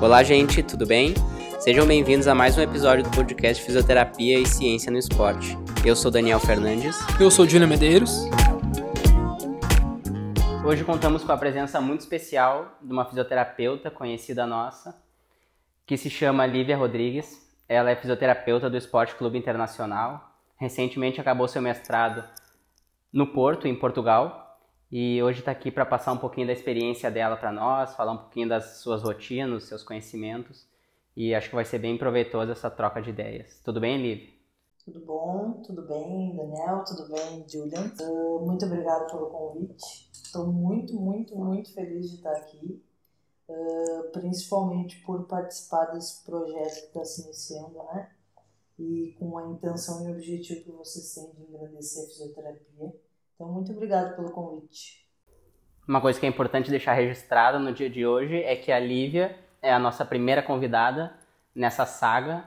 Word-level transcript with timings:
Olá, 0.00 0.22
gente, 0.22 0.62
tudo 0.62 0.86
bem? 0.86 1.12
Sejam 1.58 1.84
bem-vindos 1.84 2.28
a 2.28 2.34
mais 2.34 2.56
um 2.56 2.60
episódio 2.62 3.02
do 3.02 3.10
podcast 3.10 3.60
Fisioterapia 3.64 4.38
e 4.38 4.46
Ciência 4.46 4.92
no 4.92 4.96
Esporte. 4.96 5.58
Eu 5.84 5.96
sou 5.96 6.08
Daniel 6.08 6.38
Fernandes. 6.38 6.96
Eu 7.20 7.28
sou 7.32 7.48
Júlia 7.48 7.66
Medeiros. 7.66 8.12
Hoje 10.64 10.84
contamos 10.84 11.24
com 11.24 11.32
a 11.32 11.36
presença 11.36 11.80
muito 11.80 12.02
especial 12.02 12.78
de 12.80 12.92
uma 12.92 13.06
fisioterapeuta 13.06 13.90
conhecida 13.90 14.46
nossa, 14.46 15.02
que 15.84 15.96
se 15.96 16.08
chama 16.08 16.46
Lívia 16.46 16.76
Rodrigues. 16.76 17.36
Ela 17.68 17.90
é 17.90 17.96
fisioterapeuta 17.96 18.70
do 18.70 18.76
Esporte 18.76 19.16
Clube 19.16 19.36
Internacional. 19.36 20.32
Recentemente 20.56 21.20
acabou 21.20 21.48
seu 21.48 21.60
mestrado 21.60 22.22
no 23.12 23.26
Porto, 23.26 23.66
em 23.66 23.74
Portugal, 23.74 24.47
e 24.90 25.22
hoje 25.22 25.40
está 25.40 25.50
aqui 25.52 25.70
para 25.70 25.84
passar 25.84 26.12
um 26.12 26.18
pouquinho 26.18 26.46
da 26.46 26.52
experiência 26.52 27.10
dela 27.10 27.36
para 27.36 27.52
nós, 27.52 27.94
falar 27.94 28.12
um 28.12 28.18
pouquinho 28.18 28.48
das 28.48 28.78
suas 28.78 29.02
rotinas, 29.02 29.64
seus 29.64 29.82
conhecimentos. 29.82 30.66
E 31.14 31.34
acho 31.34 31.50
que 31.50 31.54
vai 31.54 31.64
ser 31.64 31.78
bem 31.78 31.98
proveitosa 31.98 32.52
essa 32.52 32.70
troca 32.70 33.02
de 33.02 33.10
ideias. 33.10 33.60
Tudo 33.62 33.80
bem, 33.80 34.00
Liv? 34.00 34.30
Tudo 34.84 35.00
bom, 35.00 35.60
tudo 35.66 35.82
bem, 35.82 36.34
Daniel, 36.34 36.84
tudo 36.84 37.06
bem, 37.08 37.44
Julian. 37.46 37.92
Uh, 38.00 38.46
muito 38.46 38.64
obrigado 38.64 39.10
pelo 39.10 39.26
convite. 39.26 40.10
Estou 40.10 40.46
muito, 40.46 40.94
muito, 40.94 41.36
muito 41.36 41.74
feliz 41.74 42.10
de 42.10 42.16
estar 42.16 42.32
aqui, 42.32 42.82
uh, 43.48 44.10
principalmente 44.12 45.02
por 45.02 45.26
participar 45.26 45.86
desse 45.86 46.24
projeto 46.24 46.80
que 46.80 46.86
está 46.86 47.04
se 47.04 47.22
iniciando, 47.24 47.82
né? 47.92 48.10
E 48.78 49.14
com 49.18 49.36
a 49.36 49.48
intenção 49.48 50.08
e 50.08 50.12
objetivo 50.12 50.64
que 50.64 50.70
vocês 50.70 51.12
têm 51.12 51.30
de 51.32 51.42
engrandecer 51.42 52.04
a 52.04 52.06
fisioterapia 52.06 52.94
então, 53.38 53.52
muito 53.52 53.70
obrigado 53.70 54.16
pelo 54.16 54.32
convite. 54.32 55.06
Uma 55.86 56.00
coisa 56.00 56.18
que 56.18 56.26
é 56.26 56.28
importante 56.28 56.70
deixar 56.70 56.94
registrado 56.94 57.60
no 57.60 57.72
dia 57.72 57.88
de 57.88 58.04
hoje 58.04 58.42
é 58.42 58.56
que 58.56 58.72
a 58.72 58.80
Lívia 58.80 59.38
é 59.62 59.72
a 59.72 59.78
nossa 59.78 60.04
primeira 60.04 60.42
convidada 60.42 61.16
nessa 61.54 61.86
saga, 61.86 62.44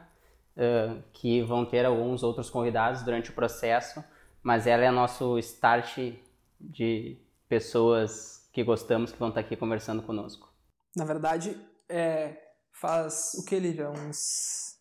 uh, 0.58 1.02
que 1.14 1.42
vão 1.44 1.66
ter 1.66 1.86
alguns 1.86 2.24
outros 2.24 2.50
convidados 2.50 3.04
durante 3.04 3.30
o 3.30 3.34
processo, 3.34 4.04
mas 4.44 4.68
ela 4.68 4.84
é 4.84 4.92
nosso 4.92 5.40
start 5.40 6.14
de 6.60 7.18
pessoas 7.48 8.50
que 8.52 8.62
gostamos 8.62 9.14
que 9.14 9.18
vão 9.18 9.30
estar 9.30 9.40
aqui 9.40 9.56
conversando 9.56 10.04
conosco. 10.04 10.54
Na 10.94 11.06
verdade, 11.06 11.58
é, 11.88 12.38
faz 12.74 13.34
o 13.36 13.46
que, 13.46 13.58
Lívia? 13.58 13.90
Uns 13.90 14.78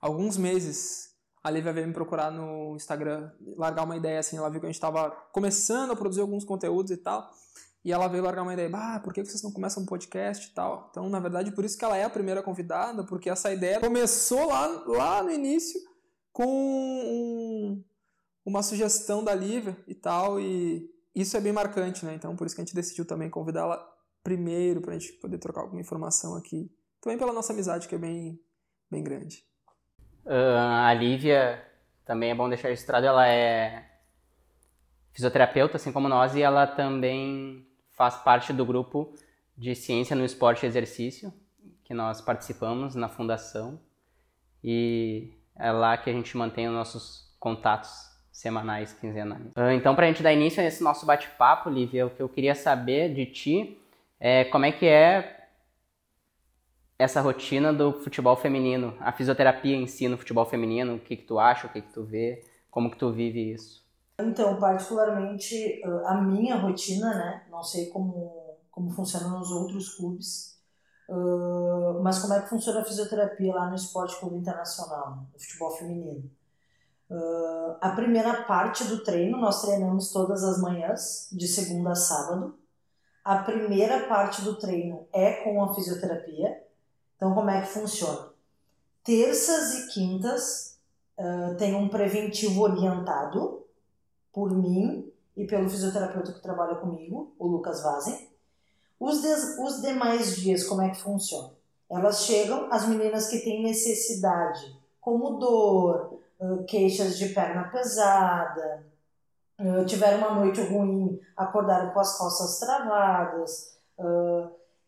alguns 0.00 0.36
meses 0.36 1.13
a 1.44 1.50
Lívia 1.50 1.74
veio 1.74 1.86
me 1.86 1.92
procurar 1.92 2.30
no 2.30 2.74
Instagram, 2.74 3.30
largar 3.54 3.84
uma 3.84 3.98
ideia 3.98 4.18
assim. 4.18 4.38
Ela 4.38 4.48
viu 4.48 4.60
que 4.60 4.66
a 4.66 4.70
gente 4.70 4.76
estava 4.76 5.10
começando 5.30 5.90
a 5.90 5.96
produzir 5.96 6.22
alguns 6.22 6.42
conteúdos 6.42 6.90
e 6.90 6.96
tal. 6.96 7.30
E 7.84 7.92
ela 7.92 8.08
veio 8.08 8.24
largar 8.24 8.40
uma 8.40 8.54
ideia, 8.54 8.70
ah, 8.72 8.98
por 9.04 9.12
que 9.12 9.22
vocês 9.22 9.42
não 9.42 9.52
começam 9.52 9.82
um 9.82 9.86
podcast 9.86 10.48
e 10.48 10.54
tal? 10.54 10.88
Então, 10.90 11.06
na 11.10 11.20
verdade, 11.20 11.52
por 11.52 11.62
isso 11.62 11.76
que 11.76 11.84
ela 11.84 11.98
é 11.98 12.04
a 12.04 12.08
primeira 12.08 12.42
convidada, 12.42 13.04
porque 13.04 13.28
essa 13.28 13.52
ideia 13.52 13.78
começou 13.78 14.46
lá, 14.46 14.66
lá 14.86 15.22
no 15.22 15.30
início 15.30 15.78
com 16.32 16.46
um, 16.46 17.84
uma 18.42 18.62
sugestão 18.62 19.22
da 19.22 19.34
Lívia 19.34 19.76
e 19.86 19.94
tal, 19.94 20.40
e 20.40 20.90
isso 21.14 21.36
é 21.36 21.42
bem 21.42 21.52
marcante, 21.52 22.06
né? 22.06 22.14
Então, 22.14 22.34
por 22.34 22.46
isso 22.46 22.56
que 22.56 22.62
a 22.62 22.64
gente 22.64 22.74
decidiu 22.74 23.04
também 23.04 23.28
convidá-la 23.28 23.86
primeiro, 24.22 24.80
para 24.80 24.94
a 24.94 24.98
gente 24.98 25.12
poder 25.20 25.36
trocar 25.36 25.60
alguma 25.60 25.82
informação 25.82 26.34
aqui. 26.36 26.74
Também 27.02 27.18
pela 27.18 27.34
nossa 27.34 27.52
amizade, 27.52 27.86
que 27.86 27.94
é 27.94 27.98
bem, 27.98 28.40
bem 28.90 29.04
grande. 29.04 29.44
Uh, 30.24 30.86
a 30.86 30.94
Lívia, 30.94 31.62
também 32.04 32.30
é 32.30 32.34
bom 32.34 32.48
deixar 32.48 32.68
registrado, 32.68 33.06
ela 33.06 33.28
é 33.28 33.84
fisioterapeuta, 35.12 35.76
assim 35.76 35.92
como 35.92 36.08
nós, 36.08 36.34
e 36.34 36.42
ela 36.42 36.66
também 36.66 37.66
faz 37.92 38.16
parte 38.16 38.52
do 38.52 38.64
grupo 38.64 39.14
de 39.56 39.74
Ciência 39.74 40.16
no 40.16 40.24
Esporte 40.24 40.64
e 40.64 40.66
Exercício, 40.66 41.32
que 41.84 41.94
nós 41.94 42.20
participamos 42.20 42.94
na 42.94 43.08
fundação. 43.08 43.80
E 44.62 45.32
é 45.56 45.70
lá 45.70 45.96
que 45.96 46.10
a 46.10 46.12
gente 46.12 46.36
mantém 46.36 46.66
os 46.66 46.74
nossos 46.74 47.36
contatos 47.38 47.90
semanais, 48.32 48.92
quinzenais. 48.92 49.46
Uh, 49.56 49.70
então, 49.74 49.94
para 49.94 50.06
a 50.06 50.08
gente 50.08 50.22
dar 50.22 50.32
início 50.32 50.62
nesse 50.62 50.82
nosso 50.82 51.06
bate-papo, 51.06 51.70
Lívia, 51.70 52.06
o 52.06 52.10
que 52.10 52.20
eu 52.20 52.28
queria 52.28 52.54
saber 52.54 53.14
de 53.14 53.26
ti 53.26 53.78
é 54.18 54.44
como 54.44 54.64
é 54.64 54.72
que 54.72 54.86
é 54.86 55.33
essa 56.98 57.20
rotina 57.20 57.72
do 57.72 57.92
futebol 57.92 58.36
feminino, 58.36 58.96
a 59.00 59.12
fisioterapia 59.12 59.76
em 59.76 59.86
si 59.86 60.08
no 60.08 60.16
futebol 60.16 60.46
feminino, 60.46 60.94
o 60.94 60.98
que 60.98 61.16
que 61.16 61.24
tu 61.24 61.38
acha, 61.38 61.66
o 61.66 61.70
que 61.70 61.82
que 61.82 61.92
tu 61.92 62.04
vê, 62.04 62.44
como 62.70 62.90
que 62.90 62.98
tu 62.98 63.12
vive 63.12 63.52
isso? 63.52 63.84
Então, 64.20 64.58
particularmente 64.60 65.82
a 66.06 66.14
minha 66.20 66.56
rotina, 66.56 67.14
né? 67.14 67.46
Não 67.50 67.62
sei 67.62 67.86
como 67.86 68.44
como 68.70 68.90
funciona 68.90 69.28
nos 69.28 69.52
outros 69.52 69.94
clubes, 69.94 70.58
mas 72.02 72.18
como 72.18 72.34
é 72.34 72.42
que 72.42 72.48
funciona 72.48 72.80
a 72.80 72.84
fisioterapia 72.84 73.54
lá 73.54 73.68
no 73.68 73.76
Esporte 73.76 74.18
Clube 74.18 74.36
Internacional, 74.36 75.28
no 75.32 75.38
futebol 75.38 75.70
feminino? 75.70 76.28
a 77.80 77.90
primeira 77.90 78.42
parte 78.44 78.82
do 78.84 79.04
treino 79.04 79.38
nós 79.38 79.62
treinamos 79.62 80.10
todas 80.10 80.42
as 80.42 80.60
manhãs, 80.60 81.28
de 81.30 81.46
segunda 81.46 81.92
a 81.92 81.94
sábado. 81.94 82.58
A 83.22 83.38
primeira 83.38 84.08
parte 84.08 84.42
do 84.42 84.58
treino 84.58 85.06
é 85.12 85.44
com 85.44 85.62
a 85.62 85.74
fisioterapia, 85.74 86.63
então, 87.24 87.34
como 87.34 87.48
é 87.48 87.62
que 87.62 87.68
funciona? 87.68 88.28
Terças 89.02 89.72
e 89.72 89.86
quintas 89.94 90.78
uh, 91.18 91.56
tem 91.56 91.74
um 91.74 91.88
preventivo 91.88 92.60
orientado 92.60 93.64
por 94.30 94.50
mim 94.50 95.10
e 95.34 95.46
pelo 95.46 95.70
fisioterapeuta 95.70 96.34
que 96.34 96.42
trabalha 96.42 96.74
comigo, 96.74 97.34
o 97.38 97.46
Lucas 97.46 97.82
Vazen. 97.82 98.28
Os, 99.00 99.24
os 99.58 99.80
demais 99.80 100.36
dias, 100.36 100.64
como 100.64 100.82
é 100.82 100.90
que 100.90 101.00
funciona? 101.00 101.50
Elas 101.90 102.24
chegam, 102.24 102.70
as 102.70 102.86
meninas 102.86 103.28
que 103.28 103.38
têm 103.38 103.62
necessidade, 103.62 104.78
como 105.00 105.38
dor, 105.38 106.20
uh, 106.38 106.62
queixas 106.64 107.16
de 107.16 107.30
perna 107.30 107.70
pesada, 107.70 108.84
uh, 109.60 109.82
tiveram 109.86 110.18
uma 110.18 110.34
noite 110.44 110.60
ruim, 110.60 111.18
acordaram 111.34 111.90
com 111.90 112.00
as 112.00 112.18
costas 112.18 112.58
travadas. 112.58 113.78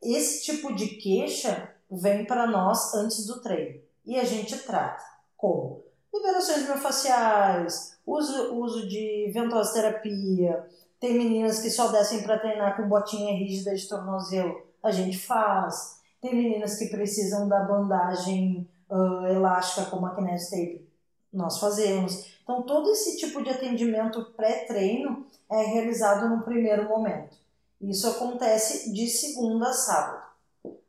Esse 0.02 0.42
tipo 0.42 0.74
de 0.74 0.88
queixa 0.96 1.75
vem 1.90 2.24
para 2.24 2.46
nós 2.46 2.94
antes 2.94 3.26
do 3.26 3.40
treino 3.40 3.80
e 4.04 4.18
a 4.18 4.24
gente 4.24 4.56
trata 4.58 5.02
como 5.36 5.84
liberações 6.12 6.66
miofasciais, 6.66 7.98
uso, 8.06 8.54
uso 8.54 8.88
de 8.88 9.30
ventosoterapia, 9.32 10.66
tem 10.98 11.14
meninas 11.14 11.60
que 11.60 11.70
só 11.70 11.88
descem 11.88 12.22
para 12.22 12.38
treinar 12.38 12.76
com 12.76 12.88
botinha 12.88 13.36
rígida 13.36 13.74
de 13.74 13.88
tornozelo, 13.88 14.62
a 14.82 14.90
gente 14.90 15.18
faz. 15.18 16.00
Tem 16.20 16.34
meninas 16.34 16.78
que 16.78 16.86
precisam 16.86 17.48
da 17.48 17.60
bandagem 17.60 18.68
uh, 18.88 19.26
elástica 19.26 19.90
como 19.90 20.06
a 20.06 20.10
tape, 20.10 20.88
nós 21.32 21.58
fazemos. 21.58 22.26
Então, 22.42 22.62
todo 22.62 22.90
esse 22.90 23.18
tipo 23.18 23.42
de 23.42 23.50
atendimento 23.50 24.24
pré-treino 24.36 25.26
é 25.50 25.62
realizado 25.64 26.28
no 26.28 26.42
primeiro 26.42 26.88
momento. 26.88 27.36
Isso 27.80 28.08
acontece 28.08 28.92
de 28.92 29.06
segunda 29.08 29.68
a 29.68 29.72
sábado, 29.72 30.22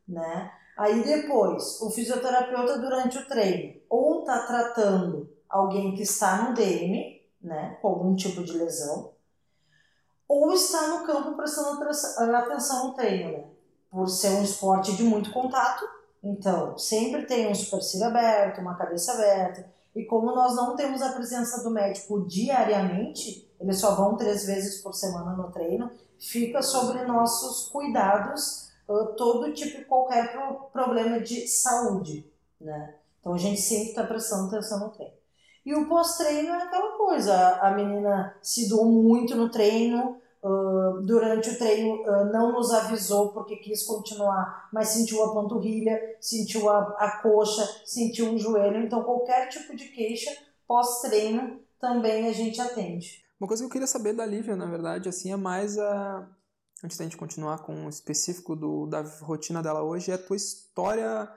né? 0.08 0.52
Aí 0.78 1.04
depois, 1.04 1.82
o 1.82 1.90
fisioterapeuta 1.90 2.78
durante 2.78 3.18
o 3.18 3.26
treino 3.28 3.82
ou 3.90 4.20
está 4.20 4.46
tratando 4.46 5.30
alguém 5.50 5.96
que 5.96 6.04
está 6.04 6.44
no 6.44 6.54
DM, 6.54 7.22
né, 7.42 7.78
com 7.82 7.88
algum 7.88 8.16
tipo 8.16 8.44
de 8.44 8.54
lesão, 8.54 9.12
ou 10.28 10.52
está 10.54 10.88
no 10.88 11.06
campo 11.06 11.36
prestando 11.36 11.82
atenção 12.36 12.88
no 12.88 12.94
treino, 12.94 13.32
né? 13.32 13.46
Por 13.90 14.08
ser 14.10 14.32
um 14.32 14.44
esporte 14.44 14.96
de 14.96 15.04
muito 15.04 15.32
contato, 15.32 15.88
então 16.22 16.78
sempre 16.78 17.26
tem 17.26 17.48
um 17.48 17.56
supercílio 17.56 18.08
aberto, 18.08 18.60
uma 18.60 18.76
cabeça 18.76 19.14
aberta, 19.14 19.66
e 19.96 20.04
como 20.04 20.36
nós 20.36 20.56
não 20.56 20.76
temos 20.76 21.02
a 21.02 21.14
presença 21.14 21.64
do 21.64 21.72
médico 21.72 22.28
diariamente, 22.28 23.50
eles 23.60 23.80
só 23.80 23.96
vão 23.96 24.18
três 24.18 24.46
vezes 24.46 24.82
por 24.82 24.94
semana 24.94 25.32
no 25.32 25.50
treino, 25.50 25.90
fica 26.20 26.62
sobre 26.62 27.06
nossos 27.06 27.70
cuidados 27.70 28.67
todo 29.18 29.54
tipo, 29.54 29.86
qualquer 29.86 30.34
problema 30.72 31.20
de 31.20 31.48
saúde, 31.48 32.32
né? 32.60 32.96
Então 33.20 33.34
a 33.34 33.38
gente 33.38 33.60
sempre 33.60 33.90
está 33.90 34.04
prestando 34.04 34.48
atenção 34.48 34.80
no 34.80 34.90
treino. 34.90 35.14
E 35.66 35.76
o 35.76 35.90
pós-treino 35.90 36.50
é 36.50 36.64
aquela 36.64 36.98
coisa, 36.98 37.58
a 37.58 37.72
menina 37.72 38.34
se 38.42 38.70
doou 38.70 38.86
muito 38.86 39.36
no 39.36 39.50
treino, 39.50 40.18
uh, 40.42 41.02
durante 41.02 41.50
o 41.50 41.58
treino 41.58 42.04
uh, 42.04 42.32
não 42.32 42.54
nos 42.54 42.72
avisou 42.72 43.34
porque 43.34 43.58
quis 43.58 43.84
continuar, 43.84 44.70
mas 44.72 44.88
sentiu 44.88 45.22
a 45.26 45.34
panturrilha, 45.34 46.00
sentiu 46.22 46.70
a, 46.70 46.96
a 46.98 47.22
coxa, 47.22 47.68
sentiu 47.86 48.34
o 48.34 48.38
joelho, 48.38 48.86
então 48.86 49.04
qualquer 49.04 49.50
tipo 49.50 49.76
de 49.76 49.90
queixa 49.90 50.32
pós-treino 50.66 51.60
também 51.82 52.30
a 52.30 52.32
gente 52.32 52.62
atende. 52.62 53.26
Uma 53.38 53.48
coisa 53.48 53.62
que 53.62 53.68
eu 53.68 53.72
queria 53.72 53.88
saber 53.88 54.14
da 54.14 54.26
Lívia, 54.26 54.56
na 54.56 54.66
verdade, 54.66 55.10
assim, 55.10 55.32
é 55.32 55.36
mais 55.36 55.78
a, 55.78 56.26
antes 56.84 56.98
da 56.98 57.04
gente 57.04 57.18
continuar 57.18 57.60
com 57.60 57.86
o 57.86 57.90
específico 57.90 58.56
do, 58.56 58.86
da 58.88 59.02
rotina 59.22 59.62
dela 59.64 59.82
hoje, 59.84 60.12
é 60.12 60.16
a 60.16 60.18
tua 60.18 60.36
história 60.36 61.30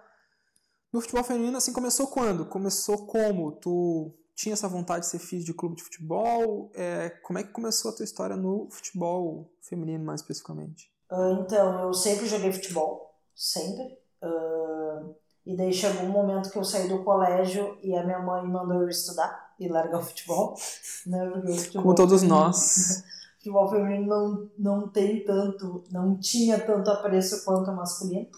no 0.92 1.00
futebol 1.00 1.22
feminino, 1.24 1.56
assim, 1.56 1.72
começou 1.72 2.08
quando? 2.08 2.44
Começou 2.46 3.06
como? 3.06 3.52
Tu 3.52 4.12
tinha 4.34 4.52
essa 4.54 4.68
vontade 4.68 5.04
de 5.04 5.10
ser 5.10 5.18
filho 5.18 5.44
de 5.44 5.54
clube 5.54 5.76
de 5.76 5.82
futebol? 5.84 6.70
É, 6.74 7.10
como 7.22 7.38
é 7.38 7.42
que 7.44 7.52
começou 7.52 7.90
a 7.90 7.94
tua 7.94 8.04
história 8.04 8.36
no 8.36 8.68
futebol 8.70 9.50
feminino, 9.62 10.04
mais 10.04 10.20
especificamente? 10.20 10.90
Uh, 11.10 11.42
então, 11.42 11.80
eu 11.82 11.94
sempre 11.94 12.26
joguei 12.26 12.52
futebol, 12.52 13.14
sempre. 13.34 13.98
Uh, 14.22 15.14
E 15.46 15.56
daí 15.56 15.72
chegou 15.72 16.02
um 16.02 16.10
momento 16.10 16.50
que 16.50 16.58
eu 16.58 16.64
saí 16.64 16.86
do 16.88 17.02
colégio 17.02 17.78
e 17.82 17.96
a 17.96 18.04
minha 18.04 18.18
mãe 18.20 18.46
mandou 18.46 18.82
eu 18.82 18.88
estudar 18.88 19.54
e 19.58 19.68
largar 19.68 19.98
o 20.00 20.02
futebol. 20.04 20.54
Né? 21.06 21.28
O 21.28 21.54
futebol 21.56 21.82
Como 21.82 21.94
todos 21.94 22.20
feminino- 22.20 23.02
nós. 23.46 23.60
O 23.60 23.62
futebol 23.62 23.68
feminino 23.70 24.06
não, 24.06 24.50
não 24.58 24.88
tem 24.88 25.24
tanto, 25.24 25.84
não 25.90 26.16
tinha 26.18 26.58
tanto 26.60 26.90
apreço 26.90 27.44
quanto 27.44 27.70
o 27.70 27.76
masculino. 27.76 28.28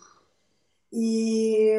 E 0.92 1.72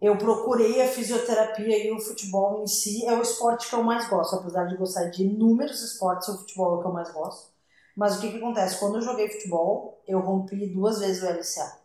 eu 0.00 0.16
procurei 0.16 0.80
a 0.82 0.88
fisioterapia 0.88 1.86
e 1.86 1.92
o 1.92 2.00
futebol 2.00 2.62
em 2.62 2.66
si 2.66 3.04
é 3.06 3.12
o 3.16 3.22
esporte 3.22 3.68
que 3.68 3.74
eu 3.74 3.82
mais 3.82 4.08
gosto. 4.08 4.36
Apesar 4.36 4.64
de 4.64 4.76
gostar 4.76 5.04
de 5.10 5.22
inúmeros 5.24 5.82
esportes, 5.82 6.28
o 6.28 6.38
futebol 6.38 6.74
é 6.74 6.78
o 6.78 6.80
que 6.80 6.86
eu 6.88 6.92
mais 6.92 7.10
gosto. 7.12 7.50
Mas 7.96 8.16
o 8.16 8.20
que, 8.20 8.30
que 8.30 8.36
acontece? 8.38 8.78
Quando 8.78 8.96
eu 8.96 9.02
joguei 9.02 9.28
futebol, 9.28 10.02
eu 10.06 10.20
rompi 10.20 10.66
duas 10.68 11.00
vezes 11.00 11.22
o 11.22 11.26
LCA. 11.26 11.78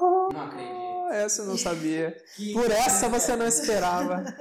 Não 0.00 0.28
acredito. 0.42 0.74
Oh, 0.78 1.08
essa 1.10 1.42
eu 1.42 1.46
não 1.46 1.56
sabia. 1.58 2.16
Que- 2.36 2.52
Por 2.54 2.70
essa 2.70 3.08
você 3.08 3.36
não 3.36 3.46
esperava. 3.46 4.24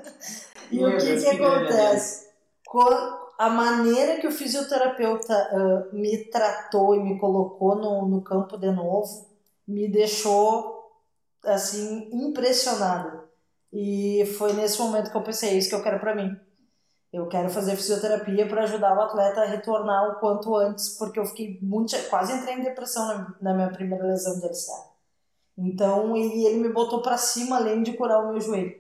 E 0.69 0.86
o 0.86 0.98
que, 0.98 1.06
Deus, 1.06 1.24
que 1.24 1.30
que 1.31 1.38
grande 1.38 1.65
acontece? 1.68 2.27
Co- 2.65 3.27
A 3.38 3.50
maneira 3.50 4.19
que 4.19 4.28
o 4.28 4.31
fisioterapeuta 4.31 5.34
ah, 5.34 5.89
me 5.94 6.25
tratou 6.25 6.95
e 6.95 7.00
me 7.00 7.19
colocou 7.19 7.75
no, 7.75 8.07
no 8.07 8.22
campo 8.22 8.57
de 8.57 8.72
novo 8.72 9.28
me 9.68 9.88
deixou 9.88 10.92
assim 11.44 12.10
impressionada. 12.12 13.25
E 13.72 14.25
foi 14.38 14.54
nesse 14.54 14.80
momento 14.80 15.12
que 15.12 15.18
eu 15.18 15.24
pensei, 15.24 15.50
é 15.50 15.54
isso 15.56 15.69
que 15.69 15.75
eu 15.75 15.84
quero 15.84 16.00
pra 16.00 16.16
mim. 16.16 16.36
Eu 17.12 17.28
quero 17.28 17.50
fazer 17.50 17.75
fisioterapia 17.75 18.48
para 18.48 18.63
ajudar 18.63 18.98
o 18.98 19.01
atleta 19.01 19.42
a 19.42 19.45
retornar 19.45 20.12
o 20.12 20.19
quanto 20.19 20.56
antes, 20.56 20.90
porque 20.98 21.19
eu 21.19 21.25
fiquei 21.25 21.60
muito, 21.62 21.95
quase 22.10 22.33
entrei 22.33 22.56
em 22.56 22.63
depressão 22.63 23.07
na, 23.07 23.36
na 23.42 23.54
minha 23.54 23.69
primeira 23.69 24.06
lesão 24.06 24.40
de 24.40 24.45
LCA. 24.45 24.88
Então, 25.57 26.16
e 26.16 26.45
ele 26.45 26.60
me 26.60 26.69
botou 26.69 27.01
para 27.01 27.18
cima 27.18 27.57
além 27.57 27.81
de 27.81 27.94
curar 27.94 28.24
o 28.24 28.31
meu 28.31 28.42
joelho. 28.42 28.80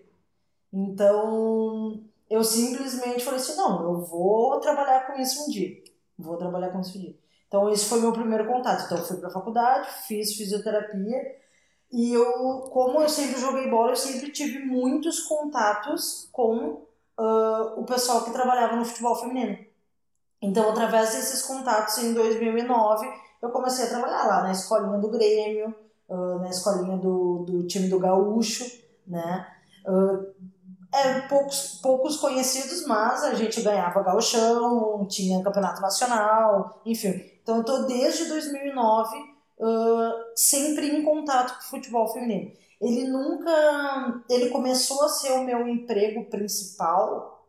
Então, 0.71 2.03
eu 2.29 2.43
simplesmente 2.43 3.23
falei 3.23 3.39
assim: 3.39 3.55
não, 3.55 3.83
eu 3.83 4.01
vou 4.01 4.59
trabalhar 4.59 5.07
com 5.07 5.19
isso 5.19 5.45
um 5.45 5.49
dia. 5.49 5.81
Vou 6.17 6.37
trabalhar 6.37 6.69
com 6.69 6.79
isso 6.79 6.97
um 6.97 7.01
dia. 7.01 7.15
Então, 7.47 7.69
esse 7.69 7.85
foi 7.85 8.01
meu 8.01 8.11
primeiro 8.11 8.45
contato. 8.45 8.85
Então, 8.85 8.97
eu 8.97 9.03
fui 9.03 9.17
para 9.17 9.29
a 9.29 9.31
faculdade, 9.31 9.89
fiz 10.07 10.35
fisioterapia. 10.35 11.37
E 11.91 12.13
eu, 12.13 12.69
como 12.71 13.01
eu 13.01 13.07
sempre 13.07 13.39
joguei 13.39 13.69
bola, 13.69 13.91
eu 13.91 13.95
sempre 13.95 14.29
tive 14.31 14.59
muitos 14.59 15.21
contatos 15.21 16.27
com 16.33 16.85
ah, 17.17 17.73
o 17.77 17.85
pessoal 17.85 18.23
que 18.23 18.31
trabalhava 18.31 18.75
no 18.75 18.85
futebol 18.85 19.15
feminino. 19.15 19.57
Então, 20.41 20.69
através 20.69 21.13
desses 21.13 21.41
contatos, 21.43 21.97
em 21.99 22.13
2009, 22.13 23.07
eu 23.41 23.49
comecei 23.49 23.85
a 23.85 23.89
trabalhar 23.89 24.27
lá 24.27 24.43
na 24.43 24.51
escolinha 24.51 24.99
do 24.99 25.09
Grêmio, 25.09 25.73
ah, 26.09 26.39
na 26.41 26.49
escolinha 26.49 26.97
do, 26.97 27.45
do 27.45 27.67
time 27.67 27.87
do 27.87 27.99
Gaúcho, 27.99 28.65
né? 29.07 29.47
Ah, 29.85 30.19
é, 30.99 31.21
poucos, 31.27 31.79
poucos 31.81 32.17
conhecidos, 32.17 32.85
mas 32.85 33.23
a 33.23 33.33
gente 33.33 33.61
ganhava 33.61 34.03
gauchão, 34.03 35.05
tinha 35.07 35.43
campeonato 35.43 35.81
nacional, 35.81 36.81
enfim. 36.85 37.23
Então 37.41 37.57
eu 37.57 37.63
tô 37.63 37.83
desde 37.83 38.25
2009 38.25 39.37
ah, 39.59 40.31
sempre 40.35 40.87
em 40.87 41.03
contato 41.03 41.53
com 41.53 41.59
o 41.59 41.69
futebol 41.69 42.07
feminino. 42.13 42.51
Ele 42.79 43.07
nunca, 43.07 44.23
ele 44.29 44.49
começou 44.49 45.03
a 45.03 45.09
ser 45.09 45.31
o 45.31 45.43
meu 45.43 45.67
emprego 45.67 46.25
principal 46.25 47.47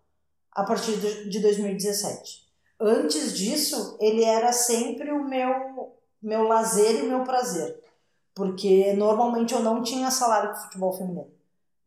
a 0.53 0.65
partir 0.65 0.99
de 0.99 1.29
de 1.29 1.41
2017. 1.41 2.49
Antes 2.81 3.37
disso, 3.37 3.97
ele 4.00 4.25
era 4.25 4.53
sempre 4.53 5.11
o 5.11 5.25
meu 5.25 5.97
meu 6.21 6.45
lazer 6.45 7.05
e 7.05 7.09
meu 7.09 7.23
prazer, 7.23 7.81
porque 8.35 8.93
normalmente 8.95 9.55
eu 9.55 9.61
não 9.61 9.83
tinha 9.83 10.11
salário 10.11 10.50
com 10.50 10.62
futebol 10.62 10.93
feminino. 10.93 11.38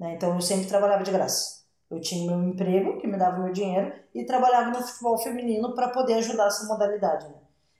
Né? 0.01 0.15
Então 0.15 0.33
eu 0.33 0.41
sempre 0.41 0.65
trabalhava 0.65 1.03
de 1.03 1.11
graça. 1.11 1.61
Eu 1.91 2.01
tinha 2.01 2.25
meu 2.25 2.49
emprego, 2.49 2.97
que 2.97 3.05
me 3.05 3.17
dava 3.17 3.37
meu 3.37 3.53
dinheiro, 3.53 3.93
e 4.15 4.25
trabalhava 4.25 4.71
no 4.71 4.81
futebol 4.81 5.17
feminino 5.19 5.75
para 5.75 5.89
poder 5.89 6.15
ajudar 6.15 6.47
essa 6.47 6.65
modalidade. 6.65 7.27
Né? 7.27 7.35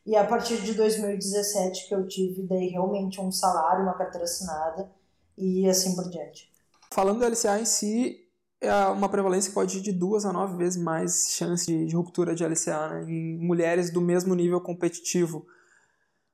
E 0.06 0.16
a 0.16 0.24
partir 0.24 0.62
de 0.62 0.76
2017 0.76 1.88
que 1.88 1.96
eu 1.96 2.08
tive 2.08 2.44
daí 2.44 2.68
realmente 2.68 3.20
um 3.20 3.32
salário, 3.32 3.84
uma 3.84 3.98
carteira 3.98 4.26
assinada 4.26 4.92
e 5.36 5.68
assim 5.68 5.96
por 5.96 6.08
diante. 6.10 6.52
Falando 6.92 7.20
do 7.20 7.26
LCA 7.26 7.60
em 7.60 7.66
si, 7.66 8.20
é 8.60 8.72
uma 8.88 9.10
prevalência 9.10 9.50
que 9.50 9.56
pode 9.56 9.80
ir 9.80 9.82
de 9.82 9.92
duas 9.92 10.24
a 10.24 10.32
nove 10.32 10.58
vezes 10.58 10.80
mais 10.80 11.30
chance 11.32 11.66
de, 11.66 11.88
de 11.88 11.96
ruptura 11.96 12.36
de 12.36 12.46
LCA 12.46 12.88
né, 12.90 13.06
em 13.08 13.40
mulheres 13.40 13.90
do 13.90 14.02
mesmo 14.02 14.36
nível 14.36 14.62
competitivo. 14.62 15.48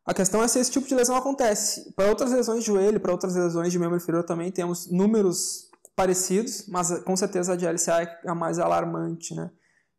A 0.06 0.14
questão 0.14 0.44
é 0.44 0.48
se 0.48 0.60
esse 0.60 0.72
tipo 0.72 0.88
de 0.88 0.96
lesão 0.96 1.16
acontece. 1.16 1.94
Para 1.94 2.10
outras 2.10 2.32
lesões 2.32 2.62
de 2.62 2.66
joelho, 2.66 3.00
para 3.00 3.12
outras 3.12 3.36
lesões 3.36 3.72
de 3.72 3.80
membro 3.80 3.96
inferior 3.96 4.24
também 4.24 4.52
temos 4.52 4.90
números 4.90 5.67
parecidos, 5.98 6.68
mas 6.68 7.00
com 7.00 7.18
certeza 7.18 7.54
a 7.54 7.56
de 7.56 7.66
LCA 7.66 8.04
é 8.24 8.30
a 8.30 8.36
mais 8.36 8.60
alarmante, 8.60 9.34
né? 9.34 9.50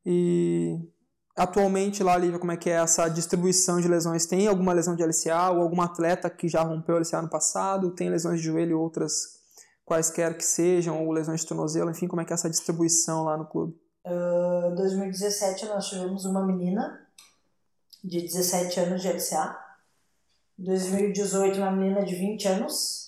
E 0.06 0.78
atualmente 1.36 2.04
lá, 2.04 2.16
Lívia, 2.16 2.38
como 2.38 2.52
é 2.52 2.56
que 2.56 2.70
é 2.70 2.74
essa 2.74 3.08
distribuição 3.08 3.80
de 3.80 3.88
lesões? 3.88 4.24
Tem 4.24 4.46
alguma 4.46 4.72
lesão 4.72 4.94
de 4.94 5.02
LCA 5.02 5.50
ou 5.50 5.60
algum 5.60 5.82
atleta 5.82 6.30
que 6.30 6.48
já 6.48 6.62
rompeu 6.62 6.94
o 6.94 6.98
LCA 7.00 7.20
no 7.20 7.28
passado? 7.28 7.90
Tem 7.96 8.08
lesões 8.08 8.40
de 8.40 8.46
joelho 8.46 8.78
outras 8.78 9.38
quaisquer 9.84 10.36
que 10.36 10.44
sejam, 10.44 11.04
ou 11.04 11.10
lesões 11.10 11.40
de 11.40 11.48
tornozelo, 11.48 11.90
enfim, 11.90 12.06
como 12.06 12.22
é 12.22 12.24
que 12.24 12.32
é 12.32 12.34
essa 12.34 12.48
distribuição 12.48 13.24
lá 13.24 13.36
no 13.36 13.46
clube? 13.46 13.74
Em 14.06 14.74
2017 14.76 15.66
nós 15.66 15.88
tivemos 15.88 16.24
uma 16.24 16.46
menina 16.46 17.00
de 18.04 18.20
17 18.20 18.78
anos 18.80 19.02
de 19.02 19.08
LCA. 19.08 19.58
Em 20.58 20.64
2018 20.64 21.58
uma 21.58 21.72
menina 21.72 22.04
de 22.04 22.14
20 22.14 22.46
anos. 22.46 23.07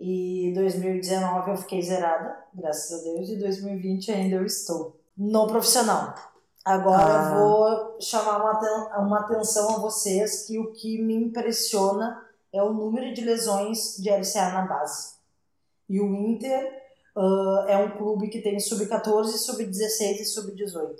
E 0.00 0.46
em 0.46 0.54
2019 0.54 1.50
eu 1.50 1.56
fiquei 1.58 1.82
zerada, 1.82 2.34
graças 2.54 3.00
a 3.00 3.04
Deus. 3.04 3.28
E 3.28 3.34
em 3.34 3.38
2020 3.38 4.10
ainda 4.10 4.36
eu 4.36 4.46
estou 4.46 4.96
no 5.16 5.46
profissional. 5.46 6.14
Agora 6.64 7.04
Ah. 7.04 7.34
eu 7.34 7.38
vou 7.38 8.00
chamar 8.00 8.38
uma, 8.38 8.98
uma 8.98 9.20
atenção 9.20 9.76
a 9.76 9.78
vocês 9.78 10.46
que 10.46 10.58
o 10.58 10.72
que 10.72 11.00
me 11.02 11.14
impressiona 11.14 12.24
é 12.50 12.62
o 12.62 12.72
número 12.72 13.12
de 13.12 13.20
lesões 13.22 13.96
de 13.98 14.08
LCA 14.10 14.50
na 14.50 14.62
base. 14.62 15.14
E 15.86 16.00
o 16.00 16.14
Inter 16.14 16.82
ah, 17.14 17.64
é 17.68 17.76
um 17.76 17.90
clube 17.90 18.28
que 18.28 18.40
tem 18.40 18.58
sub-14, 18.58 19.26
sub-16 19.36 20.20
e 20.20 20.24
sub-18. 20.24 20.96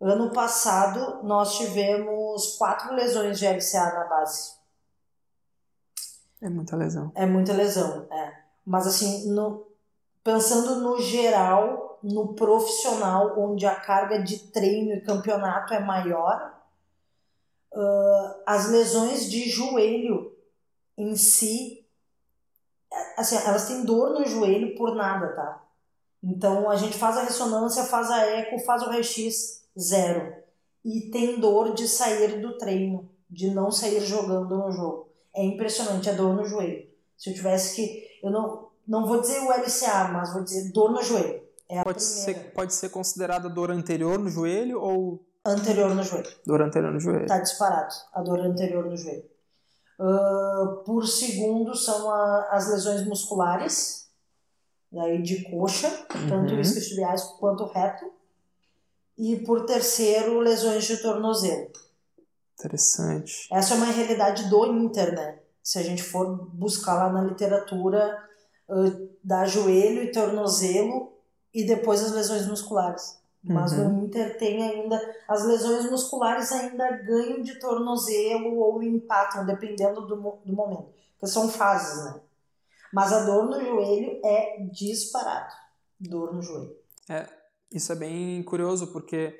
Ano 0.00 0.30
passado, 0.30 1.22
nós 1.22 1.56
tivemos 1.56 2.56
quatro 2.56 2.94
lesões 2.94 3.38
de 3.38 3.46
LCA 3.46 3.92
na 3.94 4.04
base. 4.04 4.55
É 6.46 6.48
muita 6.48 6.76
lesão. 6.76 7.10
É 7.16 7.26
muita 7.26 7.52
lesão, 7.52 8.06
é. 8.10 8.32
Mas 8.64 8.86
assim, 8.86 9.28
no- 9.32 9.66
pensando 10.22 10.76
no 10.80 11.00
geral, 11.00 11.98
no 12.02 12.34
profissional, 12.34 13.34
onde 13.36 13.66
a 13.66 13.74
carga 13.74 14.22
de 14.22 14.38
treino 14.52 14.92
e 14.94 15.00
campeonato 15.00 15.74
é 15.74 15.80
maior, 15.80 16.54
ah, 17.74 18.36
as 18.46 18.68
lesões 18.70 19.28
de 19.30 19.48
joelho 19.50 20.32
em 20.96 21.16
si, 21.16 21.84
é, 22.92 23.20
assim, 23.20 23.36
elas 23.36 23.66
têm 23.66 23.84
dor 23.84 24.10
no 24.10 24.24
joelho 24.24 24.74
por 24.76 24.94
nada, 24.94 25.28
tá? 25.34 25.62
Então 26.22 26.70
a 26.70 26.76
gente 26.76 26.96
faz 26.96 27.16
a 27.16 27.22
ressonância, 27.24 27.84
faz 27.84 28.10
a 28.10 28.20
eco, 28.26 28.58
faz 28.60 28.82
o 28.82 28.86
raio-x, 28.86 29.64
zero. 29.78 30.34
E 30.84 31.10
tem 31.10 31.40
dor 31.40 31.74
de 31.74 31.88
sair 31.88 32.40
do 32.40 32.56
treino, 32.58 33.08
de 33.28 33.50
não 33.50 33.70
sair 33.72 34.00
jogando 34.00 34.56
no 34.56 34.70
jogo. 34.72 35.08
É 35.36 35.44
impressionante 35.44 36.08
a 36.08 36.14
dor 36.14 36.34
no 36.34 36.44
joelho. 36.44 36.86
Se 37.16 37.30
eu 37.30 37.34
tivesse 37.34 37.76
que. 37.76 38.06
Eu 38.22 38.30
não, 38.30 38.68
não 38.88 39.06
vou 39.06 39.20
dizer 39.20 39.40
o 39.40 39.52
LCA, 39.52 40.08
mas 40.12 40.32
vou 40.32 40.42
dizer 40.42 40.72
dor 40.72 40.90
no 40.90 41.02
joelho. 41.02 41.42
É 41.68 41.82
Pode 41.82 41.98
primeira. 42.02 42.24
ser, 42.42 42.52
pode 42.52 42.74
ser 42.74 42.88
considerada 42.88 43.48
dor 43.48 43.70
anterior 43.70 44.18
no 44.18 44.30
joelho 44.30 44.80
ou 44.80 45.24
Anterior 45.44 45.94
no 45.94 46.02
joelho. 46.02 46.28
dor 46.46 46.62
anterior 46.62 46.92
no 46.92 46.98
joelho? 47.00 47.26
Tá 47.26 47.38
disparado. 47.40 47.94
A 48.12 48.22
dor 48.22 48.40
anterior 48.40 48.84
no 48.86 48.96
joelho. 48.96 49.24
Ah, 49.98 50.82
por 50.84 51.06
segundo 51.06 51.74
são 51.74 52.10
a- 52.10 52.48
as 52.50 52.68
lesões 52.68 53.06
musculares, 53.06 54.08
daí 54.92 55.22
de 55.22 55.48
coxa, 55.50 55.88
tanto 56.28 56.52
Uhum. 56.54 56.60
isquiotibiais 56.60 57.22
quanto 57.40 57.64
reto. 57.66 58.12
E 59.18 59.36
por 59.36 59.64
terceiro, 59.66 60.40
lesões 60.40 60.84
de 60.84 60.98
tornozelo. 60.98 61.70
Interessante. 62.58 63.48
Essa 63.52 63.74
é 63.74 63.76
uma 63.76 63.86
realidade 63.86 64.48
do 64.48 64.66
Inter, 64.66 65.14
né? 65.14 65.38
Se 65.62 65.78
a 65.78 65.82
gente 65.82 66.02
for 66.02 66.48
buscar 66.54 66.94
lá 66.94 67.12
na 67.12 67.22
literatura, 67.22 68.18
uh, 68.68 69.08
dá 69.22 69.44
joelho 69.44 70.02
e 70.02 70.12
tornozelo 70.12 71.12
e 71.52 71.64
depois 71.64 72.02
as 72.02 72.12
lesões 72.12 72.46
musculares. 72.46 73.18
Mas 73.42 73.72
Uhum. 73.72 73.88
no 74.00 74.04
Inter 74.06 74.38
tem 74.38 74.62
ainda. 74.62 75.00
As 75.28 75.44
lesões 75.44 75.88
musculares 75.90 76.50
ainda 76.50 76.90
ganham 77.02 77.42
de 77.42 77.58
tornozelo 77.60 78.56
ou 78.58 78.82
empatam, 78.82 79.46
dependendo 79.46 80.00
do, 80.06 80.16
do 80.16 80.52
momento. 80.52 80.88
Porque 81.18 81.32
são 81.32 81.48
fases, 81.48 82.04
né? 82.04 82.20
Mas 82.92 83.12
a 83.12 83.24
dor 83.24 83.46
no 83.46 83.60
joelho 83.64 84.20
é 84.24 84.66
disparado. 84.72 85.52
Dor 86.00 86.34
no 86.34 86.42
joelho. 86.42 86.74
Isso 87.70 87.92
é 87.92 87.96
bem 87.96 88.42
curioso 88.42 88.88
porque 88.88 89.34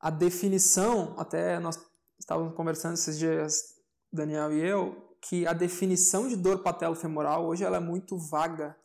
a 0.00 0.10
definição, 0.10 1.14
até 1.16 1.58
nós 1.58 1.78
estávamos 2.18 2.54
conversando 2.54 2.94
esses 2.94 3.18
dias, 3.18 3.74
Daniel 4.12 4.52
e 4.52 4.60
eu, 4.60 5.06
que 5.20 5.46
a 5.46 5.52
definição 5.52 6.28
de 6.28 6.36
dor 6.36 6.62
patelofemoral 6.62 7.46
hoje 7.46 7.64
ela 7.64 7.78
é 7.78 7.80
muito 7.80 8.16
vaga, 8.16 8.76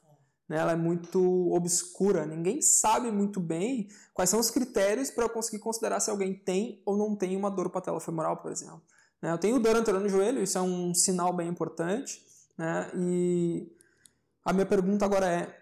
né? 0.50 0.58
ela 0.58 0.72
é 0.72 0.76
muito 0.76 1.52
obscura. 1.52 2.26
Ninguém 2.26 2.62
sabe 2.62 3.12
muito 3.12 3.40
bem 3.40 3.88
quais 4.14 4.30
são 4.30 4.40
os 4.40 4.50
critérios 4.50 5.12
para 5.12 5.26
eu 5.26 5.30
conseguir 5.30 5.60
considerar 5.60 6.00
se 6.00 6.10
alguém 6.10 6.34
tem 6.34 6.82
ou 6.86 6.98
não 6.98 7.16
tem 7.16 7.38
uma 7.38 7.50
dor 7.50 7.70
patelofemoral, 7.70 8.38
por 8.38 8.52
exemplo. 8.52 8.82
Né? 9.22 9.32
Eu 9.32 9.38
tenho 9.38 9.60
dor 9.60 9.76
anterior 9.76 10.02
no 10.02 10.10
joelho, 10.10 10.42
isso 10.42 10.58
é 10.58 10.62
um 10.62 10.94
sinal 10.94 11.32
bem 11.34 11.48
importante. 11.48 12.22
Né? 12.58 12.92
E 12.96 13.72
a 14.44 14.52
minha 14.52 14.66
pergunta 14.66 15.06
agora 15.06 15.30
é: 15.30 15.62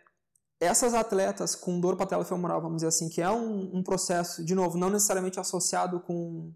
essas 0.59 0.93
atletas 0.93 1.55
com 1.55 1.79
dor 1.79 1.97
patelofemoral, 1.97 2.61
vamos 2.61 2.77
dizer 2.77 2.87
assim, 2.87 3.09
que 3.09 3.21
é 3.21 3.29
um, 3.29 3.77
um 3.77 3.83
processo, 3.83 4.43
de 4.43 4.55
novo, 4.55 4.77
não 4.77 4.89
necessariamente 4.89 5.39
associado 5.39 5.99
com 5.99 6.53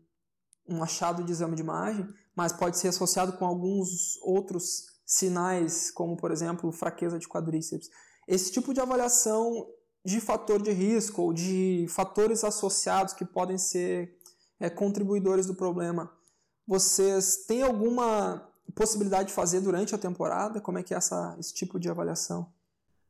um 0.68 0.82
achado 0.84 1.24
de 1.24 1.32
exame 1.32 1.56
de 1.56 1.62
imagem, 1.62 2.08
mas 2.36 2.54
pode 2.54 2.78
ser 2.78 2.90
associado 2.90 3.34
com 3.34 3.46
alguns 3.46 4.18
outros 4.22 4.86
sinais, 5.06 5.92
como 5.92 6.18
por 6.18 6.32
exemplo 6.32 6.72
fraqueza 6.72 7.20
de 7.20 7.28
quadríceps. 7.28 7.90
Esse 8.28 8.52
tipo 8.52 8.74
de 8.74 8.80
avaliação 8.80 9.68
de 10.06 10.20
fator 10.20 10.62
de 10.62 10.72
risco 10.72 11.22
ou 11.22 11.34
de 11.34 11.86
fatores 11.90 12.44
associados 12.44 13.14
que 13.14 13.26
podem 13.26 13.58
ser 13.58 14.18
é, 14.60 14.70
contribuidores 14.70 15.46
do 15.46 15.56
problema, 15.56 16.12
vocês 16.68 17.46
têm 17.46 17.62
alguma 17.62 18.50
possibilidade 18.76 19.30
de 19.30 19.34
fazer 19.34 19.62
durante 19.62 19.94
a 19.94 19.98
temporada? 19.98 20.62
Como 20.62 20.78
é 20.78 20.84
que 20.84 20.94
é 20.94 20.98
essa, 20.98 21.36
esse 21.40 21.54
tipo 21.54 21.80
de 21.80 21.90
avaliação? 21.90 22.48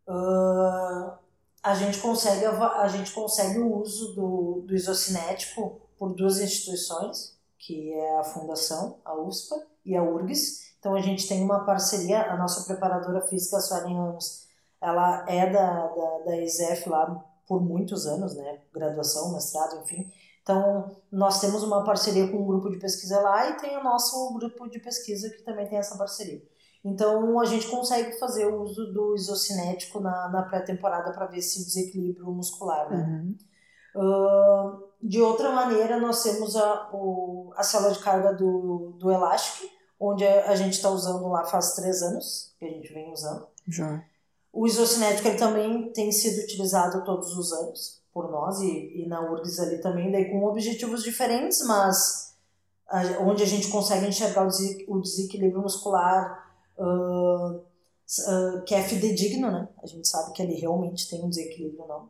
Uh, 0.07 1.13
a, 1.62 1.74
gente 1.75 2.00
consegue, 2.00 2.45
a 2.45 2.88
gente 2.88 3.12
consegue 3.12 3.60
o 3.60 3.77
uso 3.81 4.13
do, 4.13 4.63
do 4.67 4.75
isocinético 4.75 5.81
por 5.98 6.13
duas 6.13 6.39
instituições, 6.39 7.32
que 7.65 7.93
é 7.93 8.20
a 8.20 8.24
Fundação, 8.24 9.00
a 9.05 9.15
USPA 9.15 9.55
e 9.86 9.96
a 9.96 10.03
URGS. 10.03 10.74
Então 10.79 10.96
a 10.96 11.01
gente 11.01 11.27
tem 11.27 11.43
uma 11.43 11.65
parceria, 11.65 12.32
a 12.32 12.38
nossa 12.38 12.65
preparadora 12.65 13.22
física, 13.27 13.58
a 13.58 13.62
Suelen 13.62 13.96
Ramos, 13.96 14.48
ela 14.82 15.25
é 15.29 15.50
da, 15.50 15.88
da, 15.88 16.20
da 16.25 16.41
ISEF 16.41 16.89
lá 16.89 17.24
por 17.48 17.62
muitos 17.62 18.05
anos, 18.05 18.36
né? 18.36 18.60
Graduação, 18.74 19.32
mestrado, 19.32 19.82
enfim. 19.82 20.12
Então, 20.41 20.98
nós 21.10 21.39
temos 21.39 21.63
uma 21.63 21.86
parceria 21.86 22.27
com 22.29 22.38
um 22.38 22.46
grupo 22.46 22.70
de 22.70 22.77
pesquisa 22.77 23.22
lá 23.22 23.50
e 23.50 23.58
tem 23.58 23.77
o 23.77 23.84
nosso 23.84 24.34
grupo 24.34 24.70
de 24.70 24.79
pesquisa 24.79 25.29
que 25.29 25.41
também 25.43 25.67
tem 25.67 25.77
essa 25.77 25.98
parceria. 25.98 26.43
Então, 26.84 27.39
a 27.39 27.46
gente 27.46 27.67
consegue 27.70 28.20
fazer 28.20 28.46
o 28.46 28.62
uso 28.62 28.91
do 28.91 29.15
isocinético 29.15 30.01
na, 30.01 30.27
na 30.27 30.43
pré-temporada 30.43 31.13
para 31.13 31.27
ver 31.27 31.38
esse 31.38 31.63
desequilíbrio 31.63 32.29
muscular, 32.29 32.89
né? 32.89 33.24
Uhum. 33.24 33.38
Uh, 33.96 34.84
de 35.03 35.22
outra 35.22 35.51
maneira, 35.51 36.00
nós 36.00 36.24
temos 36.24 36.55
a, 36.55 36.89
o, 36.93 37.51
a 37.57 37.63
célula 37.63 37.91
de 37.91 38.00
carga 38.00 38.33
do, 38.33 38.95
do 38.98 39.12
Elastic, 39.12 39.69
onde 40.00 40.25
a, 40.25 40.55
gente 40.55 40.74
está 40.74 40.89
usando 40.89 41.27
lá 41.27 41.43
faz 41.43 41.74
três 41.74 42.01
anos, 42.01 42.53
que 42.57 42.65
a 42.65 42.69
gente 42.69 42.93
vem 42.93 43.12
usando. 43.12 43.45
Já. 43.67 44.01
O 44.51 44.65
isocinético 44.65 45.27
ele 45.27 45.38
também 45.38 45.91
tem 45.91 46.12
sido 46.12 46.43
utilizado 46.43 47.03
todos 47.03 47.38
os 47.38 47.51
anos 47.51 48.01
por 48.13 48.31
nós 48.31 48.62
e, 48.62 49.03
e 49.03 49.07
na 49.07 49.29
URGS 49.29 49.60
ali 49.60 49.81
também, 49.81 50.12
daí 50.12 50.31
com 50.31 50.45
objetivos 50.45 51.03
diferentes, 51.03 51.65
mas 51.65 52.36
a, 52.88 53.01
onde 53.22 53.43
a 53.43 53.48
gente 53.48 53.67
consegue 53.67 54.07
enxergar 54.07 54.48
o, 54.88 55.01
desequilíbrio 55.01 55.62
muscular 55.62 56.50
uh, 56.77 57.55
uh, 57.57 58.62
que 58.65 58.74
é 58.74 58.81
fidedigno, 58.83 59.51
né? 59.51 59.67
A 59.81 59.86
gente 59.88 60.07
sabe 60.07 60.31
que 60.31 60.41
ele 60.41 60.53
realmente 60.53 61.10
tem 61.10 61.22
um 61.24 61.29
desequilíbrio, 61.29 61.86
não. 61.88 62.10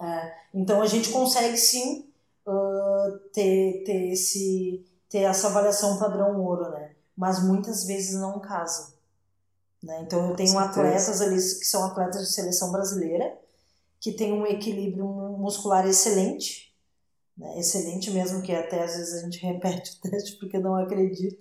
É, 0.00 0.34
então 0.54 0.82
a 0.82 0.86
gente 0.86 1.10
consegue 1.10 1.56
sim 1.56 2.08
uh, 2.46 3.18
ter, 3.32 3.82
ter, 3.84 4.12
esse, 4.12 4.84
ter 5.08 5.20
essa 5.20 5.48
avaliação 5.48 5.98
padrão 5.98 6.40
ouro, 6.40 6.70
né? 6.70 6.92
Mas 7.16 7.42
muitas 7.42 7.84
vezes 7.84 8.14
não 8.20 8.40
casa. 8.40 8.94
Né? 9.82 10.02
Então 10.02 10.30
eu 10.30 10.36
tenho 10.36 10.58
atletas 10.58 11.20
ali 11.20 11.36
que 11.36 11.64
são 11.64 11.84
atletas 11.84 12.26
de 12.26 12.32
seleção 12.32 12.72
brasileira 12.72 13.38
que 14.00 14.12
tem 14.12 14.32
um 14.32 14.46
equilíbrio 14.46 15.06
muscular 15.38 15.86
excelente, 15.86 16.72
né? 17.36 17.58
excelente 17.58 18.10
mesmo, 18.10 18.42
que 18.42 18.54
até 18.54 18.82
às 18.82 18.96
vezes 18.96 19.14
a 19.14 19.24
gente 19.24 19.38
repete 19.44 19.92
o 19.92 20.10
teste 20.10 20.38
porque 20.38 20.58
não 20.58 20.76
acredita. 20.76 21.36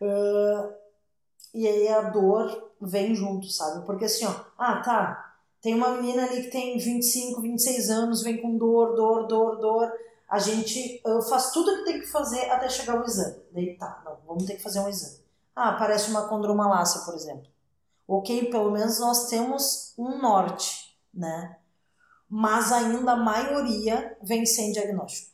Uh, 0.00 0.72
e 1.54 1.66
aí 1.66 1.88
a 1.88 2.02
dor 2.02 2.72
vem 2.80 3.14
junto, 3.14 3.48
sabe? 3.48 3.84
Porque 3.84 4.04
assim, 4.04 4.26
ó, 4.26 4.34
ah, 4.58 4.80
tá, 4.80 5.27
tem 5.60 5.74
uma 5.74 5.90
menina 5.90 6.24
ali 6.24 6.42
que 6.42 6.50
tem 6.50 6.78
25, 6.78 7.40
26 7.40 7.90
anos, 7.90 8.22
vem 8.22 8.40
com 8.40 8.56
dor, 8.56 8.94
dor, 8.94 9.26
dor, 9.26 9.56
dor. 9.56 9.92
A 10.28 10.38
gente 10.38 11.00
uh, 11.06 11.22
faz 11.22 11.50
tudo 11.52 11.70
o 11.70 11.76
que 11.78 11.84
tem 11.84 12.00
que 12.00 12.06
fazer 12.06 12.50
até 12.50 12.68
chegar 12.68 13.00
o 13.00 13.04
exame. 13.04 13.36
Daí 13.52 13.76
tá, 13.76 14.02
não, 14.04 14.18
vamos 14.26 14.44
ter 14.44 14.56
que 14.56 14.62
fazer 14.62 14.80
um 14.80 14.88
exame. 14.88 15.18
Ah, 15.56 15.72
parece 15.72 16.10
uma 16.10 16.28
condromalácia, 16.28 17.00
por 17.02 17.14
exemplo. 17.14 17.46
Ok, 18.06 18.50
pelo 18.50 18.70
menos 18.70 19.00
nós 19.00 19.28
temos 19.28 19.94
um 19.98 20.20
norte, 20.20 20.96
né? 21.12 21.58
mas 22.28 22.70
ainda 22.72 23.12
a 23.12 23.16
maioria 23.16 24.16
vem 24.22 24.44
sem 24.44 24.72
diagnóstico. 24.72 25.32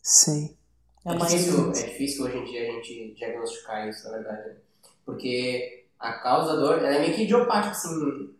Sim. 0.00 0.56
É, 1.04 1.12
é 1.12 1.16
difícil, 1.16 1.70
é 1.70 1.72
difícil 1.72 2.24
hoje 2.24 2.38
em 2.38 2.44
dia 2.44 2.62
a 2.62 2.72
gente 2.72 3.14
diagnosticar 3.14 3.88
isso, 3.88 4.04
na 4.04 4.18
verdade. 4.18 4.56
Porque 5.04 5.86
a 5.98 6.12
causa 6.14 6.54
da 6.54 6.60
dor 6.60 6.78
ela 6.78 6.94
é 6.94 7.00
meio 7.00 7.14
que 7.14 7.24
idiopática, 7.24 7.72
assim, 7.72 8.34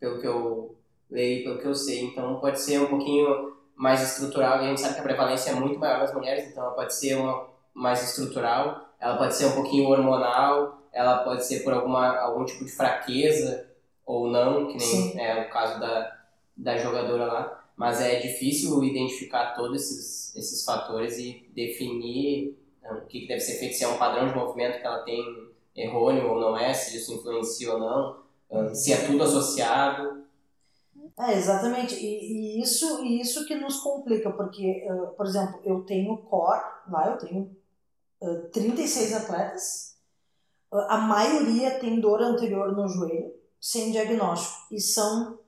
pelo 0.00 0.20
que 0.20 0.26
eu 0.26 0.74
leio, 1.08 1.44
pelo 1.44 1.58
que 1.58 1.66
eu 1.66 1.74
sei. 1.74 2.04
Então 2.04 2.40
pode 2.40 2.60
ser 2.60 2.80
um 2.80 2.86
pouquinho 2.86 3.54
mais 3.76 4.02
estrutural. 4.02 4.58
E 4.58 4.64
a 4.64 4.68
gente 4.68 4.80
sabe 4.80 4.94
que 4.94 5.00
a 5.00 5.04
prevalência 5.04 5.50
é 5.50 5.54
muito 5.54 5.78
maior 5.78 5.98
nas 6.00 6.12
mulheres, 6.12 6.48
então 6.48 6.64
ela 6.64 6.72
pode 6.72 6.94
ser 6.94 7.14
uma 7.16 7.48
mais 7.72 8.02
estrutural, 8.02 8.88
ela 8.98 9.16
pode 9.16 9.34
ser 9.34 9.46
um 9.46 9.52
pouquinho 9.52 9.88
hormonal, 9.88 10.82
ela 10.92 11.18
pode 11.18 11.46
ser 11.46 11.60
por 11.60 11.72
alguma, 11.72 12.16
algum 12.18 12.44
tipo 12.44 12.64
de 12.64 12.72
fraqueza 12.72 13.68
ou 14.04 14.28
não, 14.28 14.66
que 14.66 14.72
nem 14.72 14.80
Sim. 14.80 15.20
é 15.20 15.46
o 15.46 15.50
caso 15.50 15.78
da 15.78 16.20
da 16.60 16.76
jogadora 16.76 17.24
lá, 17.24 17.64
mas 17.74 18.00
é 18.00 18.20
difícil 18.20 18.82
identificar 18.84 19.54
todos 19.54 19.82
esses, 19.82 20.36
esses 20.36 20.64
fatores 20.64 21.18
e 21.18 21.48
definir 21.54 22.58
né, 22.82 22.92
o 22.92 23.06
que, 23.06 23.20
que 23.20 23.26
deve 23.26 23.40
ser 23.40 23.58
feito, 23.58 23.74
se 23.76 23.84
é 23.84 23.88
um 23.88 23.96
padrão 23.96 24.28
de 24.28 24.34
movimento 24.34 24.78
que 24.78 24.86
ela 24.86 24.98
tem 24.98 25.24
errôneo 25.74 26.28
ou 26.28 26.38
não 26.40 26.58
é, 26.58 26.74
se 26.74 26.96
isso 26.98 27.14
influencia 27.14 27.72
ou 27.72 27.78
não, 27.78 28.18
se 28.74 28.92
é 28.92 29.06
tudo 29.06 29.22
associado. 29.22 30.24
É, 31.18 31.36
exatamente. 31.36 31.94
E, 31.94 32.58
e, 32.58 32.62
isso, 32.62 33.04
e 33.04 33.20
isso 33.20 33.44
que 33.44 33.54
nos 33.54 33.78
complica, 33.80 34.30
porque, 34.30 34.86
uh, 34.90 35.08
por 35.14 35.26
exemplo, 35.26 35.60
eu 35.64 35.82
tenho 35.82 36.16
core, 36.16 36.62
lá 36.88 37.08
eu 37.08 37.18
tenho 37.18 37.56
uh, 38.22 38.48
36 38.50 39.12
atletas, 39.14 39.96
uh, 40.72 40.78
a 40.88 40.98
maioria 40.98 41.78
tem 41.78 42.00
dor 42.00 42.22
anterior 42.22 42.74
no 42.74 42.88
joelho, 42.88 43.32
sem 43.60 43.92
diagnóstico, 43.92 44.74
e 44.74 44.80
são 44.80 45.38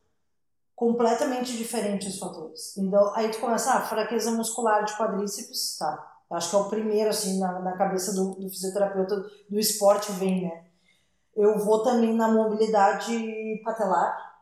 completamente 0.74 1.56
diferentes 1.56 2.14
os 2.14 2.18
fatores. 2.18 2.76
Então, 2.76 3.14
aí 3.14 3.30
tu 3.30 3.38
começa, 3.38 3.72
ah, 3.72 3.80
fraqueza 3.80 4.30
muscular 4.32 4.84
de 4.84 4.96
quadríceps, 4.96 5.76
tá. 5.78 6.08
Acho 6.30 6.50
que 6.50 6.56
é 6.56 6.58
o 6.58 6.68
primeiro, 6.68 7.10
assim, 7.10 7.38
na, 7.38 7.60
na 7.60 7.76
cabeça 7.76 8.14
do, 8.14 8.34
do 8.34 8.48
fisioterapeuta 8.48 9.16
do 9.48 9.58
esporte 9.58 10.10
vem, 10.12 10.42
né? 10.42 10.64
Eu 11.34 11.58
vou 11.58 11.82
também 11.82 12.14
na 12.14 12.28
mobilidade 12.28 13.60
patelar. 13.64 14.32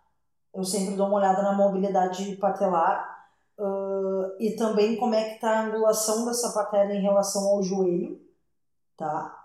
Eu 0.54 0.64
sempre 0.64 0.96
dou 0.96 1.06
uma 1.06 1.18
olhada 1.18 1.42
na 1.42 1.52
mobilidade 1.52 2.36
patelar. 2.36 3.10
Uh, 3.58 4.32
e 4.38 4.56
também 4.56 4.96
como 4.96 5.14
é 5.14 5.30
que 5.30 5.40
tá 5.40 5.50
a 5.50 5.62
angulação 5.66 6.24
dessa 6.24 6.50
patela 6.50 6.94
em 6.94 7.02
relação 7.02 7.46
ao 7.46 7.62
joelho, 7.62 8.18
tá? 8.96 9.36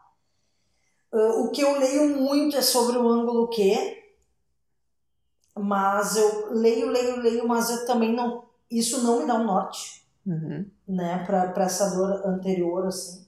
Uh, 1.11 1.43
o 1.43 1.51
que 1.51 1.59
eu 1.59 1.77
leio 1.77 2.15
muito 2.17 2.55
é 2.55 2.61
sobre 2.61 2.97
o 2.97 3.07
ângulo 3.09 3.49
Q, 3.49 4.03
mas 5.53 6.15
eu 6.15 6.53
leio, 6.53 6.89
leio, 6.89 7.17
leio, 7.17 7.47
mas 7.47 7.69
eu 7.69 7.85
também 7.85 8.13
não. 8.13 8.45
Isso 8.71 9.03
não 9.03 9.19
me 9.19 9.27
dá 9.27 9.35
um 9.35 9.43
norte, 9.43 10.07
uhum. 10.25 10.65
né, 10.87 11.25
para 11.25 11.63
essa 11.65 11.93
dor 11.93 12.25
anterior, 12.25 12.87
assim. 12.87 13.24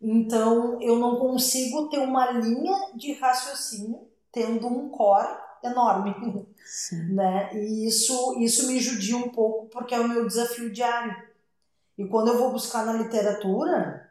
Então 0.00 0.80
eu 0.80 0.98
não 0.98 1.16
consigo 1.16 1.88
ter 1.88 1.98
uma 1.98 2.30
linha 2.30 2.92
de 2.94 3.12
raciocínio 3.12 4.08
tendo 4.32 4.66
um 4.66 4.88
core 4.88 5.36
enorme, 5.62 6.14
Sim. 6.64 7.12
né? 7.12 7.50
E 7.52 7.86
isso, 7.86 8.38
isso 8.38 8.66
me 8.66 8.80
judia 8.80 9.16
um 9.16 9.28
pouco 9.28 9.66
porque 9.66 9.94
é 9.94 10.00
o 10.00 10.08
meu 10.08 10.26
desafio 10.26 10.72
diário. 10.72 11.14
E 11.98 12.06
quando 12.06 12.28
eu 12.28 12.38
vou 12.38 12.50
buscar 12.50 12.86
na 12.86 12.94
literatura, 12.94 14.10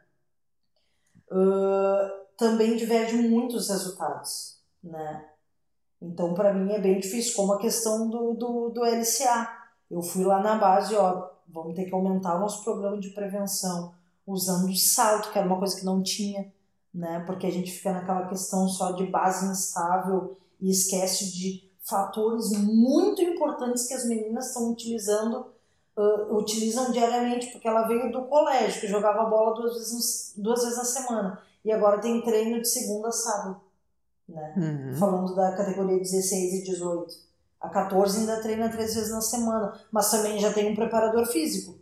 uh, 1.28 2.20
também 2.36 2.76
diverge 2.76 3.16
muito 3.16 3.56
os 3.56 3.68
resultados, 3.68 4.60
né? 4.82 5.26
Então, 6.00 6.32
para 6.32 6.54
mim 6.54 6.72
é 6.72 6.78
bem 6.78 7.00
difícil, 7.00 7.34
como 7.34 7.52
a 7.52 7.58
questão 7.58 8.08
do, 8.08 8.32
do, 8.34 8.70
do 8.70 8.84
LCA. 8.84 9.58
Eu 9.90 10.00
fui 10.00 10.24
lá 10.24 10.40
na 10.40 10.54
base, 10.54 10.94
ó, 10.94 11.30
vamos 11.48 11.74
ter 11.74 11.84
que 11.86 11.94
aumentar 11.94 12.36
o 12.36 12.40
nosso 12.40 12.62
programa 12.62 12.98
de 12.98 13.10
prevenção 13.10 13.92
usando 14.30 14.74
salto, 14.76 15.32
que 15.32 15.38
era 15.38 15.46
uma 15.46 15.58
coisa 15.58 15.76
que 15.76 15.84
não 15.84 16.02
tinha, 16.02 16.52
né? 16.92 17.22
Porque 17.26 17.46
a 17.46 17.50
gente 17.50 17.70
fica 17.70 17.92
naquela 17.92 18.28
questão 18.28 18.68
só 18.68 18.92
de 18.92 19.06
base 19.06 19.50
instável 19.50 20.36
e 20.60 20.70
esquece 20.70 21.32
de 21.32 21.70
fatores 21.82 22.50
muito 22.52 23.20
importantes 23.22 23.86
que 23.86 23.94
as 23.94 24.06
meninas 24.06 24.48
estão 24.48 24.70
utilizando, 24.70 25.46
uh, 25.96 26.36
utilizam 26.36 26.92
diariamente, 26.92 27.48
porque 27.48 27.66
ela 27.66 27.88
veio 27.88 28.12
do 28.12 28.26
colégio, 28.26 28.80
que 28.80 28.86
jogava 28.86 29.28
bola 29.28 29.54
duas 29.54 29.74
vezes, 29.74 30.34
duas 30.36 30.62
vezes 30.62 30.78
na 30.78 30.84
semana. 30.84 31.42
E 31.64 31.72
agora 31.72 32.00
tem 32.00 32.22
treino 32.22 32.60
de 32.60 32.68
segunda 32.68 33.08
a 33.08 33.12
sábado, 33.12 33.60
né? 34.28 34.54
Uhum. 34.56 34.94
Falando 34.96 35.34
da 35.34 35.52
categoria 35.56 35.98
16 35.98 36.54
e 36.54 36.64
18. 36.64 37.30
A 37.60 37.68
14 37.68 38.20
ainda 38.20 38.40
treina 38.40 38.70
três 38.70 38.94
vezes 38.94 39.10
na 39.10 39.20
semana, 39.20 39.78
mas 39.92 40.10
também 40.10 40.38
já 40.38 40.52
tem 40.52 40.72
um 40.72 40.74
preparador 40.74 41.26
físico, 41.26 41.78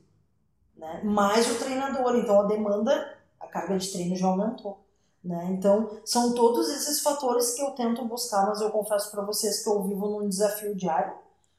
né? 0.78 1.00
Mais 1.02 1.50
o 1.50 1.58
treinador, 1.58 2.16
então 2.16 2.40
a 2.40 2.44
demanda, 2.44 3.18
a 3.40 3.46
carga 3.48 3.76
de 3.76 3.90
treino 3.90 4.16
já 4.16 4.28
aumentou. 4.28 4.78
Né? 5.22 5.48
Então, 5.50 5.98
são 6.04 6.32
todos 6.32 6.70
esses 6.70 7.00
fatores 7.00 7.54
que 7.54 7.60
eu 7.60 7.72
tento 7.72 8.04
buscar, 8.04 8.46
mas 8.46 8.60
eu 8.60 8.70
confesso 8.70 9.10
para 9.10 9.24
vocês 9.24 9.62
que 9.62 9.68
eu 9.68 9.82
vivo 9.82 10.06
num 10.08 10.28
desafio 10.28 10.74
diário, 10.74 11.12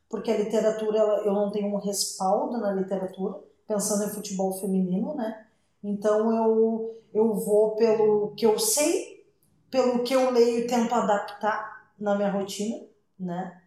porque 0.09 0.31
a 0.31 0.37
literatura, 0.37 0.97
ela, 0.97 1.17
eu 1.19 1.33
não 1.33 1.51
tenho 1.51 1.67
um 1.67 1.77
respaldo 1.77 2.57
na 2.57 2.71
literatura, 2.71 3.37
pensando 3.67 4.05
em 4.05 4.13
futebol 4.15 4.53
feminino, 4.53 5.13
né? 5.13 5.45
Então, 5.83 6.33
eu, 6.35 6.97
eu 7.13 7.33
vou 7.35 7.75
pelo 7.75 8.33
que 8.35 8.45
eu 8.45 8.57
sei, 8.57 9.25
pelo 9.69 10.03
que 10.03 10.15
eu 10.15 10.31
leio 10.31 10.59
e 10.59 10.67
tento 10.67 10.95
adaptar 10.95 11.91
na 11.99 12.15
minha 12.15 12.31
rotina, 12.31 12.83
né? 13.19 13.61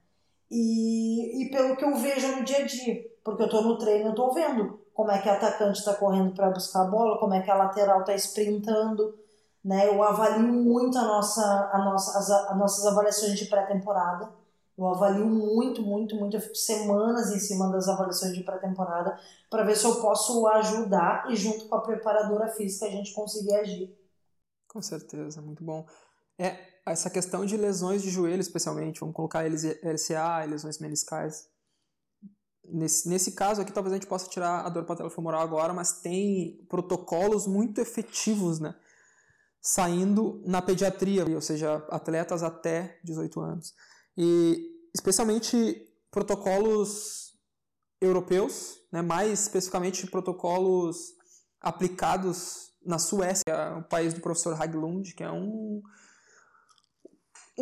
E, 0.50 1.44
e 1.44 1.50
pelo 1.50 1.76
que 1.76 1.84
eu 1.84 1.94
vejo 1.94 2.36
no 2.36 2.44
dia 2.44 2.58
a 2.58 2.66
dia, 2.66 3.08
porque 3.22 3.42
eu 3.42 3.48
tô 3.48 3.60
no 3.62 3.78
treino, 3.78 4.08
eu 4.08 4.14
tô 4.14 4.32
vendo 4.32 4.81
como 4.94 5.10
é 5.10 5.20
que 5.20 5.28
a 5.28 5.34
atacante 5.34 5.78
está 5.78 5.94
correndo 5.94 6.34
para 6.34 6.50
buscar 6.50 6.82
a 6.82 6.90
bola, 6.90 7.18
como 7.18 7.34
é 7.34 7.40
que 7.40 7.50
a 7.50 7.54
lateral 7.54 8.00
está 8.00 8.14
sprintando, 8.14 9.18
né? 9.64 9.88
Eu 9.88 10.02
avalio 10.02 10.46
muito 10.46 10.98
a 10.98 11.02
nossa, 11.02 11.70
a 11.72 11.78
nossa, 11.78 12.18
as, 12.18 12.30
as 12.30 12.56
nossas 12.56 12.86
avaliações 12.86 13.38
de 13.38 13.46
pré-temporada. 13.46 14.28
Eu 14.76 14.88
avalio 14.88 15.26
muito, 15.26 15.82
muito, 15.82 16.16
muito. 16.16 16.36
Eu 16.36 16.40
fico 16.40 16.56
semanas 16.56 17.30
em 17.30 17.38
cima 17.38 17.70
das 17.70 17.88
avaliações 17.88 18.34
de 18.34 18.42
pré-temporada 18.42 19.18
para 19.50 19.64
ver 19.64 19.76
se 19.76 19.84
eu 19.84 20.00
posso 20.00 20.46
ajudar 20.48 21.30
e, 21.30 21.36
junto 21.36 21.66
com 21.68 21.74
a 21.76 21.80
preparadora 21.80 22.48
física, 22.48 22.86
a 22.86 22.90
gente 22.90 23.12
conseguir 23.12 23.54
agir. 23.54 23.96
Com 24.66 24.80
certeza, 24.80 25.40
muito 25.40 25.62
bom. 25.62 25.86
É, 26.38 26.56
essa 26.84 27.10
questão 27.10 27.44
de 27.44 27.56
lesões 27.56 28.02
de 28.02 28.10
joelho, 28.10 28.40
especialmente, 28.40 28.98
vamos 28.98 29.14
colocar 29.14 29.44
LCA, 29.44 30.44
lesões 30.48 30.78
meniscais. 30.78 31.48
Nesse, 32.72 33.08
nesse 33.08 33.32
caso 33.32 33.60
aqui, 33.60 33.72
talvez 33.72 33.92
a 33.92 33.96
gente 33.96 34.06
possa 34.06 34.28
tirar 34.28 34.64
a 34.64 34.68
dor 34.68 34.84
patelofemoral 34.84 35.42
agora, 35.42 35.74
mas 35.74 36.00
tem 36.00 36.64
protocolos 36.68 37.46
muito 37.46 37.80
efetivos, 37.80 38.58
né? 38.58 38.74
saindo 39.62 40.42
na 40.44 40.60
pediatria, 40.60 41.24
ou 41.24 41.40
seja, 41.40 41.76
atletas 41.88 42.42
até 42.42 42.98
18 43.04 43.40
anos. 43.40 43.72
E 44.16 44.72
especialmente 44.92 45.88
protocolos 46.10 47.32
europeus, 48.00 48.80
né, 48.90 49.00
mais 49.00 49.42
especificamente 49.42 50.06
protocolos 50.08 51.14
aplicados 51.60 52.72
na 52.84 52.98
Suécia, 52.98 53.76
o 53.78 53.84
país 53.84 54.12
do 54.12 54.20
professor 54.20 54.60
Haglund, 54.60 55.14
que 55.14 55.22
é 55.22 55.30
um 55.30 55.80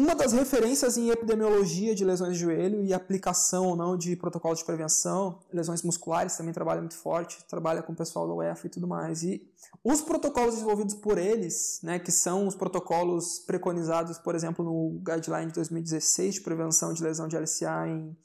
uma 0.00 0.14
das 0.14 0.32
referências 0.32 0.96
em 0.96 1.10
epidemiologia 1.10 1.94
de 1.94 2.06
lesões 2.06 2.32
de 2.32 2.40
joelho 2.40 2.82
e 2.82 2.94
aplicação 2.94 3.66
ou 3.66 3.76
não 3.76 3.98
de 3.98 4.16
protocolos 4.16 4.60
de 4.60 4.64
prevenção, 4.64 5.40
lesões 5.52 5.82
musculares 5.82 6.36
também 6.36 6.54
trabalha 6.54 6.80
muito 6.80 6.96
forte, 6.96 7.44
trabalha 7.46 7.82
com 7.82 7.92
o 7.92 7.96
pessoal 7.96 8.26
da 8.26 8.32
UEFA 8.32 8.66
e 8.66 8.70
tudo 8.70 8.88
mais. 8.88 9.22
E 9.22 9.46
os 9.84 10.00
protocolos 10.00 10.54
desenvolvidos 10.54 10.94
por 10.94 11.18
eles, 11.18 11.80
né, 11.82 11.98
que 11.98 12.10
são 12.10 12.46
os 12.46 12.54
protocolos 12.54 13.40
preconizados, 13.40 14.18
por 14.18 14.34
exemplo, 14.34 14.64
no 14.64 15.02
Guideline 15.04 15.48
de 15.48 15.54
2016 15.54 16.36
de 16.36 16.40
prevenção 16.40 16.94
de 16.94 17.02
lesão 17.02 17.28
de 17.28 17.36
LCA 17.36 17.86
em, 17.86 18.16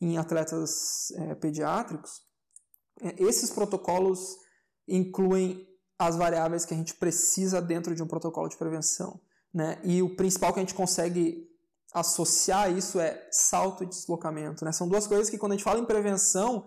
em 0.00 0.18
atletas 0.18 1.12
é, 1.12 1.34
pediátricos, 1.36 2.22
é, 3.00 3.14
esses 3.22 3.50
protocolos 3.50 4.36
incluem 4.88 5.64
as 5.96 6.16
variáveis 6.16 6.64
que 6.64 6.74
a 6.74 6.76
gente 6.76 6.94
precisa 6.94 7.62
dentro 7.62 7.94
de 7.94 8.02
um 8.02 8.08
protocolo 8.08 8.48
de 8.48 8.56
prevenção. 8.56 9.20
Né? 9.52 9.78
E 9.82 10.02
o 10.02 10.14
principal 10.14 10.52
que 10.52 10.60
a 10.60 10.62
gente 10.62 10.74
consegue 10.74 11.48
associar 11.92 12.70
isso 12.70 13.00
é 13.00 13.28
salto 13.30 13.82
e 13.82 13.86
deslocamento. 13.86 14.64
Né? 14.64 14.72
São 14.72 14.88
duas 14.88 15.06
coisas 15.06 15.28
que, 15.28 15.38
quando 15.38 15.52
a 15.52 15.54
gente 15.56 15.64
fala 15.64 15.80
em 15.80 15.84
prevenção, 15.84 16.66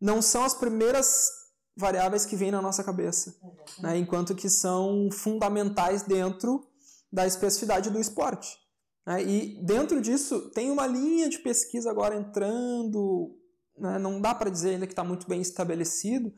não 0.00 0.20
são 0.20 0.44
as 0.44 0.54
primeiras 0.54 1.28
variáveis 1.76 2.26
que 2.26 2.36
vêm 2.36 2.50
na 2.50 2.60
nossa 2.60 2.82
cabeça, 2.82 3.34
né? 3.78 3.96
enquanto 3.96 4.34
que 4.34 4.50
são 4.50 5.08
fundamentais 5.12 6.02
dentro 6.02 6.66
da 7.10 7.26
especificidade 7.26 7.88
do 7.88 8.00
esporte. 8.00 8.58
Né? 9.06 9.22
E 9.22 9.64
dentro 9.64 10.00
disso, 10.00 10.50
tem 10.50 10.70
uma 10.70 10.86
linha 10.86 11.28
de 11.28 11.38
pesquisa 11.38 11.90
agora 11.90 12.16
entrando, 12.16 13.34
né? 13.76 13.98
não 13.98 14.20
dá 14.20 14.34
para 14.34 14.50
dizer 14.50 14.70
ainda 14.70 14.86
que 14.86 14.92
está 14.92 15.04
muito 15.04 15.28
bem 15.28 15.40
estabelecido, 15.40 16.32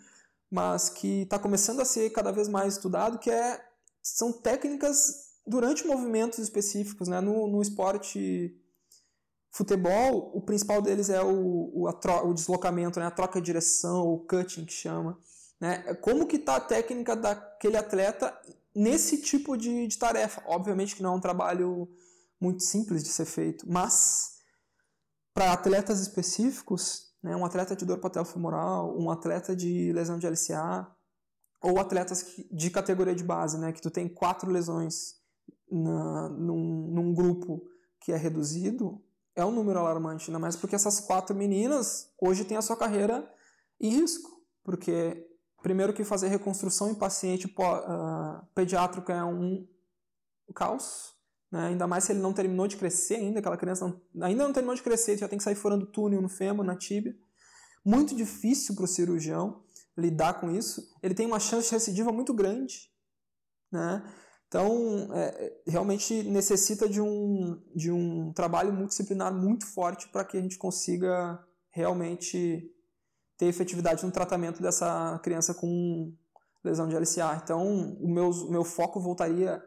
mas 0.50 0.88
que 0.88 1.22
está 1.22 1.38
começando 1.38 1.81
a 1.81 1.85
ser 1.85 2.11
cada 2.11 2.31
vez 2.31 2.48
mais 2.48 2.74
estudado, 2.74 3.18
que 3.18 3.31
é, 3.31 3.61
são 4.03 4.33
técnicas 4.33 5.30
durante 5.46 5.87
movimentos 5.87 6.38
específicos, 6.38 7.09
né? 7.09 7.20
No, 7.20 7.46
no 7.46 7.62
esporte 7.62 8.57
futebol, 9.50 10.31
o 10.35 10.40
principal 10.40 10.81
deles 10.81 11.11
é 11.11 11.22
o, 11.22 11.70
o, 11.74 11.88
o 11.88 12.35
deslocamento, 12.35 13.00
né? 13.00 13.07
a 13.07 13.11
troca 13.11 13.40
de 13.40 13.46
direção, 13.46 14.07
o 14.07 14.20
cutting 14.20 14.64
que 14.64 14.72
chama. 14.72 15.18
Né? 15.61 15.94
Como 15.94 16.26
que 16.26 16.37
está 16.37 16.57
a 16.57 16.61
técnica 16.61 17.16
daquele 17.16 17.76
atleta 17.76 18.37
nesse 18.74 19.20
tipo 19.20 19.57
de, 19.57 19.88
de 19.88 19.98
tarefa? 19.98 20.42
Obviamente 20.46 20.94
que 20.94 21.03
não 21.03 21.14
é 21.14 21.16
um 21.16 21.20
trabalho 21.20 21.88
muito 22.40 22.62
simples 22.62 23.03
de 23.03 23.11
ser 23.11 23.26
feito, 23.26 23.70
mas 23.70 24.38
para 25.35 25.53
atletas 25.53 26.00
específicos, 26.00 27.12
né? 27.22 27.35
um 27.35 27.44
atleta 27.44 27.74
de 27.74 27.85
dor 27.85 27.98
patelofemoral, 27.98 28.96
um 28.98 29.11
atleta 29.11 29.55
de 29.55 29.92
lesão 29.92 30.18
de 30.18 30.29
LCA, 30.29 30.87
ou 31.62 31.79
atletas 31.79 32.24
de 32.50 32.70
categoria 32.70 33.14
de 33.14 33.24
base, 33.24 33.59
né? 33.59 33.72
que 33.72 33.83
tu 33.83 33.90
tem 33.90 34.09
quatro 34.09 34.50
lesões 34.50 35.20
na, 35.71 36.29
num, 36.29 36.89
num 36.91 37.15
grupo 37.15 37.63
que 38.01 38.13
é 38.13 38.17
reduzido 38.17 39.03
é 39.35 39.45
um 39.45 39.53
número 39.53 39.79
alarmante, 39.79 40.31
ainda 40.31 40.39
mais 40.39 40.57
porque 40.57 40.75
essas 40.75 41.01
quatro 41.01 41.35
meninas 41.35 42.13
hoje 42.21 42.45
têm 42.45 42.57
a 42.57 42.63
sua 42.63 42.77
carreira 42.77 43.29
em 43.81 43.91
risco, 43.91 44.31
porque 44.63 45.27
primeiro 45.63 45.93
que 45.93 46.05
fazer 46.05 46.29
reconstrução 46.29 46.91
em 46.91 46.95
paciente 46.95 47.47
uh, 47.47 48.47
pediátrico 48.55 49.11
é 49.13 49.25
um 49.25 49.67
caos, 50.55 51.15
né? 51.51 51.69
ainda 51.69 51.87
mais 51.87 52.05
se 52.05 52.13
ele 52.13 52.21
não 52.21 52.33
terminou 52.33 52.67
de 52.67 52.77
crescer 52.77 53.17
ainda, 53.17 53.39
aquela 53.39 53.57
criança 53.57 53.87
não, 53.87 54.27
ainda 54.27 54.45
não 54.45 54.53
terminou 54.53 54.75
de 54.75 54.83
crescer, 54.83 55.17
já 55.17 55.29
tem 55.29 55.39
que 55.39 55.45
sair 55.45 55.55
furando 55.55 55.87
túnel 55.87 56.21
no 56.21 56.29
fêmur, 56.29 56.65
na 56.65 56.77
tíbia. 56.77 57.15
Muito 57.85 58.15
difícil 58.15 58.75
para 58.75 58.85
o 58.85 58.89
cirurgião 58.89 59.63
lidar 59.97 60.41
com 60.41 60.51
isso. 60.51 60.83
Ele 61.03 61.15
tem 61.15 61.27
uma 61.27 61.41
chance 61.41 61.69
de 61.69 61.75
recidiva 61.75 62.13
muito 62.13 62.35
grande, 62.35 62.91
né? 63.73 64.03
Então, 64.51 65.09
é, 65.15 65.63
realmente 65.65 66.25
necessita 66.25 66.89
de 66.89 67.01
um, 67.01 67.63
de 67.73 67.93
um 67.93 68.33
trabalho 68.33 68.73
multidisciplinar 68.73 69.33
muito 69.33 69.65
forte 69.65 70.09
para 70.09 70.25
que 70.25 70.37
a 70.37 70.41
gente 70.41 70.59
consiga 70.59 71.39
realmente 71.71 72.69
ter 73.39 73.47
efetividade 73.47 74.05
no 74.05 74.11
tratamento 74.11 74.61
dessa 74.61 75.21
criança 75.23 75.55
com 75.55 76.13
lesão 76.65 76.89
de 76.89 76.97
LCA. 76.97 77.41
Então, 77.45 77.95
o 78.01 78.13
meu, 78.13 78.29
meu 78.51 78.65
foco 78.65 78.99
voltaria 78.99 79.63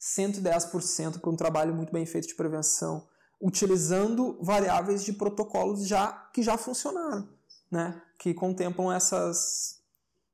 110% 0.00 1.20
para 1.20 1.30
um 1.30 1.36
trabalho 1.36 1.72
muito 1.72 1.92
bem 1.92 2.04
feito 2.04 2.26
de 2.26 2.34
prevenção, 2.34 3.06
utilizando 3.40 4.36
variáveis 4.42 5.04
de 5.04 5.12
protocolos 5.12 5.86
já 5.86 6.10
que 6.34 6.42
já 6.42 6.58
funcionaram, 6.58 7.28
né? 7.70 8.02
que 8.18 8.34
contemplam 8.34 8.92
essas 8.92 9.80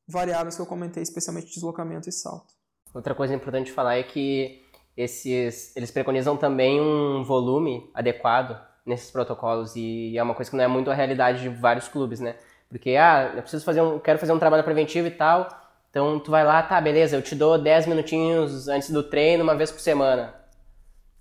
variáveis 0.08 0.56
que 0.56 0.62
eu 0.62 0.66
comentei, 0.66 1.02
especialmente 1.02 1.52
deslocamento 1.52 2.08
e 2.08 2.12
salto. 2.12 2.59
Outra 2.94 3.14
coisa 3.14 3.34
importante 3.34 3.70
falar 3.70 3.96
é 3.96 4.02
que 4.02 4.62
esses, 4.96 5.74
eles 5.76 5.90
preconizam 5.90 6.36
também 6.36 6.80
um 6.80 7.22
volume 7.22 7.88
adequado 7.94 8.60
nesses 8.84 9.10
protocolos 9.10 9.76
e 9.76 10.16
é 10.16 10.22
uma 10.22 10.34
coisa 10.34 10.50
que 10.50 10.56
não 10.56 10.64
é 10.64 10.68
muito 10.68 10.90
a 10.90 10.94
realidade 10.94 11.40
de 11.40 11.48
vários 11.48 11.88
clubes, 11.88 12.20
né? 12.20 12.36
Porque, 12.68 12.96
ah, 12.96 13.32
eu 13.34 13.42
preciso 13.42 13.64
fazer 13.64 13.80
um, 13.80 13.98
quero 13.98 14.18
fazer 14.18 14.32
um 14.32 14.38
trabalho 14.38 14.64
preventivo 14.64 15.06
e 15.06 15.10
tal, 15.10 15.48
então 15.90 16.18
tu 16.20 16.30
vai 16.30 16.44
lá, 16.44 16.62
tá, 16.62 16.80
beleza, 16.80 17.16
eu 17.16 17.22
te 17.22 17.34
dou 17.34 17.58
10 17.58 17.86
minutinhos 17.86 18.68
antes 18.68 18.90
do 18.90 19.02
treino, 19.02 19.42
uma 19.42 19.56
vez 19.56 19.70
por 19.70 19.80
semana. 19.80 20.34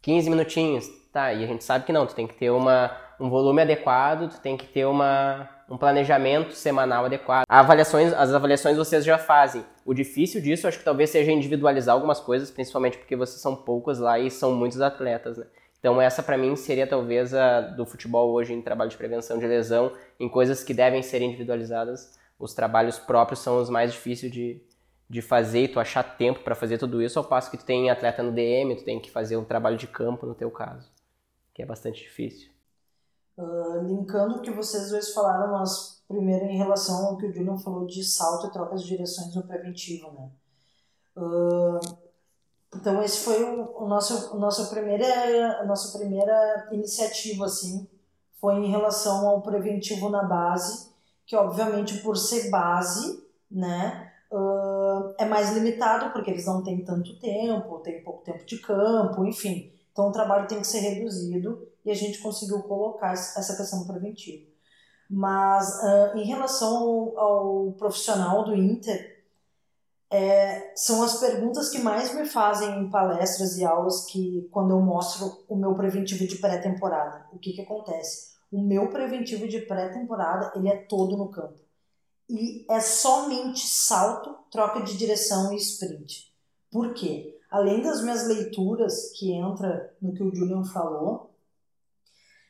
15 0.01 0.29
minutinhos, 0.29 0.87
tá, 1.11 1.33
e 1.33 1.43
a 1.43 1.47
gente 1.47 1.63
sabe 1.63 1.85
que 1.85 1.91
não, 1.91 2.05
tu 2.05 2.15
tem 2.15 2.27
que 2.27 2.35
ter 2.35 2.51
uma, 2.51 2.95
um 3.19 3.29
volume 3.29 3.61
adequado, 3.61 4.29
tu 4.29 4.39
tem 4.39 4.55
que 4.55 4.65
ter 4.67 4.85
uma, 4.85 5.49
um 5.69 5.77
planejamento 5.77 6.53
semanal 6.53 7.05
adequado. 7.05 7.45
Avaliações, 7.47 8.11
as 8.13 8.33
avaliações 8.33 8.75
vocês 8.75 9.05
já 9.05 9.17
fazem. 9.17 9.63
O 9.85 9.93
difícil 9.93 10.41
disso, 10.41 10.67
acho 10.67 10.79
que 10.79 10.83
talvez 10.83 11.09
seja 11.09 11.31
individualizar 11.31 11.93
algumas 11.93 12.19
coisas, 12.19 12.49
principalmente 12.49 12.97
porque 12.97 13.15
vocês 13.15 13.39
são 13.39 13.55
poucos 13.55 13.99
lá 13.99 14.17
e 14.19 14.31
são 14.31 14.53
muitos 14.53 14.81
atletas, 14.81 15.37
né? 15.37 15.45
Então 15.79 16.01
essa 16.01 16.21
para 16.21 16.37
mim 16.37 16.55
seria 16.55 16.85
talvez 16.85 17.33
a 17.33 17.61
do 17.61 17.85
futebol 17.85 18.31
hoje 18.31 18.53
em 18.53 18.61
trabalho 18.61 18.89
de 18.89 18.97
prevenção 18.97 19.39
de 19.39 19.47
lesão, 19.47 19.93
em 20.19 20.27
coisas 20.27 20.63
que 20.63 20.73
devem 20.73 21.01
ser 21.01 21.21
individualizadas. 21.21 22.19
Os 22.37 22.53
trabalhos 22.53 22.99
próprios 22.99 23.39
são 23.39 23.61
os 23.61 23.69
mais 23.69 23.93
difíceis 23.93 24.31
de, 24.31 24.61
de 25.09 25.21
fazer 25.21 25.63
e 25.63 25.67
tu 25.67 25.79
achar 25.79 26.03
tempo 26.03 26.41
para 26.41 26.55
fazer 26.55 26.77
tudo 26.77 27.01
isso, 27.01 27.17
ao 27.17 27.25
passo 27.25 27.49
que 27.49 27.57
tu 27.57 27.65
tem 27.65 27.89
atleta 27.89 28.21
no 28.21 28.31
DM, 28.31 28.75
tu 28.75 28.83
tem 28.83 28.99
que 28.99 29.09
fazer 29.09 29.37
um 29.37 29.45
trabalho 29.45 29.77
de 29.77 29.87
campo 29.87 30.25
no 30.25 30.35
teu 30.35 30.51
caso, 30.51 30.91
que 31.53 31.61
é 31.61 31.65
bastante 31.65 32.01
difícil. 32.01 32.49
Uh, 33.41 33.83
linkando 33.87 34.35
o 34.35 34.41
que 34.41 34.51
vocês 34.51 34.89
dois 34.89 35.13
falaram, 35.13 35.53
mas 35.53 36.03
primeiro 36.07 36.43
em 36.45 36.57
relação 36.57 37.05
ao 37.05 37.17
que 37.17 37.25
o 37.25 37.33
Julian 37.33 37.57
falou 37.57 37.85
de 37.85 38.03
salto 38.03 38.47
e 38.47 38.51
trocas 38.51 38.81
de 38.83 38.89
direções 38.89 39.33
no 39.33 39.43
preventivo, 39.43 40.11
né? 40.11 40.29
Uh, 41.15 41.79
Então 42.75 43.01
esse 43.01 43.19
foi 43.19 43.43
o, 43.43 43.83
o 43.83 43.87
nosso, 43.87 44.35
o 44.35 44.39
nosso 44.39 44.69
primeira, 44.69 45.63
nossa 45.65 45.97
primeira 45.97 46.67
iniciativa 46.71 47.45
assim, 47.45 47.87
foi 48.39 48.55
em 48.55 48.69
relação 48.69 49.27
ao 49.27 49.41
preventivo 49.41 50.09
na 50.09 50.23
base, 50.23 50.89
que 51.25 51.35
obviamente 51.35 51.97
por 51.99 52.15
ser 52.15 52.49
base, 52.49 53.23
né, 53.49 54.11
uh, 54.31 55.13
é 55.17 55.25
mais 55.25 55.53
limitado 55.53 56.11
porque 56.11 56.29
eles 56.31 56.45
não 56.45 56.63
têm 56.63 56.83
tanto 56.83 57.17
tempo, 57.19 57.79
tem 57.79 58.03
pouco 58.03 58.23
tempo 58.23 58.45
de 58.45 58.59
campo, 58.59 59.25
enfim. 59.25 59.71
Então 59.91 60.09
o 60.09 60.11
trabalho 60.11 60.47
tem 60.47 60.59
que 60.61 60.67
ser 60.67 60.79
reduzido 60.79 61.67
e 61.85 61.91
a 61.91 61.95
gente 61.95 62.19
conseguiu 62.19 62.61
colocar 62.63 63.13
essa 63.13 63.55
questão 63.55 63.85
preventiva. 63.85 64.47
Mas 65.09 65.67
uh, 65.81 66.17
em 66.17 66.23
relação 66.23 66.77
ao, 66.77 67.17
ao, 67.17 67.71
profissional 67.73 68.43
do 68.43 68.55
Inter, 68.55 69.23
é, 70.11 70.71
são 70.75 71.03
as 71.03 71.19
perguntas 71.19 71.69
que 71.69 71.79
mais 71.79 72.13
me 72.13 72.25
fazem 72.25 72.79
em 72.79 72.89
palestras 72.89 73.57
e 73.57 73.65
aulas 73.65 74.05
que 74.05 74.47
quando 74.51 74.71
eu 74.71 74.81
mostro 74.81 75.43
o 75.47 75.55
meu 75.55 75.73
preventivo 75.75 76.27
de 76.27 76.37
pré-temporada. 76.37 77.25
O 77.31 77.39
que, 77.39 77.53
que 77.53 77.61
acontece? 77.61 78.29
O 78.51 78.61
meu 78.61 78.89
preventivo 78.89 79.47
de 79.47 79.61
pré-temporada 79.61 80.51
ele 80.55 80.69
é 80.69 80.77
todo 80.77 81.17
no 81.17 81.29
campo 81.29 81.59
e 82.29 82.65
é 82.69 82.79
somente 82.79 83.67
salto, 83.67 84.35
troca 84.51 84.81
de 84.81 84.95
direção 84.95 85.51
e 85.51 85.57
sprint. 85.57 86.31
Por 86.71 86.93
quê? 86.93 87.35
Além 87.49 87.81
das 87.81 88.03
minhas 88.03 88.27
leituras, 88.27 89.11
que 89.17 89.31
entra 89.31 89.91
no 89.99 90.13
que 90.13 90.21
o 90.21 90.33
Julian 90.33 90.63
falou, 90.63 91.28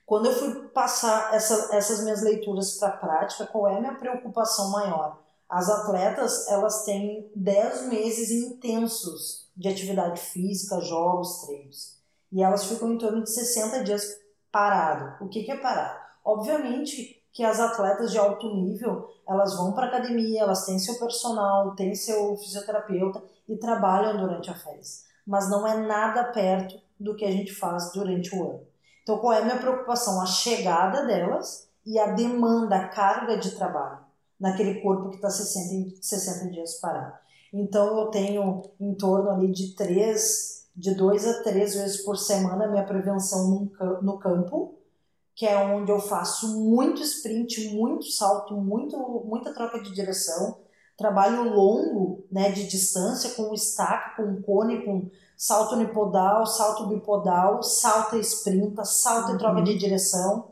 quando 0.09 0.25
eu 0.25 0.33
fui 0.33 0.69
passar 0.69 1.35
essa, 1.35 1.69
essas 1.71 2.01
minhas 2.01 2.23
leituras 2.23 2.79
para 2.79 2.87
a 2.87 2.97
prática, 2.97 3.45
qual 3.45 3.67
é 3.67 3.77
a 3.77 3.79
minha 3.79 3.93
preocupação 3.93 4.71
maior? 4.71 5.19
As 5.47 5.69
atletas, 5.69 6.47
elas 6.47 6.83
têm 6.83 7.29
10 7.35 7.89
meses 7.89 8.31
intensos 8.31 9.47
de 9.55 9.69
atividade 9.69 10.19
física, 10.19 10.81
jogos, 10.81 11.43
treinos. 11.43 11.99
E 12.31 12.41
elas 12.41 12.65
ficam 12.65 12.91
em 12.91 12.97
torno 12.97 13.21
de 13.21 13.29
60 13.29 13.83
dias 13.83 14.19
parado. 14.51 15.23
O 15.23 15.29
que, 15.29 15.43
que 15.43 15.51
é 15.51 15.57
parado? 15.57 15.99
Obviamente 16.25 17.23
que 17.31 17.43
as 17.43 17.59
atletas 17.59 18.11
de 18.11 18.17
alto 18.17 18.55
nível, 18.55 19.07
elas 19.27 19.55
vão 19.55 19.73
para 19.73 19.85
academia, 19.85 20.41
elas 20.41 20.65
têm 20.65 20.79
seu 20.79 20.97
personal, 20.97 21.75
têm 21.75 21.93
seu 21.93 22.35
fisioterapeuta 22.35 23.21
e 23.47 23.55
trabalham 23.57 24.17
durante 24.17 24.49
a 24.49 24.55
férias. 24.55 25.05
Mas 25.23 25.47
não 25.51 25.67
é 25.67 25.77
nada 25.77 26.23
perto 26.23 26.81
do 26.99 27.15
que 27.15 27.25
a 27.25 27.31
gente 27.31 27.53
faz 27.53 27.91
durante 27.93 28.35
o 28.35 28.43
ano. 28.43 28.68
Então, 29.09 29.17
qual 29.17 29.33
é 29.33 29.39
a 29.39 29.43
minha 29.43 29.57
preocupação? 29.57 30.21
A 30.21 30.27
chegada 30.27 31.03
delas 31.03 31.67
e 31.83 31.97
a 31.97 32.11
demanda, 32.11 32.75
a 32.75 32.87
carga 32.89 33.39
de 33.39 33.55
trabalho 33.55 33.97
naquele 34.39 34.81
corpo 34.81 35.09
que 35.09 35.15
está 35.15 35.31
60, 35.31 35.97
60 35.99 36.51
dias 36.51 36.75
parado. 36.75 37.17
Então, 37.51 37.97
eu 37.97 38.05
tenho 38.11 38.61
em 38.79 38.93
torno 38.93 39.31
ali 39.31 39.51
de 39.51 39.73
três, 39.73 40.67
de 40.75 40.93
dois 40.93 41.27
a 41.27 41.41
três 41.41 41.73
vezes 41.73 42.03
por 42.03 42.17
semana 42.17 42.67
minha 42.67 42.85
prevenção 42.85 43.67
no 44.03 44.19
campo, 44.19 44.75
que 45.33 45.47
é 45.47 45.57
onde 45.57 45.91
eu 45.91 45.99
faço 45.99 46.59
muito 46.59 47.01
sprint, 47.01 47.73
muito 47.73 48.11
salto, 48.11 48.55
muito, 48.57 48.95
muita 49.25 49.51
troca 49.51 49.81
de 49.81 49.91
direção, 49.91 50.59
trabalho 50.95 51.51
longo, 51.51 52.23
né, 52.31 52.51
de 52.51 52.67
distância, 52.67 53.31
com 53.31 53.51
estaca, 53.55 54.21
com 54.21 54.39
cone, 54.43 54.85
com 54.85 55.09
salto 55.39 55.75
unipodal, 55.75 56.45
salto 56.45 56.87
bipodal, 56.87 57.63
salta 57.63 58.17
e 58.17 58.19
sprinta, 58.19 58.83
salto 58.83 59.29
uhum. 59.29 59.35
e 59.35 59.37
troca 59.37 59.61
de 59.61 59.77
direção. 59.77 60.51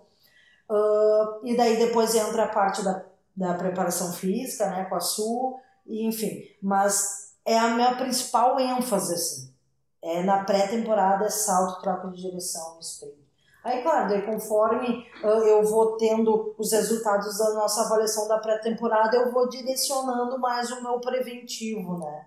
Uh, 0.69 1.45
e 1.45 1.57
daí 1.57 1.75
depois 1.75 2.15
entra 2.15 2.45
a 2.45 2.47
parte 2.47 2.81
da, 2.81 3.03
da 3.35 3.53
preparação 3.55 4.13
física, 4.13 4.69
né, 4.69 4.85
com 4.85 4.95
a 4.95 5.01
SU, 5.01 5.59
e 5.85 6.07
enfim. 6.07 6.41
Mas 6.63 7.33
é 7.43 7.59
a 7.59 7.67
minha 7.67 7.95
principal 7.95 8.57
ênfase, 8.61 9.13
assim. 9.13 9.53
É 10.01 10.23
na 10.23 10.45
pré-temporada, 10.45 11.25
é 11.25 11.29
salto, 11.29 11.81
troca 11.81 12.07
de 12.07 12.21
direção 12.21 12.77
e 12.79 12.81
sprint. 12.81 13.27
Aí, 13.65 13.83
claro, 13.83 14.07
daí 14.07 14.21
conforme 14.21 15.05
uh, 15.21 15.27
eu 15.27 15.65
vou 15.65 15.97
tendo 15.97 16.55
os 16.57 16.71
resultados 16.71 17.37
da 17.37 17.53
nossa 17.55 17.81
avaliação 17.81 18.25
da 18.25 18.37
pré-temporada, 18.37 19.17
eu 19.17 19.33
vou 19.33 19.49
direcionando 19.49 20.39
mais 20.39 20.71
o 20.71 20.81
meu 20.81 20.97
preventivo, 21.01 21.97
né? 21.97 22.25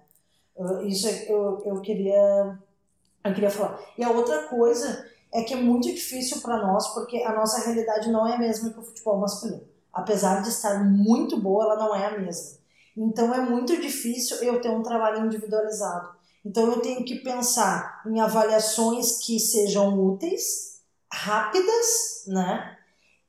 Uh, 0.60 0.86
isso 0.86 1.08
é 1.08 1.24
eu, 1.32 1.62
eu, 1.64 1.80
queria, 1.80 2.58
eu 3.24 3.34
queria 3.34 3.50
falar. 3.50 3.80
E 3.96 4.04
a 4.04 4.10
outra 4.10 4.42
coisa 4.42 5.08
é 5.32 5.42
que 5.42 5.54
é 5.54 5.56
muito 5.56 5.88
difícil 5.88 6.42
para 6.42 6.58
nós, 6.58 6.88
porque 6.88 7.22
a 7.22 7.34
nossa 7.34 7.64
realidade 7.64 8.10
não 8.10 8.26
é 8.26 8.34
a 8.34 8.38
mesma 8.38 8.70
que 8.70 8.78
o 8.78 8.82
futebol 8.82 9.18
masculino. 9.18 9.62
Apesar 9.90 10.42
de 10.42 10.50
estar 10.50 10.84
muito 10.84 11.40
boa, 11.40 11.64
ela 11.64 11.76
não 11.76 11.96
é 11.96 12.06
a 12.06 12.18
mesma. 12.18 12.58
Então 12.94 13.34
é 13.34 13.40
muito 13.40 13.80
difícil 13.80 14.36
eu 14.42 14.60
ter 14.60 14.68
um 14.68 14.82
trabalho 14.82 15.24
individualizado. 15.24 16.10
Então 16.44 16.66
eu 16.66 16.80
tenho 16.80 17.04
que 17.04 17.16
pensar 17.16 18.02
em 18.06 18.20
avaliações 18.20 19.24
que 19.24 19.40
sejam 19.40 19.98
úteis 19.98 20.82
rápidas, 21.10 22.24
né? 22.26 22.76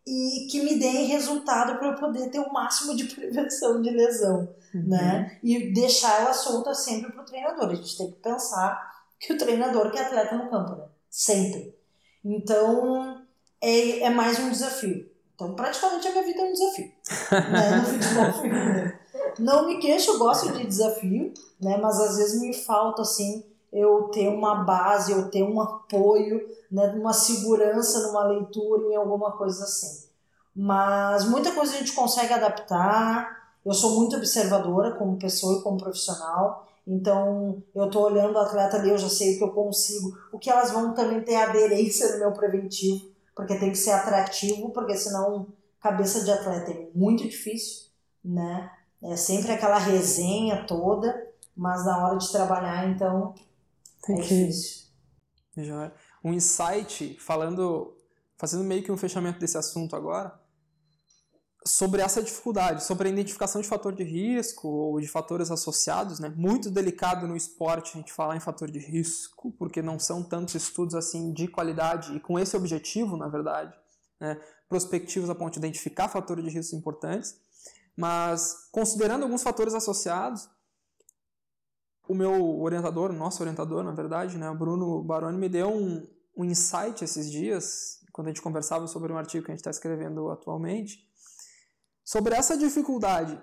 E 0.06 0.48
que 0.52 0.64
me 0.64 0.78
deem 0.78 1.06
resultado 1.06 1.78
para 1.78 1.88
eu 1.88 1.96
poder 1.96 2.30
ter 2.30 2.40
o 2.40 2.52
máximo 2.52 2.94
de 2.94 3.06
prevenção 3.16 3.82
de 3.82 3.90
lesão, 3.90 4.54
uhum. 4.74 4.88
né? 4.88 5.40
E 5.44 5.74
deixar 5.74 6.22
ela 6.22 6.34
solta 6.34 6.74
sempre 6.74 7.12
para 7.12 7.22
o 7.22 7.26
treinador. 7.26 7.70
A 7.70 7.76
gente 7.76 7.98
tem 7.98 8.12
que 8.12 8.20
pensar 8.20 8.92
que 9.20 9.34
o 9.34 9.38
treinador 9.38 9.92
que 9.92 9.98
é 9.98 10.02
atleta 10.02 10.36
no 10.36 10.50
campo, 10.50 10.76
né? 10.76 10.86
Sempre. 11.10 11.76
Então, 12.24 13.22
é, 13.60 14.02
é 14.02 14.10
mais 14.10 14.40
um 14.40 14.50
desafio. 14.50 15.10
Então, 15.36 15.56
praticamente 15.56 16.08
a 16.08 16.12
minha 16.12 16.24
vida 16.24 16.42
é 16.42 16.46
um 16.46 16.54
desafio. 16.54 16.92
né? 17.32 17.76
No 17.78 17.86
futebol 18.00 18.42
feminino. 18.42 18.94
Não 19.40 19.66
me 19.66 19.80
queixo, 19.80 20.12
eu 20.12 20.20
gosto 20.20 20.52
de 20.54 20.66
desafio, 20.66 21.34
né? 21.60 21.78
Mas 21.78 22.00
às 22.00 22.18
vezes 22.18 22.42
me 22.42 22.54
falta, 22.54 23.02
assim, 23.02 23.44
eu 23.72 24.10
ter 24.10 24.28
uma 24.28 24.64
base, 24.64 25.12
eu 25.12 25.30
ter 25.30 25.44
um 25.44 25.62
apoio, 25.62 26.48
né, 26.70 26.88
uma 26.96 27.14
segurança 27.14 28.08
numa 28.08 28.26
leitura, 28.26 28.84
em 28.92 28.96
alguma 28.96 29.32
coisa 29.32 29.64
assim. 29.64 30.10
Mas 30.54 31.26
muita 31.26 31.52
coisa 31.54 31.74
a 31.74 31.78
gente 31.78 31.94
consegue 31.94 32.34
adaptar. 32.34 33.41
Eu 33.66 33.74
sou 33.74 34.00
muito 34.00 34.16
observadora 34.16 34.96
como 34.96 35.20
pessoa 35.20 35.60
e 35.60 35.64
como 35.64 35.78
profissional. 35.78 36.68
Então, 36.86 37.62
eu 37.76 37.86
estou 37.86 38.06
olhando 38.06 38.36
o 38.36 38.40
atleta 38.40 38.78
ali, 38.78 38.90
eu 38.90 38.98
já 38.98 39.10
sei 39.10 39.36
o 39.36 39.38
que 39.38 39.44
eu 39.44 39.52
consigo. 39.52 40.18
O 40.32 40.40
que 40.40 40.50
elas 40.50 40.72
vão 40.72 40.94
também 40.94 41.22
ter 41.22 41.36
aderência 41.36 42.14
no 42.14 42.20
meu 42.20 42.32
preventivo, 42.32 43.12
porque 43.36 43.60
tem 43.60 43.72
que 43.72 43.78
ser 43.78 43.92
atrativo, 43.92 44.72
porque 44.72 44.98
senão 44.98 45.48
cabeça 45.80 46.24
de 46.24 46.32
atleta 46.32 46.72
é 46.72 46.90
muito 46.94 47.24
difícil, 47.24 47.88
né? 48.24 48.72
É 49.02 49.16
sempre 49.16 49.52
aquela 49.52 49.78
resenha 49.78 50.66
toda, 50.66 51.28
mas 51.56 51.86
na 51.86 52.06
hora 52.06 52.18
de 52.18 52.32
trabalhar, 52.32 52.88
então, 52.90 53.34
tem 54.04 54.20
é 54.20 54.22
que... 54.22 54.28
difícil. 54.28 54.82
Já. 55.58 55.92
Um 56.24 56.34
insight, 56.34 57.18
falando, 57.20 57.96
fazendo 58.38 58.64
meio 58.64 58.84
que 58.84 58.92
um 58.92 58.98
fechamento 58.98 59.40
desse 59.40 59.58
assunto 59.58 59.96
agora, 59.96 60.40
sobre 61.66 62.02
essa 62.02 62.24
dificuldade, 62.24 62.84
sobre 62.84 63.08
a 63.08 63.12
identificação 63.12 63.62
de 63.62 63.68
fator 63.68 63.94
de 63.94 64.04
risco 64.04 64.68
ou 64.68 65.00
de 65.00 65.08
fatores 65.08 65.52
associados, 65.52 66.20
né? 66.20 66.30
Muito 66.36 66.72
delicado 66.72 67.28
no 67.28 67.36
esporte 67.36 67.92
a 67.94 67.98
gente 68.00 68.12
falar 68.12 68.36
em 68.36 68.40
fator 68.40 68.70
de 68.70 68.80
risco, 68.80 69.52
porque 69.52 69.82
não 69.82 70.00
são 70.00 70.24
tantos 70.24 70.56
estudos 70.56 70.96
assim 70.96 71.32
de 71.32 71.48
qualidade 71.48 72.16
e 72.16 72.20
com 72.20 72.40
esse 72.40 72.58
objetivo, 72.58 73.16
na 73.16 73.28
verdade, 73.28 73.78
né? 74.20 74.42
prospectivos 74.68 75.30
a 75.30 75.36
ponto 75.36 75.54
de 75.54 75.60
identificar 75.60 76.08
fatores 76.08 76.44
de 76.46 76.50
risco 76.50 76.76
importantes, 76.76 77.40
mas 77.96 78.70
considerando 78.72 79.24
alguns 79.24 79.44
fatores 79.44 79.74
associados, 79.74 80.50
o 82.08 82.16
meu 82.16 82.60
orientador, 82.60 83.14
nosso 83.14 83.44
orientador, 83.44 83.84
na 83.84 83.92
verdade, 83.92 84.38
né, 84.38 84.50
o 84.50 84.56
Bruno 84.56 85.04
Baroni, 85.04 85.38
me 85.38 85.48
deu 85.48 85.70
um, 85.70 86.08
um 86.36 86.44
insight 86.44 87.04
esses 87.04 87.30
dias, 87.30 88.00
quando 88.12 88.28
a 88.28 88.30
gente 88.32 88.42
conversava 88.42 88.88
sobre 88.88 89.14
um 89.14 89.18
artigo 89.18 89.46
que 89.46 89.52
a 89.52 89.54
gente 89.54 89.60
está 89.60 89.70
escrevendo 89.70 90.30
atualmente, 90.32 91.06
sobre 92.04 92.36
essa 92.36 92.58
dificuldade 92.58 93.42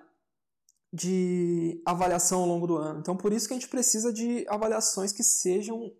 de 0.93 1.83
avaliação 1.85 2.41
ao 2.41 2.47
longo 2.47 2.67
do 2.67 2.77
ano. 2.77 3.01
Então, 3.01 3.17
por 3.17 3.33
isso 3.33 3.47
que 3.47 3.55
a 3.55 3.57
gente 3.57 3.69
precisa 3.69 4.13
de 4.13 4.47
avaliações 4.49 5.13
que 5.13 5.23
sejam 5.23 5.93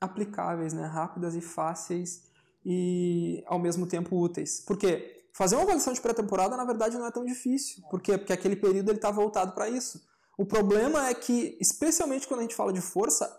aplicáveis, 0.00 0.72
né, 0.72 0.86
rápidas 0.86 1.34
e 1.34 1.40
fáceis 1.40 2.22
e 2.64 3.42
ao 3.46 3.58
mesmo 3.58 3.86
tempo 3.86 4.16
úteis. 4.16 4.60
Por 4.60 4.78
quê? 4.78 5.28
Fazer 5.34 5.56
uma 5.56 5.62
avaliação 5.62 5.92
de 5.92 6.00
pré-temporada, 6.00 6.56
na 6.56 6.64
verdade, 6.64 6.98
não 6.98 7.06
é 7.06 7.10
tão 7.10 7.24
difícil. 7.24 7.82
Por 7.90 8.00
quê? 8.00 8.16
Porque 8.18 8.32
aquele 8.32 8.56
período 8.56 8.92
está 8.92 9.10
voltado 9.10 9.52
para 9.52 9.68
isso. 9.68 10.00
O 10.38 10.46
problema 10.46 11.08
é 11.08 11.14
que, 11.14 11.56
especialmente 11.60 12.26
quando 12.26 12.40
a 12.40 12.42
gente 12.42 12.54
fala 12.54 12.72
de 12.72 12.80
força, 12.80 13.30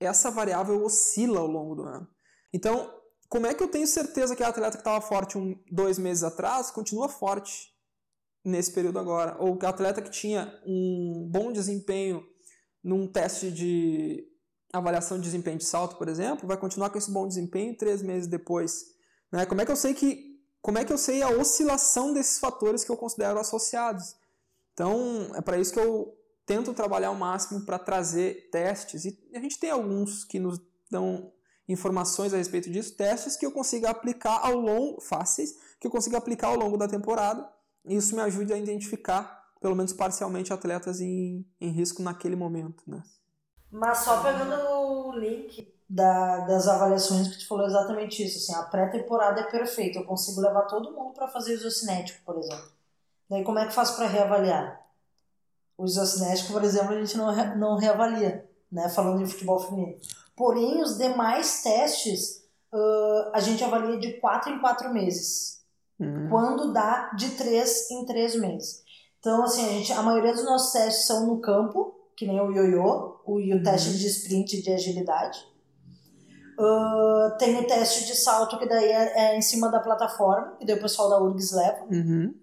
essa 0.00 0.30
variável 0.30 0.84
oscila 0.84 1.40
ao 1.40 1.46
longo 1.46 1.76
do 1.76 1.82
ano. 1.84 2.08
Então, 2.52 2.92
como 3.34 3.48
é 3.48 3.52
que 3.52 3.64
eu 3.64 3.66
tenho 3.66 3.84
certeza 3.84 4.36
que 4.36 4.44
a 4.44 4.48
atleta 4.48 4.76
que 4.76 4.80
estava 4.80 5.00
forte 5.00 5.36
um, 5.36 5.58
dois 5.68 5.98
meses 5.98 6.22
atrás 6.22 6.70
continua 6.70 7.08
forte 7.08 7.68
nesse 8.44 8.70
período 8.70 9.00
agora? 9.00 9.36
Ou 9.40 9.58
que 9.58 9.66
a 9.66 9.70
atleta 9.70 10.00
que 10.00 10.08
tinha 10.08 10.56
um 10.64 11.28
bom 11.32 11.50
desempenho 11.50 12.24
num 12.80 13.08
teste 13.08 13.50
de 13.50 14.24
avaliação 14.72 15.18
de 15.18 15.24
desempenho 15.24 15.58
de 15.58 15.64
salto, 15.64 15.96
por 15.96 16.08
exemplo, 16.08 16.46
vai 16.46 16.56
continuar 16.56 16.90
com 16.90 16.98
esse 16.98 17.10
bom 17.10 17.26
desempenho 17.26 17.76
três 17.76 18.02
meses 18.02 18.28
depois? 18.28 18.84
Né? 19.32 19.44
Como 19.46 19.60
é 19.60 19.66
que 19.66 19.72
eu 19.72 19.76
sei 19.76 19.94
que 19.94 20.32
como 20.62 20.78
é 20.78 20.84
que 20.84 20.92
eu 20.92 20.98
sei 20.98 21.20
a 21.20 21.30
oscilação 21.30 22.14
desses 22.14 22.38
fatores 22.38 22.84
que 22.84 22.92
eu 22.92 22.96
considero 22.96 23.40
associados? 23.40 24.14
Então, 24.74 25.32
é 25.34 25.40
para 25.40 25.58
isso 25.58 25.72
que 25.72 25.80
eu 25.80 26.16
tento 26.46 26.72
trabalhar 26.72 27.08
ao 27.08 27.16
máximo 27.16 27.66
para 27.66 27.80
trazer 27.80 28.48
testes, 28.52 29.04
e 29.04 29.18
a 29.34 29.40
gente 29.40 29.58
tem 29.58 29.70
alguns 29.70 30.22
que 30.22 30.38
nos 30.38 30.60
dão 30.88 31.32
informações 31.68 32.34
a 32.34 32.36
respeito 32.36 32.70
disso, 32.70 32.96
testes 32.96 33.36
que 33.36 33.46
eu 33.46 33.52
consiga 33.52 33.90
aplicar 33.90 34.40
ao 34.44 34.56
longo, 34.56 35.00
fáceis, 35.00 35.54
que 35.80 35.86
eu 35.86 35.90
consiga 35.90 36.18
aplicar 36.18 36.48
ao 36.48 36.56
longo 36.56 36.76
da 36.76 36.88
temporada, 36.88 37.48
e 37.84 37.96
isso 37.96 38.14
me 38.14 38.22
ajude 38.22 38.52
a 38.52 38.58
identificar, 38.58 39.44
pelo 39.60 39.74
menos 39.74 39.92
parcialmente, 39.92 40.52
atletas 40.52 41.00
em, 41.00 41.46
em 41.60 41.70
risco 41.70 42.02
naquele 42.02 42.36
momento. 42.36 42.82
Né? 42.86 43.02
Mas 43.70 43.98
só 43.98 44.22
pegando 44.22 44.54
o 44.54 45.18
link 45.18 45.72
da, 45.88 46.40
das 46.40 46.66
avaliações 46.68 47.28
que 47.28 47.38
tu 47.38 47.48
falou 47.48 47.66
exatamente 47.66 48.24
isso, 48.24 48.38
assim, 48.38 48.60
a 48.60 48.64
pré-temporada 48.66 49.40
é 49.40 49.50
perfeita, 49.50 49.98
eu 49.98 50.04
consigo 50.04 50.40
levar 50.40 50.62
todo 50.62 50.92
mundo 50.92 51.12
para 51.14 51.28
fazer 51.28 51.54
isocinético, 51.54 52.24
por 52.24 52.38
exemplo. 52.38 52.72
Daí 53.28 53.42
como 53.42 53.58
é 53.58 53.66
que 53.66 53.72
faz 53.72 53.92
para 53.92 54.06
reavaliar? 54.06 54.80
O 55.76 55.84
isocinético, 55.84 56.52
por 56.52 56.62
exemplo, 56.62 56.94
a 56.94 57.00
gente 57.00 57.16
não, 57.16 57.56
não 57.56 57.76
reavalia, 57.76 58.48
né, 58.70 58.88
falando 58.88 59.22
em 59.22 59.26
futebol 59.26 59.58
feminino. 59.58 59.98
Porém, 60.36 60.82
os 60.82 60.98
demais 60.98 61.62
testes 61.62 62.44
uh, 62.72 63.30
a 63.32 63.40
gente 63.40 63.62
avalia 63.62 63.98
de 63.98 64.14
4 64.14 64.52
em 64.52 64.60
4 64.60 64.92
meses. 64.92 65.62
Uhum. 65.98 66.28
Quando 66.28 66.72
dá 66.72 67.10
de 67.16 67.30
3 67.30 67.90
em 67.92 68.04
3 68.04 68.40
meses. 68.40 68.82
Então, 69.20 69.44
assim, 69.44 69.64
a, 69.64 69.68
gente, 69.68 69.92
a 69.92 70.02
maioria 70.02 70.32
dos 70.32 70.44
nossos 70.44 70.72
testes 70.72 71.06
são 71.06 71.26
no 71.26 71.40
campo, 71.40 71.94
que 72.16 72.26
nem 72.26 72.40
o 72.40 72.52
ioiô, 72.52 73.20
o, 73.24 73.34
o 73.34 73.38
uhum. 73.38 73.62
teste 73.62 73.96
de 73.96 74.06
sprint 74.08 74.60
de 74.60 74.72
agilidade. 74.72 75.38
Uh, 76.58 77.36
tem 77.38 77.58
o 77.58 77.66
teste 77.66 78.06
de 78.06 78.14
salto, 78.14 78.58
que 78.58 78.68
daí 78.68 78.88
é, 78.88 79.18
é, 79.18 79.38
em 79.38 79.42
cima 79.42 79.70
da 79.70 79.80
plataforma, 79.80 80.56
que 80.58 80.66
daí 80.66 80.76
o 80.76 80.82
pessoal 80.82 81.08
da 81.08 81.20
URGS 81.20 81.52
leva. 81.52 81.84
Uhum. 81.90 82.34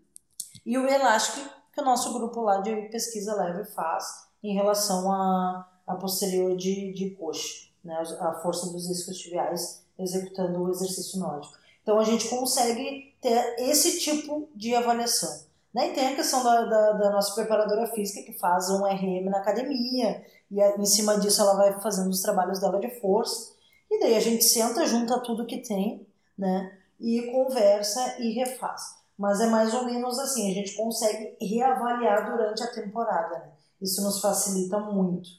E 0.65 0.77
o 0.77 0.87
elástico, 0.87 1.49
que 1.73 1.81
o 1.81 1.85
nosso 1.85 2.11
grupo 2.13 2.41
lá 2.41 2.61
de 2.61 2.73
pesquisa 2.89 3.35
leva 3.35 3.61
e 3.61 3.73
faz 3.73 4.05
em 4.43 4.53
relação 4.53 5.11
a, 5.11 5.67
a 5.87 5.95
posterior 5.95 6.55
de, 6.57 6.93
de 6.93 7.11
coxa 7.11 7.70
né, 7.83 7.95
a 8.19 8.33
força 8.35 8.71
dos 8.71 8.89
isquiotibiais 8.89 9.83
executando 9.97 10.61
o 10.61 10.69
exercício 10.69 11.19
nórdico. 11.19 11.53
Então 11.81 11.99
a 11.99 12.03
gente 12.03 12.27
consegue 12.29 13.13
ter 13.21 13.55
esse 13.59 13.99
tipo 13.99 14.49
de 14.55 14.75
avaliação. 14.75 15.45
Né? 15.73 15.89
E 15.89 15.93
tem 15.93 16.07
a 16.09 16.15
questão 16.15 16.43
da, 16.43 16.65
da, 16.65 16.91
da, 16.93 17.11
nossa 17.11 17.33
preparadora 17.33 17.87
física 17.87 18.23
que 18.23 18.37
faz 18.37 18.69
um 18.69 18.85
RM 18.85 19.29
na 19.29 19.37
academia 19.37 20.23
e 20.49 20.59
em 20.59 20.85
cima 20.85 21.17
disso 21.17 21.41
ela 21.41 21.55
vai 21.55 21.79
fazendo 21.79 22.09
os 22.09 22.21
trabalhos 22.21 22.59
dela 22.59 22.79
de 22.79 22.99
força. 22.99 23.53
E 23.89 23.99
daí 23.99 24.15
a 24.15 24.19
gente 24.19 24.43
senta, 24.43 24.85
junta 24.85 25.19
tudo 25.19 25.45
que 25.45 25.59
tem 25.59 26.05
né? 26.37 26.77
e 26.99 27.31
conversa 27.31 28.17
e 28.19 28.31
refaz. 28.33 29.01
Mas 29.17 29.39
é 29.39 29.47
mais 29.47 29.73
ou 29.73 29.85
menos 29.85 30.19
assim, 30.19 30.51
a 30.51 30.53
gente 30.53 30.75
consegue 30.75 31.37
reavaliar 31.39 32.29
durante 32.29 32.63
a 32.63 32.71
temporada. 32.71 33.39
Né? 33.39 33.51
Isso 33.81 34.01
nos 34.03 34.19
facilita 34.19 34.77
muito. 34.79 35.29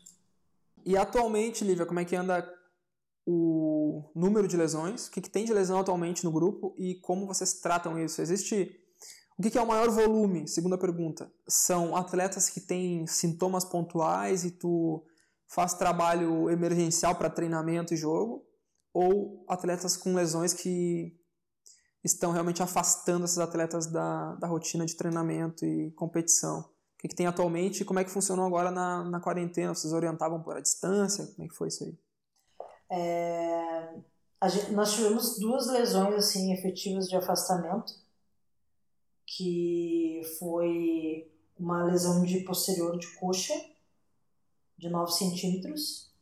E 0.85 0.97
atualmente, 0.97 1.65
Lívia, 1.65 1.87
como 1.87 2.01
é 2.01 2.05
que 2.05 2.17
anda 2.17 2.49
o 3.27 4.11
número 4.15 4.49
de 4.49 4.57
lesões? 4.57 5.07
O 5.07 5.11
que, 5.11 5.21
que 5.21 5.31
tem 5.31 5.45
de 5.45 5.53
lesão 5.53 5.79
atualmente 5.79 6.25
no 6.25 6.33
grupo 6.33 6.75
e 6.79 6.97
como 7.01 7.27
vocês 7.27 7.55
tratam 7.61 7.99
isso? 7.99 8.21
Existe. 8.21 8.79
O 9.39 9.43
que, 9.43 9.51
que 9.51 9.59
é 9.59 9.63
o 9.63 9.67
maior 9.67 9.91
volume? 9.91 10.47
Segunda 10.49 10.77
pergunta. 10.77 11.33
São 11.49 11.97
atletas 11.97 12.51
que 12.51 12.61
têm 12.61 13.07
sintomas 13.07 13.65
pontuais 13.65 14.45
e 14.45 14.51
tu 14.51 15.05
faz 15.49 15.75
trabalho 15.75 16.51
emergencial 16.51 17.15
para 17.15 17.31
treinamento 17.31 17.95
e 17.95 17.97
jogo? 17.97 18.45
Ou 18.93 19.45
atletas 19.49 19.97
com 19.97 20.15
lesões 20.15 20.53
que 20.53 21.17
estão 22.05 22.33
realmente 22.33 22.63
afastando 22.63 23.25
esses 23.25 23.39
atletas 23.39 23.87
da, 23.87 24.35
da 24.35 24.47
rotina 24.47 24.85
de 24.85 24.97
treinamento 24.97 25.65
e 25.65 25.93
competição? 25.93 26.72
Que, 27.03 27.09
que 27.09 27.17
tem 27.17 27.27
atualmente 27.27 27.81
e 27.81 27.85
como 27.85 27.99
é 27.99 28.05
que 28.05 28.11
funcionou 28.11 28.47
agora 28.47 28.71
na, 28.71 29.03
na 29.05 29.21
quarentena? 29.21 29.75
Vocês 29.75 29.93
orientavam 29.93 30.41
por 30.41 30.57
a 30.57 30.61
distância? 30.61 31.27
Como 31.35 31.45
é 31.45 31.49
que 31.49 31.57
foi 31.57 31.69
isso 31.69 31.85
aí? 31.85 31.99
É, 32.89 34.49
gente, 34.49 34.71
nós 34.71 34.93
tivemos 34.93 35.39
duas 35.39 35.67
lesões 35.67 36.15
assim 36.15 36.53
efetivas 36.53 37.09
de 37.09 37.17
afastamento, 37.17 37.93
que 39.27 40.23
foi 40.39 41.29
uma 41.59 41.85
lesão 41.85 42.25
de 42.25 42.41
posterior 42.41 42.97
de 42.97 43.09
coxa 43.17 43.55
de 44.79 44.89
9 44.89 45.13
centímetros 45.13 46.13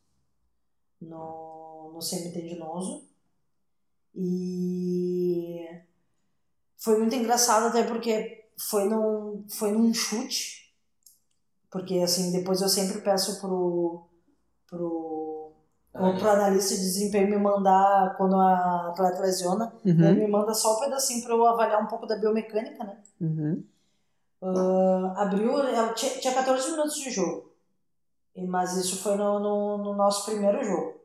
no, 0.99 1.91
no 1.93 2.01
semitendinoso 2.01 3.07
e 4.15 5.67
foi 6.77 6.97
muito 6.97 7.15
engraçado 7.15 7.67
até 7.67 7.83
porque 7.83 8.45
foi 8.57 8.87
num, 8.87 9.45
foi 9.49 9.71
num 9.71 9.93
chute 9.93 10.60
porque, 11.71 11.99
assim, 11.99 12.33
depois 12.33 12.61
eu 12.61 12.67
sempre 12.67 12.99
peço 12.99 13.39
pro, 13.39 14.05
pro, 14.67 15.53
pro 15.93 16.29
analista 16.29 16.75
de 16.75 16.81
desempenho 16.81 17.29
me 17.29 17.37
mandar, 17.37 18.13
quando 18.17 18.35
a 18.35 18.89
atleta 18.89 19.21
lesiona, 19.21 19.73
uhum. 19.85 20.03
ele 20.03 20.25
me 20.25 20.27
manda 20.27 20.53
só 20.53 20.75
um 20.75 20.79
pedacinho 20.81 21.23
para 21.23 21.33
eu 21.33 21.47
avaliar 21.47 21.81
um 21.81 21.87
pouco 21.87 22.05
da 22.05 22.17
biomecânica, 22.17 22.83
né? 22.83 23.01
Uhum. 23.21 23.63
Uh, 24.41 25.13
abriu, 25.15 25.59
ela 25.59 25.93
tinha, 25.93 26.19
tinha 26.19 26.33
14 26.33 26.71
minutos 26.71 26.95
de 26.95 27.09
jogo. 27.09 27.49
Mas 28.35 28.75
isso 28.75 29.01
foi 29.01 29.15
no, 29.15 29.39
no, 29.39 29.77
no 29.77 29.95
nosso 29.95 30.25
primeiro 30.25 30.61
jogo. 30.63 30.99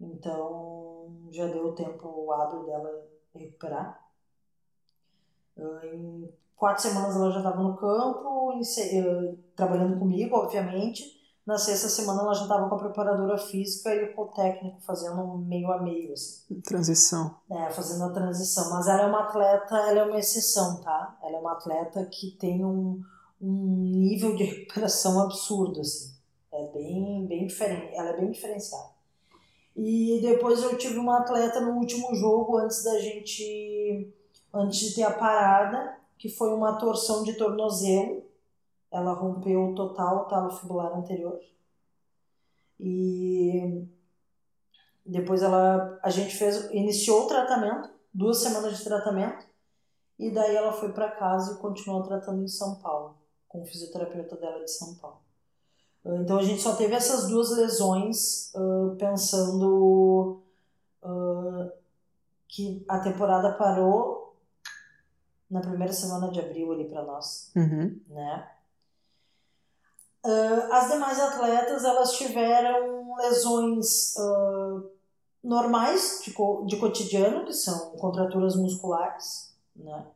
Então, 0.00 1.12
já 1.30 1.46
deu 1.46 1.72
tempo 1.74 2.32
hábil 2.32 2.64
dela 2.64 3.06
recuperar. 3.34 4.00
Uh, 5.56 5.86
em 5.86 6.34
quatro 6.60 6.82
semanas 6.82 7.16
ela 7.16 7.30
já 7.30 7.38
estava 7.38 7.62
no 7.62 7.74
campo, 7.74 8.52
eh, 8.52 9.34
trabalhando 9.56 9.98
comigo, 9.98 10.36
obviamente. 10.36 11.18
Na 11.46 11.56
sexta 11.56 11.88
semana 11.88 12.20
ela 12.20 12.34
já 12.34 12.42
estava 12.42 12.68
com 12.68 12.74
a 12.74 12.78
preparadora 12.78 13.38
física 13.38 13.92
e 13.94 14.14
o 14.14 14.26
técnico 14.26 14.78
fazendo 14.82 15.38
meio 15.38 15.72
a 15.72 15.82
meio, 15.82 16.12
assim. 16.12 16.60
Transição. 16.60 17.34
É, 17.50 17.70
fazendo 17.70 18.04
a 18.04 18.10
transição. 18.10 18.70
Mas 18.70 18.86
ela 18.86 19.02
é 19.02 19.06
uma 19.06 19.22
atleta, 19.22 19.74
ela 19.74 20.00
é 20.00 20.04
uma 20.04 20.18
exceção, 20.18 20.82
tá? 20.82 21.18
Ela 21.22 21.38
é 21.38 21.40
uma 21.40 21.52
atleta 21.52 22.04
que 22.04 22.32
tem 22.32 22.62
um, 22.62 23.00
um 23.40 23.76
nível 23.78 24.36
de 24.36 24.44
recuperação 24.44 25.18
absurdo, 25.18 25.80
assim. 25.80 26.14
É 26.52 26.66
bem, 26.74 27.26
bem 27.26 27.46
diferente, 27.46 27.94
ela 27.94 28.10
é 28.10 28.16
bem 28.20 28.30
diferenciada. 28.30 28.90
E 29.74 30.20
depois 30.20 30.62
eu 30.62 30.76
tive 30.76 30.98
uma 30.98 31.20
atleta 31.20 31.58
no 31.60 31.78
último 31.78 32.14
jogo, 32.14 32.58
antes 32.58 32.84
da 32.84 32.98
gente, 32.98 34.12
antes 34.52 34.78
de 34.78 34.94
ter 34.94 35.04
a 35.04 35.12
parada, 35.12 35.99
que 36.20 36.28
foi 36.28 36.52
uma 36.52 36.76
torção 36.76 37.24
de 37.24 37.32
tornozelo. 37.32 38.22
Ela 38.90 39.14
rompeu 39.14 39.74
total 39.74 40.18
o 40.18 40.24
talo 40.26 40.50
fibular 40.50 40.92
anterior. 40.92 41.40
E 42.78 43.88
depois 45.04 45.42
ela, 45.42 45.98
a 46.02 46.10
gente 46.10 46.36
fez, 46.36 46.70
iniciou 46.72 47.24
o 47.24 47.26
tratamento, 47.26 47.88
duas 48.12 48.36
semanas 48.36 48.76
de 48.76 48.84
tratamento, 48.84 49.46
e 50.18 50.30
daí 50.30 50.54
ela 50.54 50.72
foi 50.72 50.92
para 50.92 51.10
casa 51.10 51.54
e 51.54 51.58
continuou 51.58 52.02
tratando 52.02 52.42
em 52.42 52.48
São 52.48 52.74
Paulo, 52.74 53.16
com 53.48 53.62
o 53.62 53.66
fisioterapeuta 53.66 54.36
dela 54.36 54.62
de 54.62 54.70
São 54.70 54.94
Paulo. 54.96 55.20
Então 56.04 56.36
a 56.36 56.42
gente 56.42 56.60
só 56.60 56.76
teve 56.76 56.94
essas 56.94 57.28
duas 57.28 57.50
lesões 57.56 58.52
uh, 58.54 58.94
pensando 58.96 60.42
uh, 61.02 61.72
que 62.46 62.84
a 62.86 62.98
temporada 62.98 63.54
parou 63.54 64.19
na 65.50 65.60
primeira 65.60 65.92
semana 65.92 66.30
de 66.30 66.38
abril 66.38 66.72
ali 66.72 66.88
para 66.88 67.02
nós, 67.02 67.50
uhum. 67.56 68.00
né? 68.08 68.50
Uh, 70.24 70.72
as 70.72 70.90
demais 70.90 71.18
atletas 71.18 71.82
elas 71.82 72.12
tiveram 72.12 73.16
lesões 73.16 74.14
uh, 74.16 74.90
normais 75.42 76.20
de, 76.22 76.32
co 76.32 76.64
de 76.66 76.76
cotidiano, 76.76 77.46
que 77.46 77.54
são 77.54 77.90
contraturas 77.96 78.54
musculares, 78.54 79.54
né? 79.74 80.06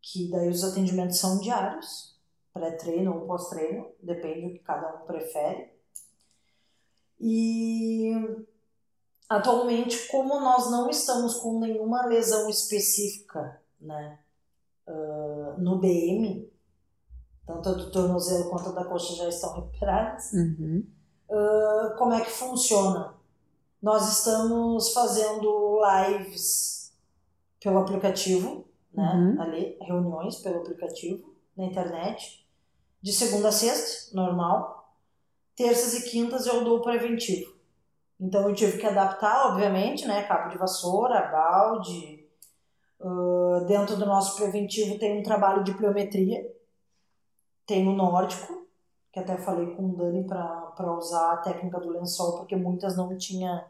Que 0.00 0.30
daí 0.30 0.48
os 0.48 0.62
atendimentos 0.62 1.18
são 1.18 1.38
diários, 1.38 2.14
pré-treino 2.52 3.14
ou 3.14 3.26
pós-treino, 3.26 3.90
depende 4.02 4.48
do 4.48 4.52
que 4.52 4.58
cada 4.58 4.94
um 4.94 5.06
prefere. 5.06 5.72
E 7.18 8.12
atualmente, 9.28 10.08
como 10.08 10.40
nós 10.40 10.70
não 10.70 10.90
estamos 10.90 11.36
com 11.36 11.58
nenhuma 11.58 12.04
lesão 12.06 12.50
específica, 12.50 13.62
né? 13.80 14.18
Uh, 14.86 15.60
no 15.60 15.78
BM, 15.78 16.50
tanto 17.46 17.74
do 17.74 17.90
tornozelo 17.90 18.50
quanto 18.50 18.70
a 18.70 18.72
da 18.72 18.84
coxa 18.84 19.14
já 19.14 19.28
estão 19.28 19.54
recuperadas. 19.54 20.32
Uhum. 20.32 20.86
Uh, 21.28 21.96
como 21.96 22.12
é 22.12 22.20
que 22.20 22.30
funciona? 22.30 23.14
Nós 23.80 24.18
estamos 24.18 24.92
fazendo 24.92 25.80
lives 25.82 26.92
pelo 27.60 27.78
aplicativo, 27.78 28.64
né? 28.92 29.12
Uhum. 29.14 29.42
Ali, 29.42 29.76
reuniões 29.80 30.36
pelo 30.36 30.58
aplicativo, 30.58 31.34
na 31.56 31.64
internet, 31.64 32.46
de 33.00 33.12
segunda 33.12 33.48
a 33.48 33.52
sexta, 33.52 34.14
normal. 34.14 34.96
Terças 35.56 35.94
e 35.94 36.10
quintas 36.10 36.46
eu 36.46 36.64
dou 36.64 36.80
preventivo. 36.80 37.52
Então 38.20 38.48
eu 38.48 38.54
tive 38.54 38.78
que 38.78 38.86
adaptar, 38.86 39.48
obviamente, 39.48 40.06
né? 40.06 40.22
Cabo 40.22 40.50
de 40.50 40.58
vassoura, 40.58 41.28
balde, 41.30 42.21
Uh, 43.04 43.64
dentro 43.66 43.96
do 43.96 44.06
nosso 44.06 44.36
preventivo 44.36 44.96
tem 44.96 45.18
um 45.18 45.24
trabalho 45.24 45.64
de 45.64 45.74
pliometria, 45.74 46.48
tem 47.66 47.88
o 47.88 47.92
nórdico, 47.92 48.68
que 49.12 49.18
até 49.18 49.36
falei 49.36 49.74
com 49.74 49.86
o 49.86 49.96
Dani 49.96 50.24
para 50.24 50.96
usar 50.96 51.32
a 51.32 51.36
técnica 51.38 51.80
do 51.80 51.90
lençol, 51.90 52.38
porque 52.38 52.54
muitas 52.54 52.96
não 52.96 53.16
tinha 53.18 53.66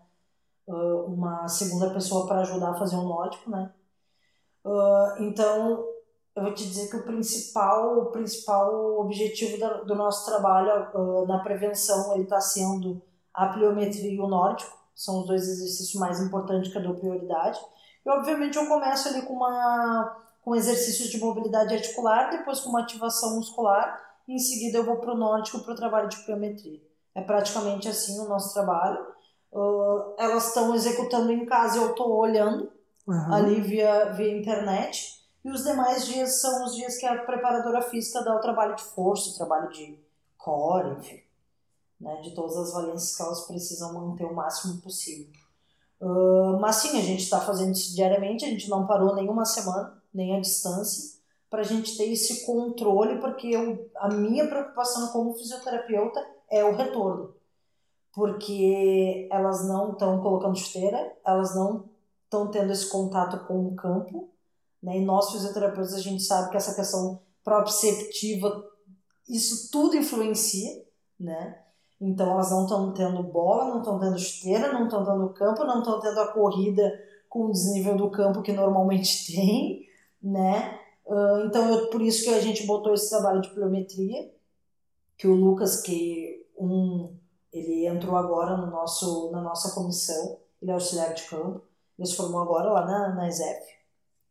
uh, 0.67 1.05
uma 1.07 1.49
segunda 1.49 1.91
pessoa 1.95 2.27
para 2.27 2.41
ajudar 2.41 2.73
a 2.73 2.79
fazer 2.79 2.97
o 2.97 3.05
nórdico, 3.05 3.51
né? 3.51 3.73
Uh, 4.65 5.23
então, 5.23 5.83
eu 6.37 6.43
vou 6.43 6.53
te 6.53 6.67
dizer 6.67 6.91
que 6.91 6.97
o 6.97 7.03
principal, 7.03 8.01
o 8.01 8.07
principal 8.13 9.01
objetivo 9.01 9.59
da, 9.59 9.83
do 9.83 9.95
nosso 9.95 10.27
trabalho 10.27 11.27
na 11.27 11.39
prevenção 11.39 12.13
ele 12.13 12.25
está 12.25 12.41
sendo 12.41 13.01
a 13.33 13.49
pliometria 13.49 14.13
e 14.13 14.21
o 14.21 14.29
nórdico, 14.29 14.77
são 14.95 15.21
os 15.21 15.27
dois 15.27 15.49
exercícios 15.49 15.99
mais 15.99 16.21
importantes 16.21 16.71
que 16.71 16.77
eu 16.77 16.83
dou 16.83 16.95
prioridade. 16.95 17.59
E 18.05 18.11
obviamente 18.11 18.57
eu 18.57 18.67
começo 18.67 19.09
ali 19.09 19.23
com 19.23 19.35
uma 19.35 20.19
com 20.43 20.57
exercícios 20.57 21.09
de 21.09 21.21
mobilidade 21.21 21.73
articular, 21.73 22.31
depois 22.31 22.61
com 22.61 22.71
uma 22.71 22.81
ativação 22.81 23.37
muscular, 23.37 24.01
e 24.27 24.35
em 24.35 24.39
seguida 24.39 24.79
eu 24.79 24.85
vou 24.85 24.97
para 24.97 25.15
o 25.15 25.17
nórdico 25.17 25.61
para 25.61 25.73
o 25.73 25.77
trabalho 25.77 26.09
de 26.09 26.19
pliometria. 26.25 26.81
É 27.15 27.21
praticamente 27.21 27.89
assim 27.89 28.19
o 28.19 28.29
nosso 28.29 28.53
trabalho. 28.53 29.07
Uh, 29.53 30.15
elas 30.19 30.49
estão 30.49 30.75
executando 30.75 31.31
em 31.31 31.47
casa, 31.47 31.79
eu 31.79 31.91
estou 31.91 32.17
olhando 32.17 32.73
uhum. 33.07 33.35
ali 33.35 33.61
via, 33.61 34.07
via 34.13 34.37
internet. 34.37 35.23
E 35.45 35.51
os 35.51 35.63
demais 35.63 36.07
dias 36.07 36.41
são 36.41 36.65
os 36.65 36.75
dias 36.75 36.97
que 36.97 37.07
a 37.07 37.23
preparadora 37.23 37.83
física 37.83 38.23
dá 38.23 38.35
o 38.35 38.41
trabalho 38.41 38.75
de 38.77 38.83
força, 38.83 39.31
o 39.31 39.37
trabalho 39.37 39.69
de 39.71 39.99
core, 40.39 40.99
enfim, 40.99 41.21
né, 42.01 42.21
de 42.21 42.35
todas 42.35 42.57
as 42.57 42.73
valências 42.73 43.17
que 43.17 43.23
elas 43.23 43.47
precisam 43.47 43.93
manter 43.93 44.25
o 44.25 44.35
máximo 44.35 44.81
possível. 44.81 45.33
Mas 46.61 46.77
sim, 46.77 46.99
a 46.99 47.03
gente 47.03 47.23
está 47.23 47.41
fazendo 47.41 47.73
isso 47.73 47.95
diariamente, 47.95 48.45
a 48.45 48.49
gente 48.49 48.69
não 48.69 48.87
parou 48.87 49.15
nenhuma 49.15 49.45
semana, 49.45 50.03
nem 50.13 50.37
a 50.37 50.41
distância, 50.41 51.21
para 51.49 51.61
a 51.61 51.65
gente 51.65 51.97
ter 51.97 52.11
esse 52.11 52.45
controle, 52.45 53.21
porque 53.21 53.49
eu, 53.49 53.91
a 53.97 54.09
minha 54.09 54.49
preocupação 54.49 55.09
como 55.09 55.35
fisioterapeuta 55.35 56.25
é 56.51 56.65
o 56.65 56.75
retorno. 56.75 57.35
Porque 58.13 59.29
elas 59.31 59.67
não 59.69 59.93
estão 59.93 60.21
colocando 60.21 60.59
chuteira, 60.59 61.17
elas 61.25 61.55
não 61.55 61.89
estão 62.25 62.51
tendo 62.51 62.73
esse 62.73 62.89
contato 62.89 63.47
com 63.47 63.67
o 63.67 63.77
campo, 63.77 64.29
né? 64.83 64.99
E 64.99 65.05
nós 65.05 65.31
fisioterapeutas 65.31 65.95
a 65.95 66.01
gente 66.01 66.23
sabe 66.23 66.51
que 66.51 66.57
essa 66.57 66.75
questão 66.75 67.21
proprioceptiva, 67.45 68.69
isso 69.29 69.71
tudo 69.71 69.97
influencia, 69.97 70.85
né? 71.19 71.62
Então 72.03 72.33
elas 72.33 72.51
não 72.51 72.65
estão 72.65 72.93
tendo 72.93 73.23
bola, 73.23 73.69
não 73.69 73.79
estão 73.79 74.01
tendo 74.01 74.17
esteira, 74.17 74.73
não 74.73 74.85
estão 74.85 75.05
tendo 75.05 75.29
campo, 75.29 75.65
não 75.65 75.79
estão 75.79 76.01
tendo 76.01 76.19
a 76.19 76.33
corrida 76.33 76.93
com 77.29 77.47
o 77.47 77.53
desnível 77.53 77.97
do 77.97 78.11
campo 78.11 78.43
que 78.43 78.53
normalmente 78.53 79.31
tem, 79.33 79.87
né? 80.21 80.81
Uh, 81.07 81.47
então 81.47 81.69
eu, 81.71 81.87
por 81.91 82.03
isso 82.03 82.25
que 82.25 82.31
a 82.31 82.41
gente 82.41 82.67
botou 82.67 82.93
esse 82.93 83.09
trabalho 83.09 83.41
de 83.41 83.51
pliometria, 83.51 84.33
que 85.17 85.29
o 85.29 85.35
Lucas, 85.35 85.81
que 85.81 86.45
um, 86.59 87.15
ele 87.53 87.87
entrou 87.87 88.17
agora 88.17 88.57
no 88.57 88.67
nosso, 88.67 89.31
na 89.31 89.41
nossa 89.41 89.73
comissão, 89.73 90.39
ele 90.61 90.73
é 90.73 90.75
auxiliar 90.75 91.15
de 91.15 91.23
campo, 91.29 91.63
ele 91.97 92.09
se 92.09 92.17
formou 92.17 92.41
agora 92.41 92.73
lá 92.73 92.85
na, 92.85 93.15
na 93.15 93.29
ESEF, 93.29 93.63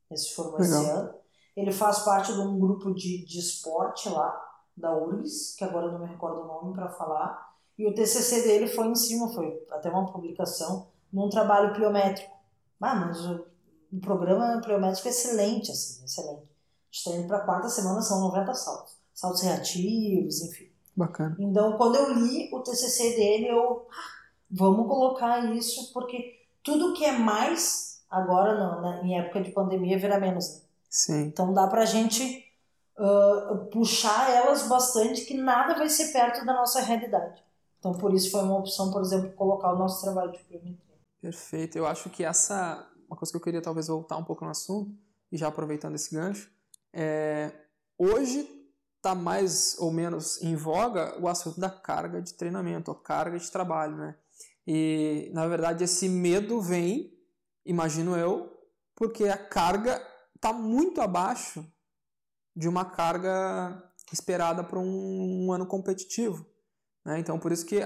ele 0.10 0.20
se 0.20 0.34
formou 0.34 0.60
Legal. 0.60 0.82
esse 0.82 0.92
ano. 0.92 1.14
Ele 1.56 1.72
faz 1.72 2.00
parte 2.00 2.34
de 2.34 2.40
um 2.40 2.60
grupo 2.60 2.94
de, 2.94 3.26
de 3.26 3.40
esporte 3.40 4.10
lá, 4.10 4.50
da 4.76 4.94
URGS, 4.98 5.56
que 5.56 5.64
agora 5.64 5.88
eu 5.88 5.92
não 5.94 6.00
me 6.00 6.08
recordo 6.08 6.42
o 6.42 6.48
nome 6.48 6.74
para 6.74 6.90
falar, 6.90 7.51
e 7.82 7.88
o 7.88 7.96
TCC 7.96 8.44
dele 8.44 8.68
foi 8.68 8.88
em 8.88 8.96
cima, 8.96 9.34
foi 9.34 9.60
até 9.72 9.90
uma 9.90 10.06
publicação, 10.12 10.88
num 11.12 11.30
trabalho 11.30 11.74
pliométrico. 11.74 12.32
Ah, 12.80 12.94
mas 12.94 13.26
o, 13.26 13.44
o 13.92 14.00
programa 14.00 14.62
pliométrico 14.62 15.08
é 15.08 15.12
excelente, 15.12 15.72
assim, 15.72 16.06
excelente. 16.06 16.44
A 16.44 16.92
gente 16.92 17.08
está 17.08 17.12
indo 17.12 17.28
para 17.28 17.38
a 17.38 17.46
quarta 17.46 17.70
semana, 17.70 18.00
são 18.04 18.22
90 18.22 18.54
saltos. 18.54 18.96
Saltos 19.16 19.42
reativos, 19.42 20.44
enfim. 20.44 20.70
Bacana. 20.96 21.36
Então, 21.40 21.76
quando 21.76 21.96
eu 21.96 22.14
li 22.14 22.52
o 22.54 22.60
TCC 22.60 23.16
dele, 23.16 23.48
eu, 23.48 23.88
ah, 23.90 24.30
vamos 24.52 24.88
colocar 24.88 25.44
isso, 25.56 25.92
porque 25.92 26.40
tudo 26.64 26.94
que 26.94 27.04
é 27.04 27.14
mais, 27.14 28.04
agora 28.12 28.60
não, 28.60 28.82
né, 28.82 29.02
em 29.04 29.18
época 29.18 29.42
de 29.42 29.50
pandemia, 29.50 29.98
vira 29.98 30.20
menos. 30.20 30.54
Né? 30.54 30.62
Sim. 30.88 31.22
Então 31.24 31.52
dá 31.52 31.66
pra 31.66 31.86
gente 31.86 32.46
uh, 33.00 33.66
puxar 33.72 34.30
elas 34.30 34.68
bastante, 34.68 35.26
que 35.26 35.34
nada 35.34 35.74
vai 35.74 35.90
ser 35.90 36.12
perto 36.12 36.46
da 36.46 36.54
nossa 36.54 36.80
realidade. 36.82 37.42
Então 37.82 37.94
por 37.94 38.14
isso 38.14 38.30
foi 38.30 38.44
uma 38.44 38.60
opção, 38.60 38.92
por 38.92 39.02
exemplo, 39.02 39.32
colocar 39.34 39.74
o 39.74 39.78
nosso 39.78 40.02
trabalho 40.04 40.32
de 40.32 40.38
pliometria. 40.44 40.96
Perfeito. 41.20 41.76
Eu 41.76 41.88
acho 41.88 42.12
que 42.12 42.24
essa, 42.24 42.88
uma 43.08 43.18
coisa 43.18 43.32
que 43.32 43.38
eu 43.38 43.42
queria 43.42 43.62
talvez 43.62 43.88
voltar 43.88 44.18
um 44.18 44.24
pouco 44.24 44.46
no 44.46 44.52
assunto, 44.52 44.96
e 45.32 45.38
já 45.38 45.48
aproveitando 45.48 45.96
esse 45.96 46.14
gancho, 46.14 46.52
é, 46.94 47.52
hoje 47.98 48.48
está 48.98 49.16
mais 49.16 49.76
ou 49.80 49.92
menos 49.92 50.40
em 50.44 50.56
voga 50.56 51.20
o 51.20 51.28
assunto 51.28 51.60
da 51.60 51.72
carga 51.72 52.22
de 52.22 52.36
treinamento, 52.36 52.92
a 52.92 52.96
carga 52.96 53.40
de 53.40 53.52
trabalho, 53.52 53.98
né? 53.98 54.16
E, 54.68 55.32
na 55.34 55.48
verdade, 55.48 55.84
esse 55.84 56.08
medo 56.08 56.62
vem, 56.62 57.12
imagino 57.66 58.16
eu, 58.16 58.56
porque 58.96 59.24
a 59.26 59.38
carga 59.38 60.00
está 60.36 60.54
muito 60.54 61.02
abaixo 61.02 61.66
de 62.56 62.68
uma 62.68 62.86
carga 62.86 63.92
esperada 64.12 64.64
para 64.64 64.78
um, 64.78 65.46
um, 65.46 65.52
ano 65.52 65.66
competitivo. 65.66 66.46
Né? 67.06 67.20
Então, 67.20 67.40
por 67.40 67.52
isso 67.52 67.66
que 67.66 67.82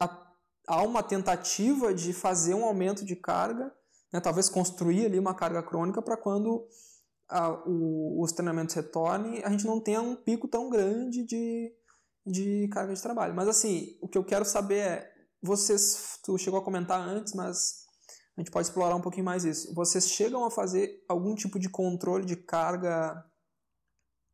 há, 0.00 0.32
há 0.66 0.82
uma 0.82 1.02
tentativa 1.02 1.94
de 1.94 2.12
fazer 2.12 2.54
um 2.54 2.64
aumento 2.64 3.04
de 3.04 3.16
carga, 3.16 3.72
né? 4.12 4.20
talvez 4.20 4.48
construir 4.48 5.06
ali 5.06 5.18
uma 5.18 5.34
carga 5.34 5.62
crônica 5.62 6.02
para 6.02 6.16
quando 6.16 6.66
a, 7.28 7.50
o, 7.66 8.22
os 8.22 8.32
treinamentos 8.32 8.74
retornem, 8.74 9.42
a 9.44 9.50
gente 9.50 9.64
não 9.64 9.80
tenha 9.80 10.02
um 10.02 10.16
pico 10.16 10.48
tão 10.48 10.68
grande 10.68 11.24
de, 11.24 11.72
de 12.26 12.68
carga 12.72 12.92
de 12.92 13.00
trabalho. 13.02 13.34
Mas 13.34 13.48
assim, 13.48 13.96
o 14.02 14.08
que 14.08 14.18
eu 14.18 14.24
quero 14.24 14.44
saber 14.44 14.78
é, 14.78 15.12
vocês, 15.42 16.18
tu 16.24 16.36
chegou 16.36 16.60
a 16.60 16.64
comentar 16.64 17.00
antes, 17.00 17.32
mas 17.34 17.86
a 18.36 18.40
gente 18.40 18.50
pode 18.50 18.66
explorar 18.66 18.96
um 18.96 19.00
pouquinho 19.00 19.24
mais 19.24 19.44
isso. 19.44 19.72
Vocês 19.74 20.08
chegam 20.08 20.44
a 20.44 20.50
fazer 20.50 21.04
algum 21.08 21.34
tipo 21.34 21.58
de 21.58 21.68
controle 21.68 22.24
de 22.24 22.36
carga 22.36 23.24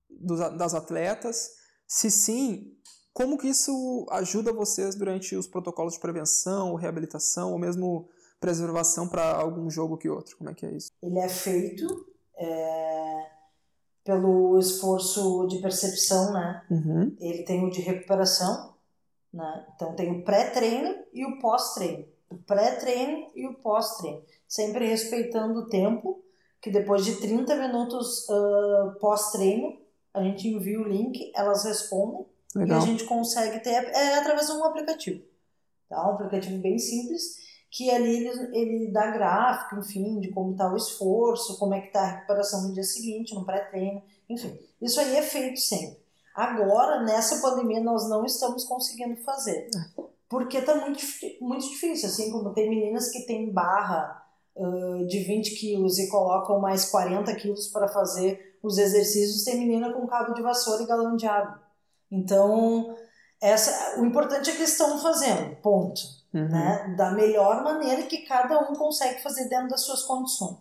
dos, 0.09 0.39
das 0.57 0.75
atletas? 0.75 1.51
Se 1.87 2.11
sim, 2.11 2.73
como 3.16 3.38
que 3.38 3.48
isso 3.48 4.07
ajuda 4.11 4.52
vocês 4.52 4.94
durante 4.94 5.35
os 5.35 5.46
protocolos 5.46 5.94
de 5.94 6.00
prevenção, 6.00 6.72
ou 6.72 6.76
reabilitação, 6.76 7.50
ou 7.50 7.59
mesmo 7.59 8.07
preservação 8.38 9.09
para 9.09 9.37
algum 9.40 9.70
jogo 9.70 9.96
que 9.96 10.07
outro? 10.07 10.37
Como 10.37 10.50
é 10.50 10.55
que 10.55 10.66
é 10.66 10.72
isso? 10.72 10.90
Ele 11.02 11.18
é 11.18 11.26
feito 11.26 11.87
é, 12.37 13.26
pelo 14.05 14.59
esforço 14.59 15.46
de 15.46 15.62
percepção, 15.62 16.31
né? 16.31 16.62
Uhum. 16.70 17.16
Ele 17.18 17.42
tem 17.44 17.64
o 17.64 17.70
de 17.70 17.81
recuperação, 17.81 18.74
né? 19.33 19.66
Então 19.74 19.96
tem 19.96 20.20
o 20.20 20.22
pré-treino 20.22 20.94
e 21.11 21.24
o 21.24 21.38
pós-treino. 21.38 22.05
O 22.29 22.37
pré-treino 22.37 23.31
e 23.35 23.46
o 23.46 23.55
pós-treino. 23.55 24.22
Sempre 24.46 24.88
respeitando 24.88 25.61
o 25.61 25.68
tempo, 25.70 26.22
que 26.61 26.70
depois 26.70 27.02
de 27.02 27.16
30 27.16 27.57
minutos 27.57 28.29
uh, 28.29 28.98
pós-treino, 29.00 29.79
a 30.12 30.22
gente 30.22 30.48
envia 30.48 30.79
o 30.79 30.87
link, 30.87 31.33
elas 31.35 31.64
respondem 31.64 32.26
Legal. 32.57 32.81
e 32.81 32.83
a 32.83 32.87
gente 32.87 33.05
consegue 33.05 33.61
ter. 33.61 33.71
É 33.71 34.19
através 34.19 34.47
de 34.47 34.53
um 34.53 34.64
aplicativo. 34.64 35.23
Tá? 35.88 36.07
Um 36.09 36.14
aplicativo 36.14 36.59
bem 36.59 36.79
simples, 36.79 37.37
que 37.71 37.90
ali 37.90 38.27
ele, 38.27 38.57
ele 38.57 38.92
dá 38.92 39.11
gráfico, 39.11 39.77
enfim, 39.77 40.21
de 40.21 40.29
como 40.29 40.53
está 40.53 40.73
o 40.73 40.77
esforço, 40.77 41.59
como 41.59 41.75
é 41.75 41.81
que 41.81 41.88
está 41.88 42.01
a 42.01 42.11
recuperação 42.12 42.62
no 42.62 42.73
dia 42.73 42.83
seguinte, 42.83 43.35
no 43.35 43.45
pré-treino, 43.45 44.03
enfim. 44.29 44.59
Isso 44.81 45.01
aí 45.01 45.16
é 45.16 45.23
feito 45.23 45.61
sempre. 45.61 45.99
Agora, 46.35 47.03
nessa 47.03 47.40
pandemia, 47.40 47.81
nós 47.81 48.09
não 48.09 48.25
estamos 48.25 48.64
conseguindo 48.64 49.16
fazer. 49.23 49.71
Porque 50.29 50.61
tá 50.61 50.75
muito, 50.75 51.01
muito 51.40 51.69
difícil, 51.69 52.09
assim 52.09 52.31
como 52.31 52.53
tem 52.53 52.69
meninas 52.69 53.11
que 53.11 53.27
têm 53.27 53.51
barra 53.51 54.27
uh, 54.57 55.07
de 55.07 55.21
20 55.21 55.55
quilos 55.55 55.99
e 55.99 56.09
colocam 56.09 56.59
mais 56.59 56.87
40 56.90 57.35
quilos 57.37 57.69
para 57.69 57.88
fazer 57.88 58.59
os 58.63 58.79
exercícios, 58.79 59.44
tem 59.44 59.59
menina 59.59 59.92
com 59.92 60.07
cabo 60.07 60.35
de 60.35 60.42
vassoura 60.42 60.83
e 60.83 60.87
galão 60.87 61.17
de 61.17 61.27
água. 61.27 61.63
Então, 62.17 62.96
essa, 63.40 64.00
o 64.00 64.04
importante 64.06 64.50
é 64.50 64.56
que 64.56 64.62
estão 64.62 64.98
fazendo, 64.98 65.56
ponto. 65.56 66.00
Uhum. 66.33 66.48
Né? 66.48 66.94
Da 66.96 67.10
melhor 67.10 67.62
maneira 67.62 68.02
que 68.02 68.19
cada 68.19 68.58
um 68.60 68.75
consegue 68.75 69.23
fazer 69.23 69.48
dentro 69.48 69.69
das 69.69 69.83
suas 69.83 70.02
condições. 70.02 70.58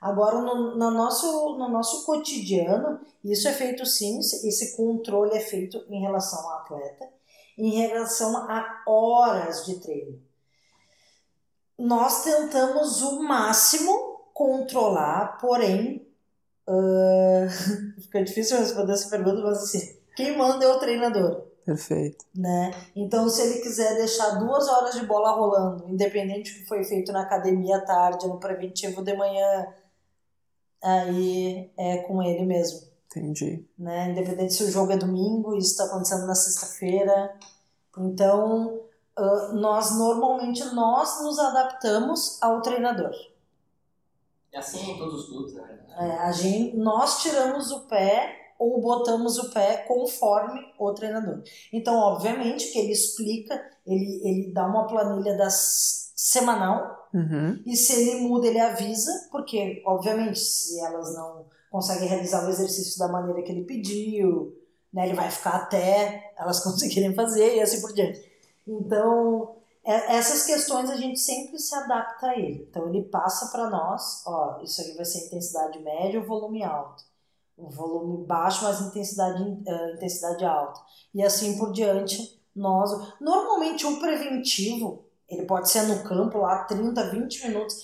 Agora, 0.00 0.40
no, 0.40 0.76
no, 0.76 0.90
nosso, 0.90 1.56
no 1.56 1.68
nosso 1.68 2.04
cotidiano, 2.04 3.00
isso 3.22 3.48
é 3.48 3.52
feito 3.52 3.86
sim, 3.86 4.18
esse 4.18 4.76
controle 4.76 5.34
é 5.34 5.40
feito 5.40 5.82
em 5.88 6.00
relação 6.00 6.38
ao 6.40 6.58
atleta, 6.58 7.08
em 7.56 7.70
relação 7.70 8.36
a 8.36 8.82
horas 8.86 9.64
de 9.64 9.80
treino. 9.80 10.20
Nós 11.78 12.22
tentamos 12.22 13.00
o 13.02 13.22
máximo 13.22 14.28
controlar, 14.34 15.38
porém, 15.38 16.06
uh, 16.68 17.48
fica 18.02 18.22
difícil 18.22 18.58
responder 18.58 18.92
essa 18.92 19.08
pergunta, 19.08 19.40
mas 19.42 19.62
assim, 19.62 19.93
quem 20.16 20.36
manda 20.36 20.64
é 20.64 20.68
o 20.68 20.78
treinador. 20.78 21.42
Perfeito. 21.64 22.24
Né? 22.34 22.72
Então, 22.94 23.28
se 23.28 23.40
ele 23.40 23.60
quiser 23.60 23.94
deixar 23.94 24.38
duas 24.38 24.68
horas 24.68 24.94
de 24.94 25.06
bola 25.06 25.32
rolando, 25.32 25.88
independente 25.88 26.52
do 26.52 26.60
que 26.60 26.66
foi 26.66 26.84
feito 26.84 27.10
na 27.10 27.22
academia 27.22 27.78
à 27.78 27.80
tarde, 27.80 28.28
no 28.28 28.38
preventivo 28.38 29.02
de 29.02 29.16
manhã, 29.16 29.66
aí 30.82 31.70
é 31.76 31.98
com 31.98 32.22
ele 32.22 32.44
mesmo. 32.44 32.86
Entendi. 33.06 33.64
Né? 33.78 34.10
Independente 34.10 34.52
se 34.52 34.64
o 34.64 34.70
jogo 34.70 34.92
é 34.92 34.96
domingo, 34.96 35.56
isso 35.56 35.70
está 35.70 35.84
acontecendo 35.84 36.26
na 36.26 36.34
sexta-feira. 36.34 37.34
Então, 37.96 38.80
nós 39.54 39.96
normalmente 39.96 40.64
nós 40.74 41.22
nos 41.22 41.38
adaptamos 41.38 42.42
ao 42.42 42.60
treinador. 42.60 43.12
É 44.52 44.58
assim 44.58 44.92
em 44.92 44.98
todos 44.98 45.22
os 45.22 45.28
clubes, 45.28 45.54
verdade. 45.54 45.80
É, 45.96 46.18
a 46.18 46.32
gente, 46.32 46.76
nós 46.76 47.22
tiramos 47.22 47.70
o 47.70 47.80
pé 47.86 48.43
ou 48.64 48.80
botamos 48.80 49.38
o 49.38 49.50
pé 49.50 49.84
conforme 49.88 50.60
o 50.78 50.92
treinador. 50.92 51.42
Então, 51.72 51.96
obviamente, 51.96 52.70
que 52.72 52.78
ele 52.78 52.92
explica, 52.92 53.54
ele, 53.86 54.20
ele 54.24 54.52
dá 54.52 54.66
uma 54.66 54.86
planilha 54.86 55.36
das 55.36 56.12
semanal 56.16 57.02
Uhum. 57.14 57.62
e 57.64 57.76
se 57.76 57.92
ele 57.92 58.22
muda, 58.22 58.48
ele 58.48 58.58
avisa, 58.58 59.28
porque, 59.30 59.80
obviamente, 59.86 60.38
se 60.40 60.80
elas 60.80 61.14
não 61.14 61.46
conseguem 61.70 62.08
realizar 62.08 62.44
o 62.44 62.48
exercício 62.50 62.98
da 62.98 63.06
maneira 63.06 63.40
que 63.42 63.52
ele 63.52 63.62
pediu, 63.64 64.52
né, 64.92 65.06
ele 65.06 65.14
vai 65.14 65.30
ficar 65.30 65.54
até 65.62 66.32
elas 66.36 66.58
conseguirem 66.64 67.14
fazer 67.14 67.54
e 67.56 67.60
assim 67.60 67.80
por 67.80 67.92
diante. 67.92 68.20
Então, 68.66 69.56
é- 69.84 70.16
essas 70.16 70.44
questões 70.44 70.90
a 70.90 70.96
gente 70.96 71.20
sempre 71.20 71.56
se 71.58 71.72
adapta 71.74 72.28
a 72.28 72.38
ele. 72.38 72.66
Então, 72.68 72.88
ele 72.88 73.02
passa 73.04 73.46
para 73.52 73.70
nós, 73.70 74.22
ó, 74.26 74.60
isso 74.62 74.80
aqui 74.80 74.92
vai 74.96 75.04
ser 75.04 75.26
intensidade 75.26 75.78
média 75.80 76.18
ou 76.20 76.26
volume 76.26 76.64
alto. 76.64 77.04
O 77.56 77.70
volume 77.70 78.26
baixo, 78.26 78.64
mas 78.64 78.80
intensidade, 78.80 79.42
eh, 79.66 79.92
intensidade 79.94 80.44
alta. 80.44 80.80
E 81.14 81.22
assim 81.22 81.56
por 81.56 81.72
diante, 81.72 82.40
nós... 82.54 82.90
Normalmente, 83.20 83.86
o 83.86 83.98
preventivo, 84.00 85.04
ele 85.28 85.44
pode 85.46 85.70
ser 85.70 85.82
no 85.82 86.02
campo 86.02 86.38
lá 86.38 86.64
30, 86.64 87.10
20 87.10 87.48
minutos, 87.48 87.76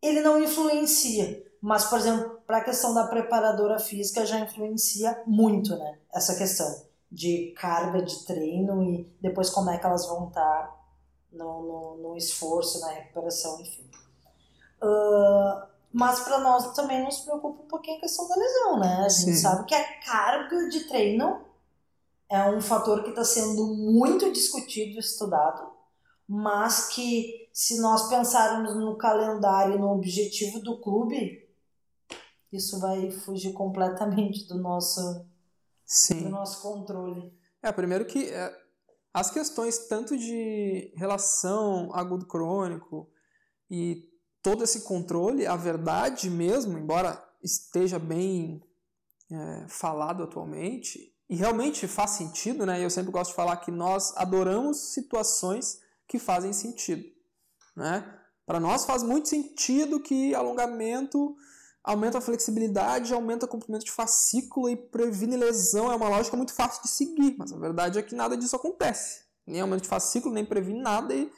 ele 0.00 0.20
não 0.20 0.42
influencia. 0.42 1.44
Mas, 1.60 1.84
por 1.84 1.98
exemplo, 1.98 2.40
para 2.46 2.58
a 2.58 2.64
questão 2.64 2.94
da 2.94 3.06
preparadora 3.06 3.78
física 3.78 4.24
já 4.24 4.38
influencia 4.40 5.22
muito, 5.26 5.76
né? 5.76 5.98
Essa 6.12 6.36
questão 6.36 6.86
de 7.10 7.52
carga 7.56 8.02
de 8.02 8.24
treino 8.24 8.82
e 8.82 9.04
depois 9.20 9.50
como 9.50 9.70
é 9.70 9.78
que 9.78 9.84
elas 9.84 10.06
vão 10.06 10.28
estar 10.28 10.76
no, 11.32 11.62
no, 11.62 11.96
no 11.96 12.16
esforço, 12.16 12.80
na 12.80 12.90
recuperação, 12.90 13.60
enfim. 13.60 13.88
Ah, 14.80 15.68
mas 15.98 16.20
para 16.20 16.38
nós 16.38 16.72
também 16.74 17.04
nos 17.04 17.18
preocupa 17.22 17.60
um 17.60 17.66
pouquinho 17.66 17.96
a 17.96 18.00
questão 18.00 18.28
da 18.28 18.36
lesão, 18.36 18.78
né? 18.78 19.04
A 19.04 19.08
gente 19.08 19.32
Sim. 19.32 19.34
sabe 19.34 19.66
que 19.66 19.74
a 19.74 20.00
carga 20.00 20.68
de 20.68 20.84
treino 20.84 21.44
é 22.30 22.48
um 22.48 22.60
fator 22.60 23.02
que 23.02 23.10
está 23.10 23.24
sendo 23.24 23.66
muito 23.74 24.30
discutido 24.30 24.94
e 24.94 25.00
estudado, 25.00 25.68
mas 26.28 26.86
que 26.90 27.48
se 27.52 27.80
nós 27.80 28.08
pensarmos 28.08 28.76
no 28.76 28.96
calendário 28.96 29.74
e 29.74 29.78
no 29.78 29.90
objetivo 29.90 30.60
do 30.60 30.80
clube, 30.80 31.48
isso 32.52 32.78
vai 32.78 33.10
fugir 33.10 33.52
completamente 33.52 34.46
do 34.46 34.56
nosso, 34.56 35.00
do 35.02 35.26
Sim. 35.84 36.28
nosso 36.28 36.62
controle. 36.62 37.36
É, 37.60 37.72
primeiro 37.72 38.04
que 38.04 38.30
é, 38.30 38.56
as 39.12 39.32
questões 39.32 39.88
tanto 39.88 40.16
de 40.16 40.92
relação 40.96 41.90
agudo-crônico 41.92 43.10
e 43.68 44.07
todo 44.48 44.64
esse 44.64 44.80
controle, 44.80 45.46
a 45.46 45.56
verdade 45.56 46.30
mesmo, 46.30 46.78
embora 46.78 47.22
esteja 47.42 47.98
bem 47.98 48.62
é, 49.30 49.66
falado 49.68 50.22
atualmente, 50.22 51.14
e 51.28 51.36
realmente 51.36 51.86
faz 51.86 52.12
sentido, 52.12 52.64
né? 52.64 52.82
Eu 52.82 52.88
sempre 52.88 53.12
gosto 53.12 53.30
de 53.30 53.36
falar 53.36 53.58
que 53.58 53.70
nós 53.70 54.16
adoramos 54.16 54.94
situações 54.94 55.80
que 56.06 56.18
fazem 56.18 56.54
sentido, 56.54 57.04
né? 57.76 58.10
Para 58.46 58.58
nós 58.58 58.86
faz 58.86 59.02
muito 59.02 59.28
sentido 59.28 60.00
que 60.00 60.34
alongamento 60.34 61.36
aumenta 61.84 62.16
a 62.16 62.22
flexibilidade, 62.22 63.12
aumenta 63.12 63.44
o 63.44 63.48
comprimento 63.48 63.84
de 63.84 63.90
fascícula 63.90 64.70
e 64.70 64.76
previne 64.76 65.36
lesão. 65.36 65.92
É 65.92 65.94
uma 65.94 66.08
lógica 66.08 66.38
muito 66.38 66.54
fácil 66.54 66.82
de 66.82 66.88
seguir, 66.88 67.36
mas 67.38 67.52
a 67.52 67.58
verdade 67.58 67.98
é 67.98 68.02
que 68.02 68.14
nada 68.14 68.34
disso 68.34 68.56
acontece. 68.56 69.24
Nem 69.46 69.60
aumento 69.60 69.82
de 69.82 69.88
fascículo, 69.88 70.32
nem 70.34 70.46
previne 70.46 70.80
nada. 70.80 71.14
E... 71.14 71.30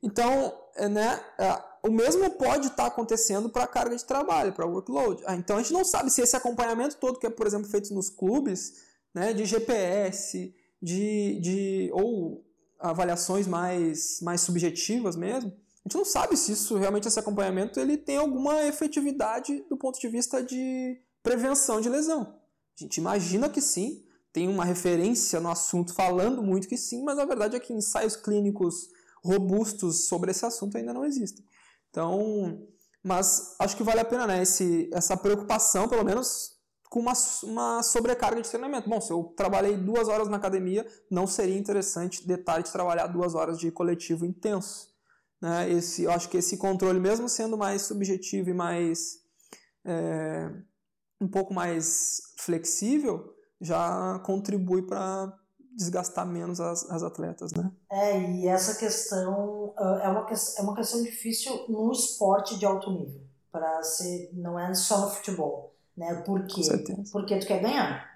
Então, 0.00 0.56
é, 0.76 0.88
né, 0.88 1.20
é, 1.38 1.75
o 1.86 1.92
mesmo 1.92 2.28
pode 2.30 2.68
estar 2.68 2.86
acontecendo 2.86 3.48
para 3.48 3.64
a 3.64 3.68
carga 3.68 3.96
de 3.96 4.04
trabalho, 4.04 4.52
para 4.52 4.66
o 4.66 4.70
workload. 4.70 5.22
Ah, 5.26 5.36
então, 5.36 5.56
a 5.56 5.62
gente 5.62 5.72
não 5.72 5.84
sabe 5.84 6.10
se 6.10 6.20
esse 6.20 6.36
acompanhamento 6.36 6.96
todo 6.96 7.18
que 7.18 7.26
é, 7.26 7.30
por 7.30 7.46
exemplo, 7.46 7.68
feito 7.68 7.94
nos 7.94 8.10
clubes, 8.10 8.82
né, 9.14 9.32
de 9.32 9.44
GPS, 9.44 10.54
de, 10.82 11.40
de, 11.40 11.90
ou 11.92 12.44
avaliações 12.78 13.46
mais, 13.46 14.20
mais 14.20 14.40
subjetivas 14.40 15.16
mesmo, 15.16 15.50
a 15.50 15.88
gente 15.88 15.96
não 15.96 16.04
sabe 16.04 16.36
se 16.36 16.52
isso 16.52 16.76
realmente 16.76 17.06
esse 17.06 17.18
acompanhamento 17.18 17.78
ele 17.78 17.96
tem 17.96 18.16
alguma 18.16 18.64
efetividade 18.64 19.64
do 19.68 19.76
ponto 19.76 20.00
de 20.00 20.08
vista 20.08 20.42
de 20.42 21.00
prevenção 21.22 21.80
de 21.80 21.88
lesão. 21.88 22.34
A 22.78 22.82
gente 22.82 22.96
imagina 22.98 23.48
que 23.48 23.60
sim, 23.60 24.04
tem 24.32 24.48
uma 24.48 24.64
referência 24.64 25.40
no 25.40 25.48
assunto 25.48 25.94
falando 25.94 26.42
muito 26.42 26.68
que 26.68 26.76
sim, 26.76 27.02
mas 27.04 27.18
a 27.18 27.24
verdade 27.24 27.56
é 27.56 27.60
que 27.60 27.72
ensaios 27.72 28.16
clínicos 28.16 28.90
robustos 29.24 30.06
sobre 30.08 30.30
esse 30.30 30.44
assunto 30.44 30.76
ainda 30.76 30.92
não 30.92 31.04
existem. 31.04 31.44
Então, 31.96 32.68
mas 33.02 33.56
acho 33.58 33.74
que 33.74 33.82
vale 33.82 34.00
a 34.00 34.04
pena 34.04 34.26
né, 34.26 34.42
esse, 34.42 34.90
essa 34.92 35.16
preocupação, 35.16 35.88
pelo 35.88 36.04
menos 36.04 36.50
com 36.90 37.00
uma, 37.00 37.14
uma 37.42 37.82
sobrecarga 37.82 38.42
de 38.42 38.50
treinamento. 38.50 38.86
Bom, 38.86 39.00
se 39.00 39.10
eu 39.10 39.32
trabalhei 39.34 39.78
duas 39.78 40.06
horas 40.06 40.28
na 40.28 40.36
academia, 40.36 40.86
não 41.10 41.26
seria 41.26 41.56
interessante 41.56 42.28
detalhe 42.28 42.64
de 42.64 42.70
trabalhar 42.70 43.06
duas 43.06 43.34
horas 43.34 43.58
de 43.58 43.70
coletivo 43.70 44.26
intenso. 44.26 44.94
Né? 45.40 45.72
Esse, 45.72 46.02
eu 46.02 46.10
acho 46.10 46.28
que 46.28 46.36
esse 46.36 46.58
controle, 46.58 47.00
mesmo 47.00 47.30
sendo 47.30 47.56
mais 47.56 47.80
subjetivo 47.82 48.50
e 48.50 48.54
mais 48.54 49.22
é, 49.82 50.52
um 51.18 51.28
pouco 51.28 51.54
mais 51.54 52.20
flexível, 52.38 53.34
já 53.58 54.18
contribui 54.22 54.82
para 54.82 55.32
desgastar 55.76 56.26
menos 56.26 56.60
as, 56.60 56.90
as 56.90 57.02
atletas, 57.02 57.52
né? 57.52 57.70
É, 57.90 58.18
e 58.18 58.48
essa 58.48 58.76
questão 58.76 59.74
uh, 59.78 59.98
é, 60.02 60.08
uma, 60.08 60.26
é 60.58 60.62
uma 60.62 60.74
questão 60.74 61.02
difícil 61.02 61.66
no 61.68 61.92
esporte 61.92 62.58
de 62.58 62.64
alto 62.64 62.90
nível. 62.90 63.20
Pra 63.52 63.82
ser, 63.82 64.30
não 64.32 64.58
é 64.58 64.72
só 64.74 65.02
no 65.02 65.10
futebol. 65.10 65.74
Né? 65.96 66.14
Por 66.26 66.46
quê? 66.46 66.62
Porque 67.12 67.38
tu 67.38 67.46
quer 67.46 67.60
ganhar. 67.60 68.06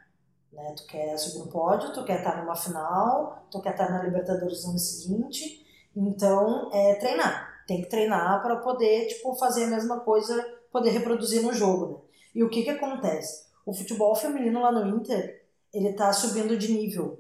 Né? 0.53 0.75
Tu 0.77 0.87
quer 0.87 1.17
subir 1.19 1.39
no 1.39 1.51
pódio, 1.51 1.93
tu 1.93 2.05
quer 2.05 2.19
estar 2.19 2.43
numa 2.43 2.57
final, 2.57 3.47
tu 3.51 3.61
quer 3.61 3.71
estar 3.71 3.91
na 3.91 4.03
Libertadores 4.03 4.65
no 4.65 4.71
ano 4.71 4.79
seguinte. 4.79 5.67
Então, 5.95 6.71
é 6.73 6.95
treinar. 6.97 7.65
Tem 7.67 7.83
que 7.83 7.89
treinar 7.89 8.43
para 8.43 8.57
poder 8.57 9.07
tipo, 9.07 9.35
fazer 9.37 9.65
a 9.65 9.69
mesma 9.69 10.01
coisa, 10.01 10.45
poder 10.73 10.91
reproduzir 10.91 11.43
no 11.43 11.53
jogo. 11.53 11.87
Né? 11.87 11.99
E 12.37 12.45
o 12.45 12.51
que, 12.51 12.63
que 12.63 12.71
acontece? 12.71 13.49
O 13.65 13.73
futebol 13.73 14.15
feminino 14.15 14.61
lá 14.61 14.73
no 14.73 14.97
Inter, 14.97 15.47
ele 15.73 15.93
tá 15.93 16.13
subindo 16.13 16.57
de 16.57 16.73
nível. 16.73 17.19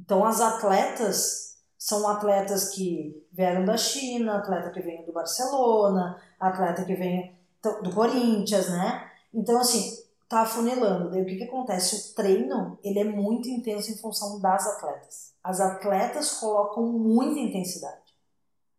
Então, 0.00 0.24
as 0.24 0.40
atletas 0.40 1.56
são 1.76 2.08
atletas 2.08 2.70
que 2.70 3.26
vieram 3.32 3.64
da 3.64 3.76
China, 3.76 4.38
atleta 4.38 4.70
que 4.70 4.80
vem 4.80 5.04
do 5.04 5.12
Barcelona, 5.12 6.20
atleta 6.38 6.84
que 6.84 6.94
vem 6.94 7.36
do 7.62 7.82
do 7.82 7.94
Corinthians, 7.94 8.68
né? 8.68 9.10
Então, 9.32 9.60
assim, 9.60 10.02
tá 10.28 10.42
afunilando. 10.42 11.10
Daí 11.10 11.22
o 11.22 11.26
que, 11.26 11.36
que 11.36 11.44
acontece? 11.44 12.12
O 12.12 12.14
treino, 12.14 12.78
ele 12.82 13.00
é 13.00 13.04
muito 13.04 13.48
intenso 13.48 13.90
em 13.90 13.96
função 13.96 14.40
das 14.40 14.66
atletas. 14.66 15.32
As 15.42 15.60
atletas 15.60 16.38
colocam 16.38 16.84
muita 16.84 17.40
intensidade. 17.40 17.96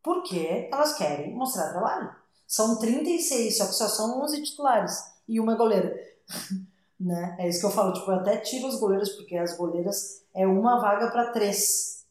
Porque 0.03 0.69
elas 0.71 0.93
querem 0.93 1.33
mostrar 1.35 1.71
trabalho. 1.71 2.15
São 2.47 2.79
36, 2.79 3.57
só 3.57 3.65
que 3.67 3.73
só 3.73 3.87
são 3.87 4.21
11 4.23 4.43
titulares 4.43 5.03
e 5.27 5.39
uma 5.39 5.55
goleira. 5.55 5.95
né? 6.99 7.35
É 7.39 7.47
isso 7.47 7.61
que 7.61 7.65
eu 7.65 7.71
falo, 7.71 7.93
tipo, 7.93 8.11
eu 8.11 8.15
até 8.15 8.37
tiro 8.37 8.67
as 8.67 8.79
goleiras, 8.79 9.09
porque 9.09 9.37
as 9.37 9.55
goleiras 9.57 10.21
é 10.33 10.45
uma 10.45 10.79
vaga 10.81 11.09
para 11.11 11.31
três. 11.31 12.05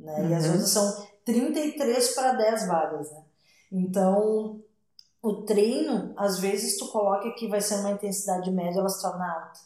Né? 0.00 0.30
E 0.30 0.34
as 0.34 0.44
Uhum. 0.46 0.52
outras 0.52 0.70
são 0.70 1.06
33 1.24 2.14
para 2.14 2.32
10 2.32 2.66
vagas. 2.66 3.10
Né? 3.10 3.22
Então, 3.70 4.60
o 5.22 5.34
treino, 5.42 6.12
às 6.16 6.38
vezes 6.38 6.76
tu 6.78 6.88
coloca 6.88 7.30
que 7.32 7.46
vai 7.48 7.60
ser 7.60 7.76
uma 7.76 7.90
intensidade 7.92 8.50
média, 8.50 8.80
ela 8.80 8.88
se 8.88 9.02
torna 9.02 9.24
alta. 9.24 9.60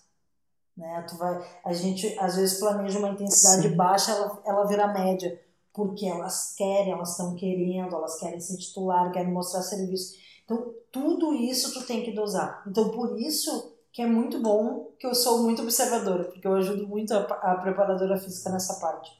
Né? 0.76 1.06
Tu 1.08 1.16
vai, 1.16 1.42
a 1.64 1.72
gente 1.72 2.14
às 2.18 2.36
vezes 2.36 2.58
planeja 2.58 2.98
uma 2.98 3.08
intensidade 3.08 3.68
Sim. 3.68 3.76
baixa, 3.76 4.12
ela, 4.12 4.42
ela 4.44 4.66
vira 4.66 4.86
média, 4.88 5.40
porque 5.72 6.06
elas 6.06 6.54
querem, 6.54 6.92
elas 6.92 7.12
estão 7.12 7.34
querendo, 7.34 7.94
elas 7.94 8.18
querem 8.18 8.40
ser 8.40 8.56
titular, 8.58 9.10
querem 9.12 9.32
mostrar 9.32 9.62
serviço. 9.62 10.14
Então, 10.44 10.74
tudo 10.92 11.32
isso 11.34 11.72
tu 11.72 11.86
tem 11.86 12.02
que 12.04 12.12
dosar. 12.12 12.62
Então, 12.66 12.90
por 12.90 13.18
isso 13.18 13.75
que 13.96 14.02
é 14.02 14.06
muito 14.06 14.42
bom 14.42 14.92
que 14.98 15.06
eu 15.06 15.14
sou 15.14 15.42
muito 15.42 15.62
observadora, 15.62 16.24
porque 16.24 16.46
eu 16.46 16.52
ajudo 16.52 16.86
muito 16.86 17.14
a, 17.14 17.20
a 17.20 17.54
preparadora 17.54 18.18
física 18.18 18.50
nessa 18.50 18.78
parte. 18.78 19.10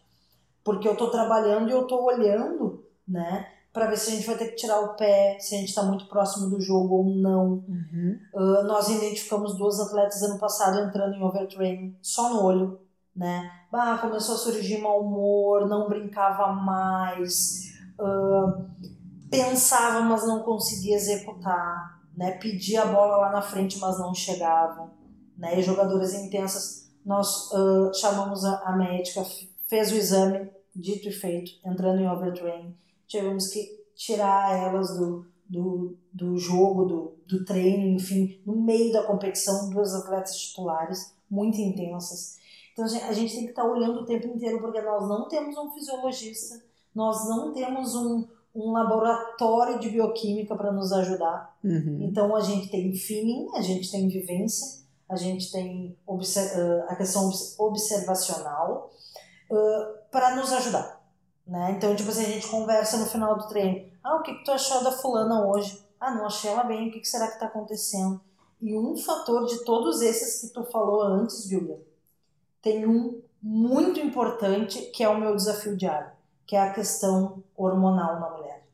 Porque 0.63 0.87
eu 0.87 0.95
tô 0.95 1.11
trabalhando 1.11 1.71
e 1.71 1.73
eu 1.73 1.87
tô 1.87 2.05
olhando, 2.05 2.85
né, 3.09 3.49
para 3.73 3.87
ver 3.87 3.97
se 3.97 4.11
a 4.11 4.15
gente 4.15 4.27
vai 4.27 4.37
ter 4.37 4.49
que 4.49 4.57
tirar 4.57 4.81
o 4.81 4.95
pé, 4.95 5.39
se 5.41 5.55
a 5.55 5.59
gente 5.59 5.71
está 5.71 5.83
muito 5.83 6.05
próximo 6.09 6.51
do 6.51 6.61
jogo 6.61 6.97
ou 6.97 7.05
não. 7.07 7.65
Uh, 8.35 8.65
nós 8.65 8.91
identificamos 8.91 9.57
duas 9.57 9.81
atletas 9.81 10.23
ano 10.23 10.39
passado 10.39 10.79
entrando 10.79 11.15
em 11.15 11.25
overtraining 11.25 11.97
só 12.03 12.35
no 12.35 12.45
olho, 12.45 12.79
né? 13.15 13.51
Bah, 13.73 13.97
começou 13.97 14.35
a 14.35 14.39
surgir 14.39 14.77
mau 14.83 15.01
humor, 15.01 15.67
não 15.67 15.89
brincava 15.89 16.53
mais, 16.53 17.73
uh, 17.99 18.63
pensava, 19.31 20.01
mas 20.01 20.27
não 20.27 20.41
conseguia 20.41 20.97
executar, 20.97 21.96
né? 22.17 22.33
Pedia 22.33 22.83
a 22.83 22.87
bola 22.87 23.17
lá 23.19 23.33
na 23.33 23.43
frente, 23.43 23.79
mas 23.79 23.99
não 23.99 24.15
chegava. 24.15 24.91
né? 25.37 25.59
E 25.59 25.63
jogadoras 25.63 26.15
intensas, 26.15 26.91
nós 27.05 27.51
uh, 27.53 27.93
chamamos 27.95 28.45
a, 28.45 28.61
a 28.63 28.77
médica, 28.77 29.25
fez 29.67 29.93
o 29.93 29.97
exame, 29.97 30.49
dito 30.75 31.09
e 31.09 31.13
feito, 31.13 31.53
entrando 31.65 32.01
em 32.01 32.09
overtraining. 32.09 32.75
Tivemos 33.07 33.49
que 33.49 33.85
tirar 33.95 34.53
elas 34.57 34.97
do, 34.97 35.27
do, 35.49 35.97
do 36.13 36.37
jogo, 36.37 36.85
do, 36.85 37.15
do 37.27 37.45
treino, 37.45 37.87
enfim, 37.87 38.41
no 38.45 38.57
meio 38.57 38.93
da 38.93 39.05
competição, 39.05 39.71
duas 39.71 39.95
atletas 39.95 40.37
titulares 40.37 41.15
muito 41.31 41.59
intensas. 41.59 42.39
Então 42.73 42.85
a 42.85 43.13
gente 43.13 43.35
tem 43.35 43.45
que 43.45 43.51
estar 43.51 43.65
olhando 43.65 44.01
o 44.01 44.05
tempo 44.05 44.27
inteiro, 44.27 44.61
porque 44.61 44.81
nós 44.83 45.09
não 45.09 45.29
temos 45.29 45.57
um 45.57 45.71
fisiologista, 45.73 46.63
nós 46.95 47.27
não 47.29 47.53
temos 47.53 47.95
um, 47.95 48.27
um 48.57 48.73
laboratório 48.73 49.79
de 49.79 49.91
bioquímica 49.91 50.57
para 50.57 50.73
nos 50.73 50.93
ajudar. 50.93 51.55
Uhum. 51.63 51.99
Então 52.01 52.35
a 52.35 52.41
gente 52.41 52.71
tem 52.71 52.93
feeling, 52.95 53.49
a 53.55 53.61
gente 53.61 53.91
tem 53.91 54.09
vivência, 54.09 54.85
a 55.09 55.17
gente 55.17 55.53
tem 55.53 55.97
a 56.89 56.97
questão 56.97 57.31
observacional 57.59 58.91
uh, 59.51 60.11
para 60.11 60.35
nos 60.37 60.53
ajudar. 60.53 61.01
Né? 61.47 61.75
Então, 61.77 61.95
tipo 61.95 62.11
assim, 62.11 62.25
a 62.25 62.31
gente 62.31 62.49
conversa 62.49 62.97
no 62.97 63.07
final 63.07 63.37
do 63.37 63.47
treino. 63.47 63.89
Ah, 64.03 64.17
o 64.17 64.23
que, 64.23 64.35
que 64.35 64.45
tu 64.45 64.51
achou 64.51 64.83
da 64.83 64.91
fulana 64.91 65.47
hoje? 65.47 65.85
Ah, 66.01 66.15
não 66.15 66.27
achei 66.27 66.51
ela 66.51 66.65
bem, 66.65 66.89
o 66.89 66.93
que, 66.93 67.01
que 67.01 67.09
será 67.09 67.29
que 67.29 67.35
está 67.35 67.47
acontecendo? 67.47 68.21
E 68.61 68.77
um 68.77 68.97
fator 68.97 69.47
de 69.47 69.65
todos 69.65 70.01
esses 70.01 70.41
que 70.41 70.55
tu 70.55 70.65
falou 70.65 71.03
antes, 71.03 71.49
Julia, 71.49 71.81
tem 72.63 72.87
um 72.87 73.21
muito 73.41 74.01
importante 74.01 74.81
que 74.91 75.05
é 75.05 75.09
o 75.09 75.19
meu 75.19 75.37
desafio 75.37 75.77
diário, 75.77 76.11
que 76.47 76.55
é 76.55 76.61
a 76.61 76.73
questão 76.73 77.43
hormonal 77.57 78.21
na 78.21 78.31
mulher. 78.31 78.67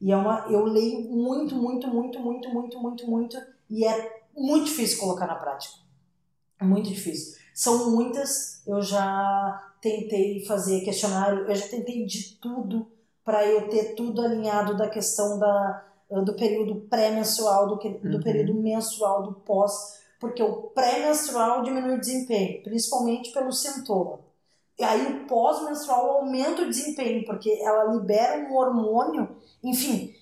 E 0.00 0.12
é 0.12 0.16
uma, 0.16 0.46
eu 0.48 0.64
leio 0.64 1.08
muito, 1.10 1.54
muito, 1.54 1.88
muito, 1.88 2.18
muito, 2.20 2.48
muito, 2.48 2.80
muito, 2.80 3.10
muito, 3.10 3.36
e 3.68 3.86
é 3.86 4.22
muito 4.36 4.66
difícil 4.66 4.98
colocar 4.98 5.26
na 5.26 5.34
prática. 5.34 5.74
É 6.60 6.64
muito 6.64 6.88
difícil. 6.88 7.38
São 7.54 7.90
muitas, 7.90 8.62
eu 8.66 8.82
já 8.82 9.72
tentei 9.80 10.44
fazer 10.44 10.82
questionário, 10.82 11.48
eu 11.48 11.54
já 11.54 11.68
tentei 11.68 12.04
de 12.04 12.36
tudo 12.36 12.90
para 13.24 13.46
eu 13.46 13.68
ter 13.68 13.94
tudo 13.94 14.22
alinhado 14.22 14.76
da 14.76 14.88
questão 14.88 15.38
da, 15.38 15.84
do 16.24 16.34
período 16.34 16.82
pré-menstrual, 16.88 17.66
do, 17.66 17.76
do 17.76 18.16
uhum. 18.16 18.22
período 18.22 18.54
menstrual, 18.54 19.22
do 19.22 19.32
pós, 19.32 20.00
porque 20.20 20.42
o 20.42 20.64
pré-menstrual 20.68 21.62
diminui 21.62 21.96
o 21.96 22.00
desempenho, 22.00 22.62
principalmente 22.62 23.32
pelo 23.32 23.52
sintoma. 23.52 24.20
E 24.78 24.84
aí 24.84 25.06
o 25.06 25.26
pós-menstrual 25.26 26.18
aumenta 26.18 26.62
o 26.62 26.68
desempenho, 26.68 27.24
porque 27.24 27.50
ela 27.62 27.92
libera 27.92 28.38
um 28.38 28.54
hormônio, 28.54 29.36
enfim, 29.62 30.14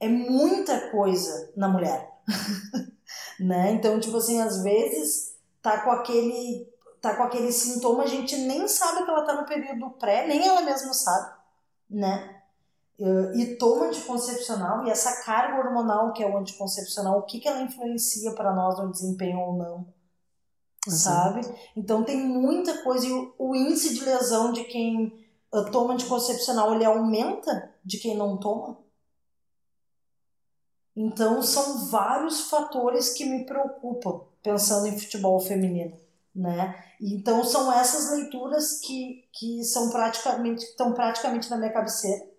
é 0.00 0.08
muita 0.08 0.90
coisa 0.90 1.52
na 1.56 1.68
mulher. 1.68 2.10
né? 3.38 3.72
Então, 3.72 4.00
tipo 4.00 4.16
assim, 4.16 4.40
às 4.40 4.62
vezes 4.62 5.36
tá 5.62 5.82
com 5.82 5.90
aquele 5.90 6.68
tá 7.00 7.16
com 7.16 7.22
aquele 7.22 7.50
sintoma, 7.50 8.02
a 8.02 8.06
gente 8.06 8.36
nem 8.36 8.68
sabe 8.68 9.04
que 9.04 9.10
ela 9.10 9.24
tá 9.24 9.34
no 9.34 9.46
período 9.46 9.88
pré, 9.92 10.26
nem 10.26 10.46
ela 10.46 10.60
mesma 10.60 10.92
sabe, 10.92 11.34
né? 11.88 12.40
e 13.34 13.56
toma 13.56 13.86
anticoncepcional 13.86 14.84
e 14.84 14.90
essa 14.90 15.24
carga 15.24 15.58
hormonal 15.58 16.12
que 16.12 16.22
é 16.22 16.28
o 16.28 16.36
anticoncepcional, 16.36 17.18
o 17.18 17.22
que, 17.22 17.40
que 17.40 17.48
ela 17.48 17.62
influencia 17.62 18.34
para 18.34 18.52
nós 18.52 18.78
no 18.78 18.90
desempenho 18.90 19.38
ou 19.38 19.56
não, 19.56 19.86
sabe? 20.88 21.40
Então 21.76 22.04
tem 22.04 22.16
muita 22.16 22.82
coisa 22.82 23.06
e 23.06 23.12
o, 23.38 23.54
índice 23.54 23.94
de 23.94 24.04
lesão 24.04 24.52
de 24.52 24.64
quem 24.64 25.26
uh, 25.52 25.70
toma 25.70 25.94
anticoncepcional 25.94 26.74
ele 26.74 26.84
aumenta 26.84 27.72
de 27.84 27.98
quem 27.98 28.16
não 28.16 28.38
toma. 28.38 28.78
Então 30.96 31.42
são 31.42 31.86
vários 31.88 32.42
fatores 32.50 33.10
que 33.10 33.24
me 33.24 33.44
preocupam 33.44 34.22
pensando 34.42 34.86
em 34.86 34.98
futebol 34.98 35.38
feminino, 35.40 35.96
né? 36.34 36.84
Então 37.00 37.44
são 37.44 37.72
essas 37.72 38.10
leituras 38.10 38.80
que, 38.80 39.24
que 39.32 39.64
são 39.64 39.90
praticamente 39.90 40.64
estão 40.64 40.92
praticamente 40.92 41.48
na 41.50 41.56
minha 41.56 41.72
cabeceira 41.72 42.30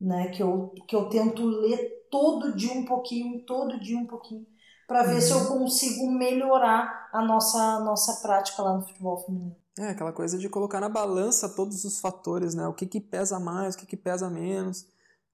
né? 0.00 0.28
Que 0.28 0.42
eu, 0.42 0.74
que 0.86 0.94
eu 0.94 1.08
tento 1.08 1.44
ler 1.44 2.06
todo 2.10 2.54
dia 2.54 2.72
um 2.72 2.84
pouquinho, 2.84 3.42
todo 3.42 3.80
dia 3.80 3.98
um 3.98 4.06
pouquinho, 4.06 4.46
para 4.86 5.02
ver 5.02 5.16
uhum. 5.16 5.20
se 5.20 5.30
eu 5.30 5.38
uhum. 5.38 5.58
consigo 5.58 6.10
melhorar 6.10 7.08
a 7.12 7.22
nossa, 7.22 7.80
nossa 7.80 8.20
prática 8.20 8.62
lá 8.62 8.74
no 8.74 8.82
futebol 8.82 9.18
feminino. 9.24 9.56
É, 9.78 9.88
aquela 9.88 10.12
coisa 10.12 10.38
de 10.38 10.48
colocar 10.48 10.80
na 10.80 10.88
balança 10.88 11.48
todos 11.48 11.84
os 11.84 11.98
fatores, 12.00 12.54
né? 12.54 12.66
O 12.66 12.72
que, 12.72 12.86
que 12.86 13.00
pesa 13.00 13.38
mais, 13.38 13.74
o 13.74 13.78
que, 13.78 13.86
que 13.86 13.96
pesa 13.96 14.30
menos. 14.30 14.86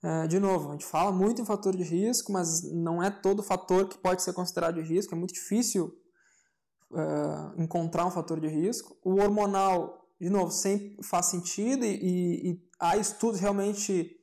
É, 0.02 0.26
de 0.26 0.40
novo, 0.40 0.70
a 0.70 0.72
gente 0.72 0.84
fala 0.84 1.12
muito 1.12 1.40
em 1.40 1.44
fator 1.44 1.76
de 1.76 1.84
risco, 1.84 2.32
mas 2.32 2.62
não 2.72 3.00
é 3.00 3.08
todo 3.08 3.42
fator 3.42 3.88
que 3.88 3.96
pode 3.98 4.22
ser 4.22 4.32
considerado 4.32 4.74
de 4.74 4.80
risco. 4.80 5.14
É 5.14 5.18
muito 5.18 5.34
difícil 5.34 5.94
é, 6.92 7.62
encontrar 7.62 8.04
um 8.04 8.10
fator 8.10 8.40
de 8.40 8.48
risco. 8.48 8.96
O 9.04 9.20
hormonal, 9.20 10.08
de 10.20 10.28
novo, 10.28 10.50
sempre 10.50 10.96
faz 11.04 11.26
sentido 11.26 11.84
e, 11.84 11.94
e, 11.94 12.50
e 12.50 12.68
há 12.80 12.96
estudos 12.96 13.38
realmente 13.38 14.16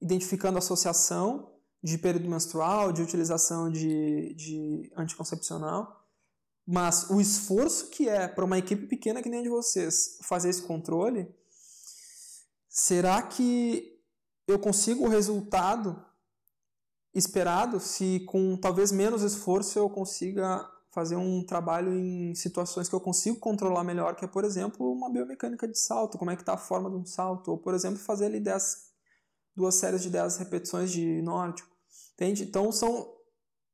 identificando 0.00 0.58
associação 0.58 1.50
de 1.88 1.98
período 1.98 2.28
menstrual, 2.28 2.92
de 2.92 3.02
utilização 3.02 3.70
de, 3.70 4.34
de 4.34 4.92
anticoncepcional, 4.96 6.06
mas 6.66 7.08
o 7.10 7.20
esforço 7.20 7.88
que 7.88 8.08
é 8.08 8.28
para 8.28 8.44
uma 8.44 8.58
equipe 8.58 8.86
pequena 8.86 9.22
que 9.22 9.28
nem 9.28 9.40
a 9.40 9.42
de 9.42 9.48
vocês 9.48 10.18
fazer 10.22 10.50
esse 10.50 10.62
controle, 10.62 11.34
será 12.68 13.22
que 13.22 13.98
eu 14.46 14.58
consigo 14.58 15.06
o 15.06 15.08
resultado 15.08 16.04
esperado 17.14 17.80
se 17.80 18.20
com 18.20 18.56
talvez 18.56 18.92
menos 18.92 19.22
esforço 19.22 19.78
eu 19.78 19.88
consiga 19.88 20.68
fazer 20.90 21.16
um 21.16 21.44
trabalho 21.44 21.92
em 21.92 22.34
situações 22.34 22.88
que 22.88 22.94
eu 22.94 23.00
consigo 23.00 23.38
controlar 23.38 23.84
melhor, 23.84 24.14
que 24.16 24.24
é, 24.24 24.28
por 24.28 24.44
exemplo, 24.44 24.90
uma 24.90 25.10
biomecânica 25.10 25.66
de 25.68 25.78
salto, 25.78 26.18
como 26.18 26.30
é 26.30 26.36
que 26.36 26.42
está 26.42 26.54
a 26.54 26.58
forma 26.58 26.90
de 26.90 26.96
um 26.96 27.06
salto, 27.06 27.52
ou, 27.52 27.58
por 27.58 27.74
exemplo, 27.74 27.98
fazer 27.98 28.26
ali 28.26 28.40
10 28.40 28.88
duas 29.54 29.74
séries 29.76 30.02
de 30.02 30.10
10 30.10 30.38
repetições 30.38 30.90
de 30.90 31.22
nórdico. 31.22 31.77
Entende? 32.18 32.42
Então 32.42 32.72
são 32.72 33.14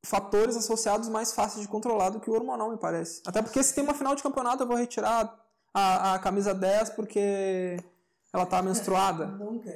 fatores 0.05 0.55
associados 0.55 1.09
mais 1.09 1.33
fáceis 1.33 1.63
de 1.63 1.69
controlar 1.69 2.11
do 2.11 2.21
que 2.21 2.29
o 2.29 2.35
hormonal, 2.35 2.71
me 2.71 2.77
parece. 2.77 3.23
Até 3.27 3.41
porque 3.41 3.63
se 3.63 3.75
tem 3.75 3.83
uma 3.83 3.95
final 3.95 4.15
de 4.15 4.23
campeonato, 4.23 4.63
eu 4.63 4.67
vou 4.67 4.77
retirar 4.77 5.35
a, 5.73 6.15
a 6.15 6.19
camisa 6.19 6.53
10 6.53 6.91
porque 6.91 7.79
ela 8.31 8.45
tá 8.45 8.61
menstruada. 8.61 9.27
Nunca. 9.39 9.71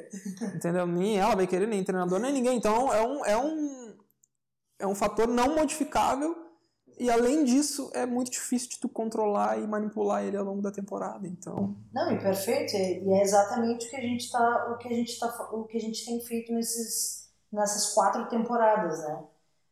Entendeu? 0.54 0.86
Nem 0.86 1.18
ela 1.18 1.34
vai 1.34 1.46
querer, 1.46 1.66
nem 1.66 1.82
treinador, 1.82 2.18
nem 2.18 2.32
ninguém. 2.32 2.58
Então 2.58 2.92
é 2.92 3.02
um, 3.06 3.24
é 3.24 3.36
um, 3.38 3.96
é 4.80 4.86
um 4.86 4.94
fator 4.94 5.26
não 5.26 5.54
modificável 5.54 6.36
e 6.98 7.08
além 7.08 7.44
disso, 7.44 7.90
é 7.94 8.04
muito 8.04 8.30
difícil 8.30 8.70
de 8.70 8.80
tu 8.80 8.88
controlar 8.88 9.56
e 9.58 9.66
manipular 9.66 10.24
ele 10.24 10.36
ao 10.36 10.44
longo 10.44 10.60
da 10.60 10.72
temporada, 10.72 11.28
então. 11.28 11.76
Não, 11.92 12.10
e 12.12 12.18
perfeito, 12.18 12.74
e 12.74 13.08
é 13.12 13.22
exatamente 13.22 13.86
o 13.86 13.90
que 13.90 13.96
a 13.96 14.00
gente 14.00 14.30
tá, 14.30 14.72
o 14.72 14.78
que 14.78 14.88
a 14.88 14.92
gente 14.92 15.18
tá, 15.18 15.48
o 15.52 15.64
que 15.64 15.76
a 15.76 15.80
gente 15.80 16.04
tem 16.04 16.20
feito 16.20 16.52
nesses 16.52 17.27
nessas 17.50 17.92
quatro 17.92 18.26
temporadas, 18.28 19.00
né? 19.00 19.24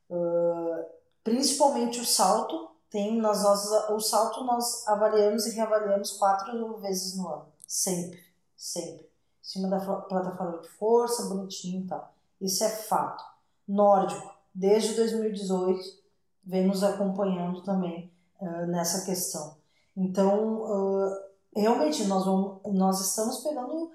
Uh, 0.08 0.84
principalmente 1.22 2.00
o 2.00 2.04
salto, 2.04 2.70
tem 2.88 3.20
nas 3.20 3.42
nossas, 3.42 3.90
o 3.90 4.00
salto 4.00 4.44
nós 4.44 4.86
avaliamos 4.86 5.46
e 5.46 5.54
reavaliamos 5.54 6.12
quatro 6.12 6.76
vezes 6.78 7.16
no 7.16 7.28
ano, 7.28 7.46
sempre, 7.66 8.22
sempre, 8.56 9.02
em 9.02 9.08
cima 9.42 9.68
da 9.68 9.80
plataforma 9.80 10.58
de 10.58 10.68
força, 10.68 11.28
bonitinho 11.28 11.84
e 11.84 11.86
tal. 11.86 12.14
Isso 12.40 12.62
é 12.62 12.68
fato. 12.68 13.24
Nórdico, 13.66 14.32
desde 14.54 14.94
2018 14.94 15.82
vem 16.44 16.66
nos 16.66 16.84
acompanhando 16.84 17.62
também 17.62 18.12
uh, 18.40 18.66
nessa 18.66 19.04
questão. 19.04 19.56
Então, 19.96 20.62
uh, 20.62 21.16
realmente, 21.56 22.04
nós, 22.04 22.24
vamos, 22.24 22.60
nós 22.72 23.00
estamos 23.00 23.38
pegando 23.38 23.90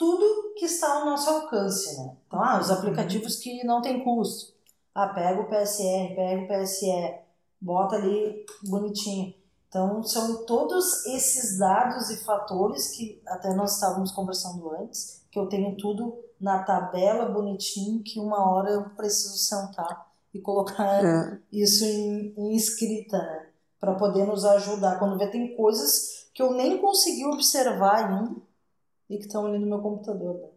tudo 0.00 0.54
que 0.56 0.64
está 0.64 0.94
ao 0.94 1.04
nosso 1.04 1.28
alcance, 1.28 1.94
né? 1.98 2.16
Então, 2.26 2.42
ah, 2.42 2.58
os 2.58 2.70
aplicativos 2.70 3.36
que 3.36 3.62
não 3.64 3.82
tem 3.82 4.02
custo. 4.02 4.54
Ah, 4.94 5.08
pega 5.08 5.42
o 5.42 5.46
PSR, 5.46 6.14
pega 6.14 6.42
o 6.42 6.48
PSE, 6.48 7.14
bota 7.60 7.96
ali 7.96 8.46
bonitinho. 8.62 9.34
Então, 9.68 10.02
são 10.02 10.46
todos 10.46 11.04
esses 11.04 11.58
dados 11.58 12.08
e 12.08 12.24
fatores 12.24 12.88
que 12.88 13.20
até 13.26 13.52
nós 13.52 13.74
estávamos 13.74 14.10
conversando 14.10 14.70
antes, 14.70 15.22
que 15.30 15.38
eu 15.38 15.46
tenho 15.48 15.76
tudo 15.76 16.18
na 16.40 16.62
tabela 16.62 17.26
bonitinho, 17.26 18.02
que 18.02 18.18
uma 18.18 18.50
hora 18.50 18.70
eu 18.70 18.84
preciso 18.96 19.36
sentar 19.36 20.10
e 20.32 20.40
colocar 20.40 21.04
é. 21.04 21.38
isso 21.52 21.84
em, 21.84 22.32
em 22.38 22.56
escrita, 22.56 23.18
né? 23.18 23.48
Para 23.78 23.96
poder 23.96 24.24
nos 24.24 24.46
ajudar. 24.46 24.98
Quando 24.98 25.18
vê, 25.18 25.26
tem 25.26 25.54
coisas 25.54 26.26
que 26.32 26.42
eu 26.42 26.54
nem 26.54 26.78
consegui 26.78 27.26
observar 27.26 28.06
ainda 28.06 28.49
e 29.10 29.18
que 29.18 29.26
estão 29.26 29.44
ali 29.44 29.58
no 29.58 29.66
meu 29.66 29.80
computador. 29.80 30.34
Né? 30.34 30.48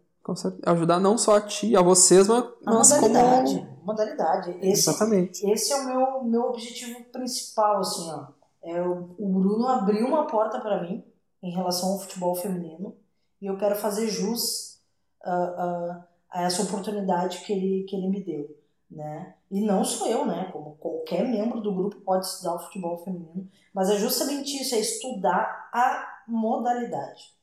Ajudar 0.66 1.00
não 1.00 1.18
só 1.18 1.36
a 1.36 1.42
ti, 1.42 1.76
a 1.76 1.82
vocês, 1.82 2.30
mas, 2.30 2.44
a 2.66 2.74
mas 2.74 2.90
modalidade, 2.92 3.56
como... 3.58 3.86
modalidade. 3.86 4.52
Esse, 4.62 4.90
Exatamente. 4.90 5.46
Esse 5.52 5.74
é 5.74 5.76
o 5.76 5.86
meu, 5.86 6.24
meu 6.24 6.42
objetivo 6.44 7.04
principal, 7.12 7.80
assim, 7.80 8.10
ó. 8.10 8.28
É, 8.64 8.82
o, 8.82 9.16
o 9.20 9.28
Bruno 9.28 9.68
abriu 9.68 10.08
uma 10.08 10.26
porta 10.28 10.62
para 10.62 10.82
mim 10.84 11.04
em 11.42 11.52
relação 11.52 11.90
ao 11.90 12.00
futebol 12.00 12.34
feminino 12.34 12.96
e 13.42 13.48
eu 13.48 13.58
quero 13.58 13.76
fazer 13.76 14.08
jus 14.08 14.80
uh, 15.26 15.30
uh, 15.30 16.04
a 16.30 16.44
essa 16.44 16.62
oportunidade 16.62 17.40
que 17.40 17.52
ele, 17.52 17.84
que 17.84 17.94
ele 17.94 18.08
me 18.08 18.24
deu 18.24 18.64
né? 18.96 19.34
E 19.50 19.62
não 19.62 19.84
sou 19.84 20.08
eu, 20.08 20.26
né? 20.26 20.50
Como 20.52 20.76
qualquer 20.76 21.28
membro 21.28 21.62
do 21.62 21.74
grupo 21.74 22.02
pode 22.02 22.26
estudar 22.26 22.56
o 22.56 22.60
futebol 22.60 23.04
feminino, 23.04 23.50
mas 23.74 23.90
é 23.90 23.98
justamente 23.98 24.62
isso, 24.62 24.76
é 24.76 24.80
estudar 24.80 25.70
a 25.74 26.24
modalidade, 26.28 27.34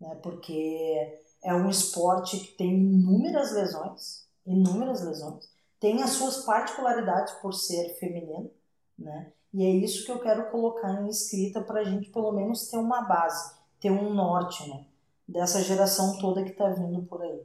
né? 0.00 0.14
Porque 0.22 1.20
é 1.42 1.54
um 1.54 1.68
esporte 1.68 2.38
que 2.38 2.56
tem 2.56 2.70
inúmeras 2.70 3.52
lesões, 3.52 4.26
inúmeras 4.46 5.04
lesões, 5.04 5.48
tem 5.80 6.02
as 6.02 6.10
suas 6.10 6.44
particularidades 6.44 7.34
por 7.34 7.52
ser 7.52 7.94
feminino, 7.98 8.50
né? 8.98 9.32
E 9.52 9.64
é 9.64 9.70
isso 9.70 10.04
que 10.04 10.12
eu 10.12 10.20
quero 10.20 10.50
colocar 10.50 11.02
em 11.02 11.08
escrita 11.08 11.62
para 11.62 11.80
a 11.80 11.84
gente 11.84 12.10
pelo 12.10 12.32
menos 12.32 12.68
ter 12.68 12.76
uma 12.76 13.02
base, 13.02 13.54
ter 13.80 13.90
um 13.90 14.12
norte, 14.12 14.68
né? 14.68 14.84
Dessa 15.26 15.62
geração 15.62 16.18
toda 16.18 16.42
que 16.42 16.50
está 16.50 16.68
vindo 16.70 17.02
por 17.02 17.22
aí. 17.22 17.40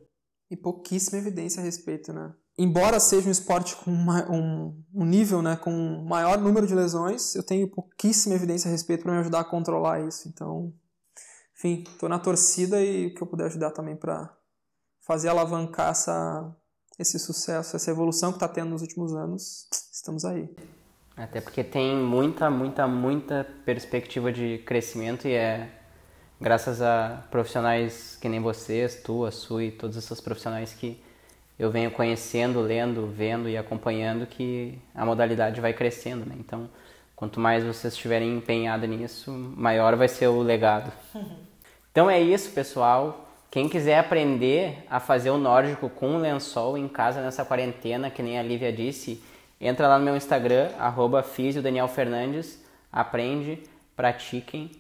E 0.50 0.58
pouquíssima 0.58 1.20
evidência 1.20 1.62
a 1.62 1.64
respeito, 1.64 2.12
né? 2.12 2.34
Embora 2.58 3.00
seja 3.00 3.28
um 3.28 3.32
esporte 3.32 3.76
com 3.78 3.90
uma, 3.90 4.30
um, 4.32 4.84
um 4.94 5.06
nível, 5.06 5.42
né, 5.42 5.56
com 5.56 5.72
maior 6.08 6.38
número 6.38 6.68
de 6.68 6.76
lesões, 6.76 7.34
eu 7.34 7.44
tenho 7.44 7.68
pouquíssima 7.68 8.36
evidência 8.36 8.68
a 8.68 8.72
respeito 8.72 9.02
para 9.02 9.12
me 9.12 9.20
ajudar 9.20 9.40
a 9.40 9.44
controlar 9.44 10.08
isso. 10.08 10.28
Então, 10.28 10.72
enfim, 11.64 11.84
estou 11.88 12.10
na 12.10 12.20
torcida 12.20 12.82
e 12.82 13.08
o 13.08 13.14
que 13.14 13.22
eu 13.22 13.28
puder 13.28 13.46
ajudar 13.46 13.72
também 13.72 13.96
para 13.96 14.30
fazer 15.08 15.30
alavancar 15.30 15.92
essa, 15.92 16.54
esse 17.00 17.18
sucesso, 17.18 17.78
essa 17.78 17.90
evolução 17.90 18.32
que 18.32 18.36
está 18.36 18.50
tendo 18.50 18.72
nos 18.72 18.82
últimos 18.82 19.14
anos, 19.14 19.70
estamos 19.92 20.26
aí. 20.26 20.50
Até 21.16 21.40
porque 21.40 21.64
tem 21.64 21.96
muita, 21.96 22.50
muita, 22.50 22.86
muita 22.86 23.48
perspectiva 23.64 24.32
de 24.32 24.58
crescimento 24.66 25.26
e 25.26 25.34
é 25.34 25.70
graças 26.42 26.82
a 26.82 27.26
profissionais 27.32 28.18
que 28.20 28.28
nem 28.28 28.42
vocês, 28.42 29.02
tu, 29.02 29.24
a 29.24 29.32
Sui, 29.32 29.72
todos 29.72 29.96
esses 29.96 30.20
profissionais 30.20 30.74
que 30.74 31.02
eu 31.58 31.72
venho 31.72 31.92
conhecendo, 31.92 32.60
lendo, 32.60 33.08
vendo 33.08 33.48
e 33.48 33.56
acompanhando 33.56 34.26
que 34.26 34.78
a 34.94 35.06
modalidade 35.06 35.62
vai 35.62 35.72
crescendo, 35.72 36.26
né? 36.26 36.36
Então, 36.38 36.70
quanto 37.16 37.40
mais 37.40 37.64
vocês 37.64 37.94
estiverem 37.94 38.36
empenhados 38.36 38.90
nisso, 38.90 39.32
maior 39.32 39.96
vai 39.96 40.10
ser 40.10 40.28
o 40.28 40.42
legado. 40.42 40.92
Então 41.94 42.10
é 42.10 42.20
isso, 42.20 42.50
pessoal. 42.50 43.30
Quem 43.52 43.70
quiser 43.70 44.00
aprender 44.00 44.84
a 44.90 45.00
fazer 45.00 45.30
o 45.30 45.38
nórdico 45.38 45.88
com 45.88 46.18
lençol 46.18 46.76
em 46.76 46.88
casa 46.88 47.22
nessa 47.22 47.46
quarentena, 47.46 48.10
que 48.10 48.24
nem 48.24 48.40
a 48.40 48.42
Lívia 48.42 48.74
disse, 48.74 49.24
entra 49.62 49.88
lá 49.88 50.00
no 50.00 50.04
meu 50.04 50.18
Instagram, 50.18 50.72
arroba 50.80 51.24
Daniel 51.62 51.88
Fernandes, 51.88 52.60
aprende, 52.92 53.62
pratiquem. 53.96 54.72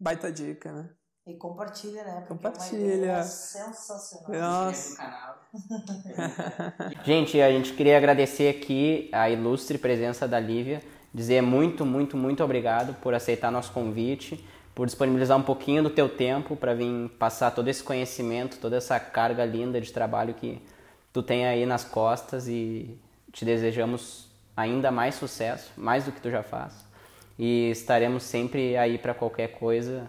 Baita 0.00 0.32
dica, 0.32 0.72
né? 0.72 0.90
E 1.24 1.34
compartilha, 1.34 2.02
né? 2.02 2.14
Porque 2.26 2.34
compartilha. 2.34 3.12
É 3.12 3.22
sensacional. 3.22 4.40
Nossa. 4.40 5.36
gente, 7.06 7.40
a 7.40 7.48
gente 7.48 7.74
queria 7.74 7.96
agradecer 7.96 8.48
aqui 8.48 9.08
a 9.12 9.30
ilustre 9.30 9.78
presença 9.78 10.26
da 10.26 10.40
Lívia, 10.40 10.82
dizer 11.14 11.42
muito, 11.42 11.86
muito, 11.86 12.16
muito 12.16 12.42
obrigado 12.42 12.92
por 12.94 13.14
aceitar 13.14 13.52
nosso 13.52 13.70
convite 13.70 14.44
por 14.74 14.86
disponibilizar 14.86 15.38
um 15.38 15.42
pouquinho 15.42 15.82
do 15.82 15.90
teu 15.90 16.08
tempo 16.08 16.56
para 16.56 16.74
vir 16.74 17.08
passar 17.18 17.52
todo 17.52 17.68
esse 17.68 17.82
conhecimento, 17.82 18.58
toda 18.58 18.76
essa 18.76 18.98
carga 18.98 19.44
linda 19.44 19.80
de 19.80 19.92
trabalho 19.92 20.34
que 20.34 20.60
tu 21.12 21.22
tem 21.22 21.46
aí 21.46 21.64
nas 21.64 21.84
costas 21.84 22.48
e 22.48 22.98
te 23.32 23.44
desejamos 23.44 24.28
ainda 24.56 24.90
mais 24.90 25.14
sucesso, 25.14 25.72
mais 25.76 26.04
do 26.04 26.12
que 26.12 26.20
tu 26.20 26.30
já 26.30 26.42
faz. 26.42 26.74
E 27.38 27.70
estaremos 27.70 28.24
sempre 28.24 28.76
aí 28.76 28.98
para 28.98 29.14
qualquer 29.14 29.58
coisa 29.58 30.08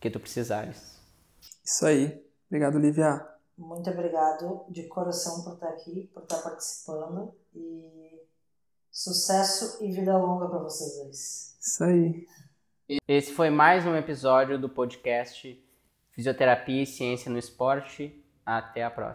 que 0.00 0.10
tu 0.10 0.20
precisares. 0.20 0.96
Isso 1.64 1.84
aí. 1.84 2.24
Obrigado, 2.48 2.78
Lívia. 2.78 3.26
Muito 3.58 3.88
obrigado 3.90 4.64
de 4.68 4.84
coração 4.84 5.42
por 5.42 5.54
estar 5.54 5.68
aqui, 5.68 6.10
por 6.12 6.22
estar 6.22 6.38
participando 6.42 7.34
e 7.54 8.20
sucesso 8.90 9.82
e 9.82 9.90
vida 9.90 10.16
longa 10.16 10.48
para 10.48 10.58
vocês 10.58 10.96
dois. 10.96 11.56
Isso 11.60 11.84
aí. 11.84 12.26
Esse 13.08 13.32
foi 13.32 13.50
mais 13.50 13.84
um 13.84 13.96
episódio 13.96 14.56
do 14.56 14.68
podcast 14.68 15.60
Fisioterapia 16.12 16.84
e 16.84 16.86
Ciência 16.86 17.28
no 17.28 17.36
Esporte. 17.36 18.14
Até 18.44 18.84
a 18.84 18.90
próxima. 18.90 19.04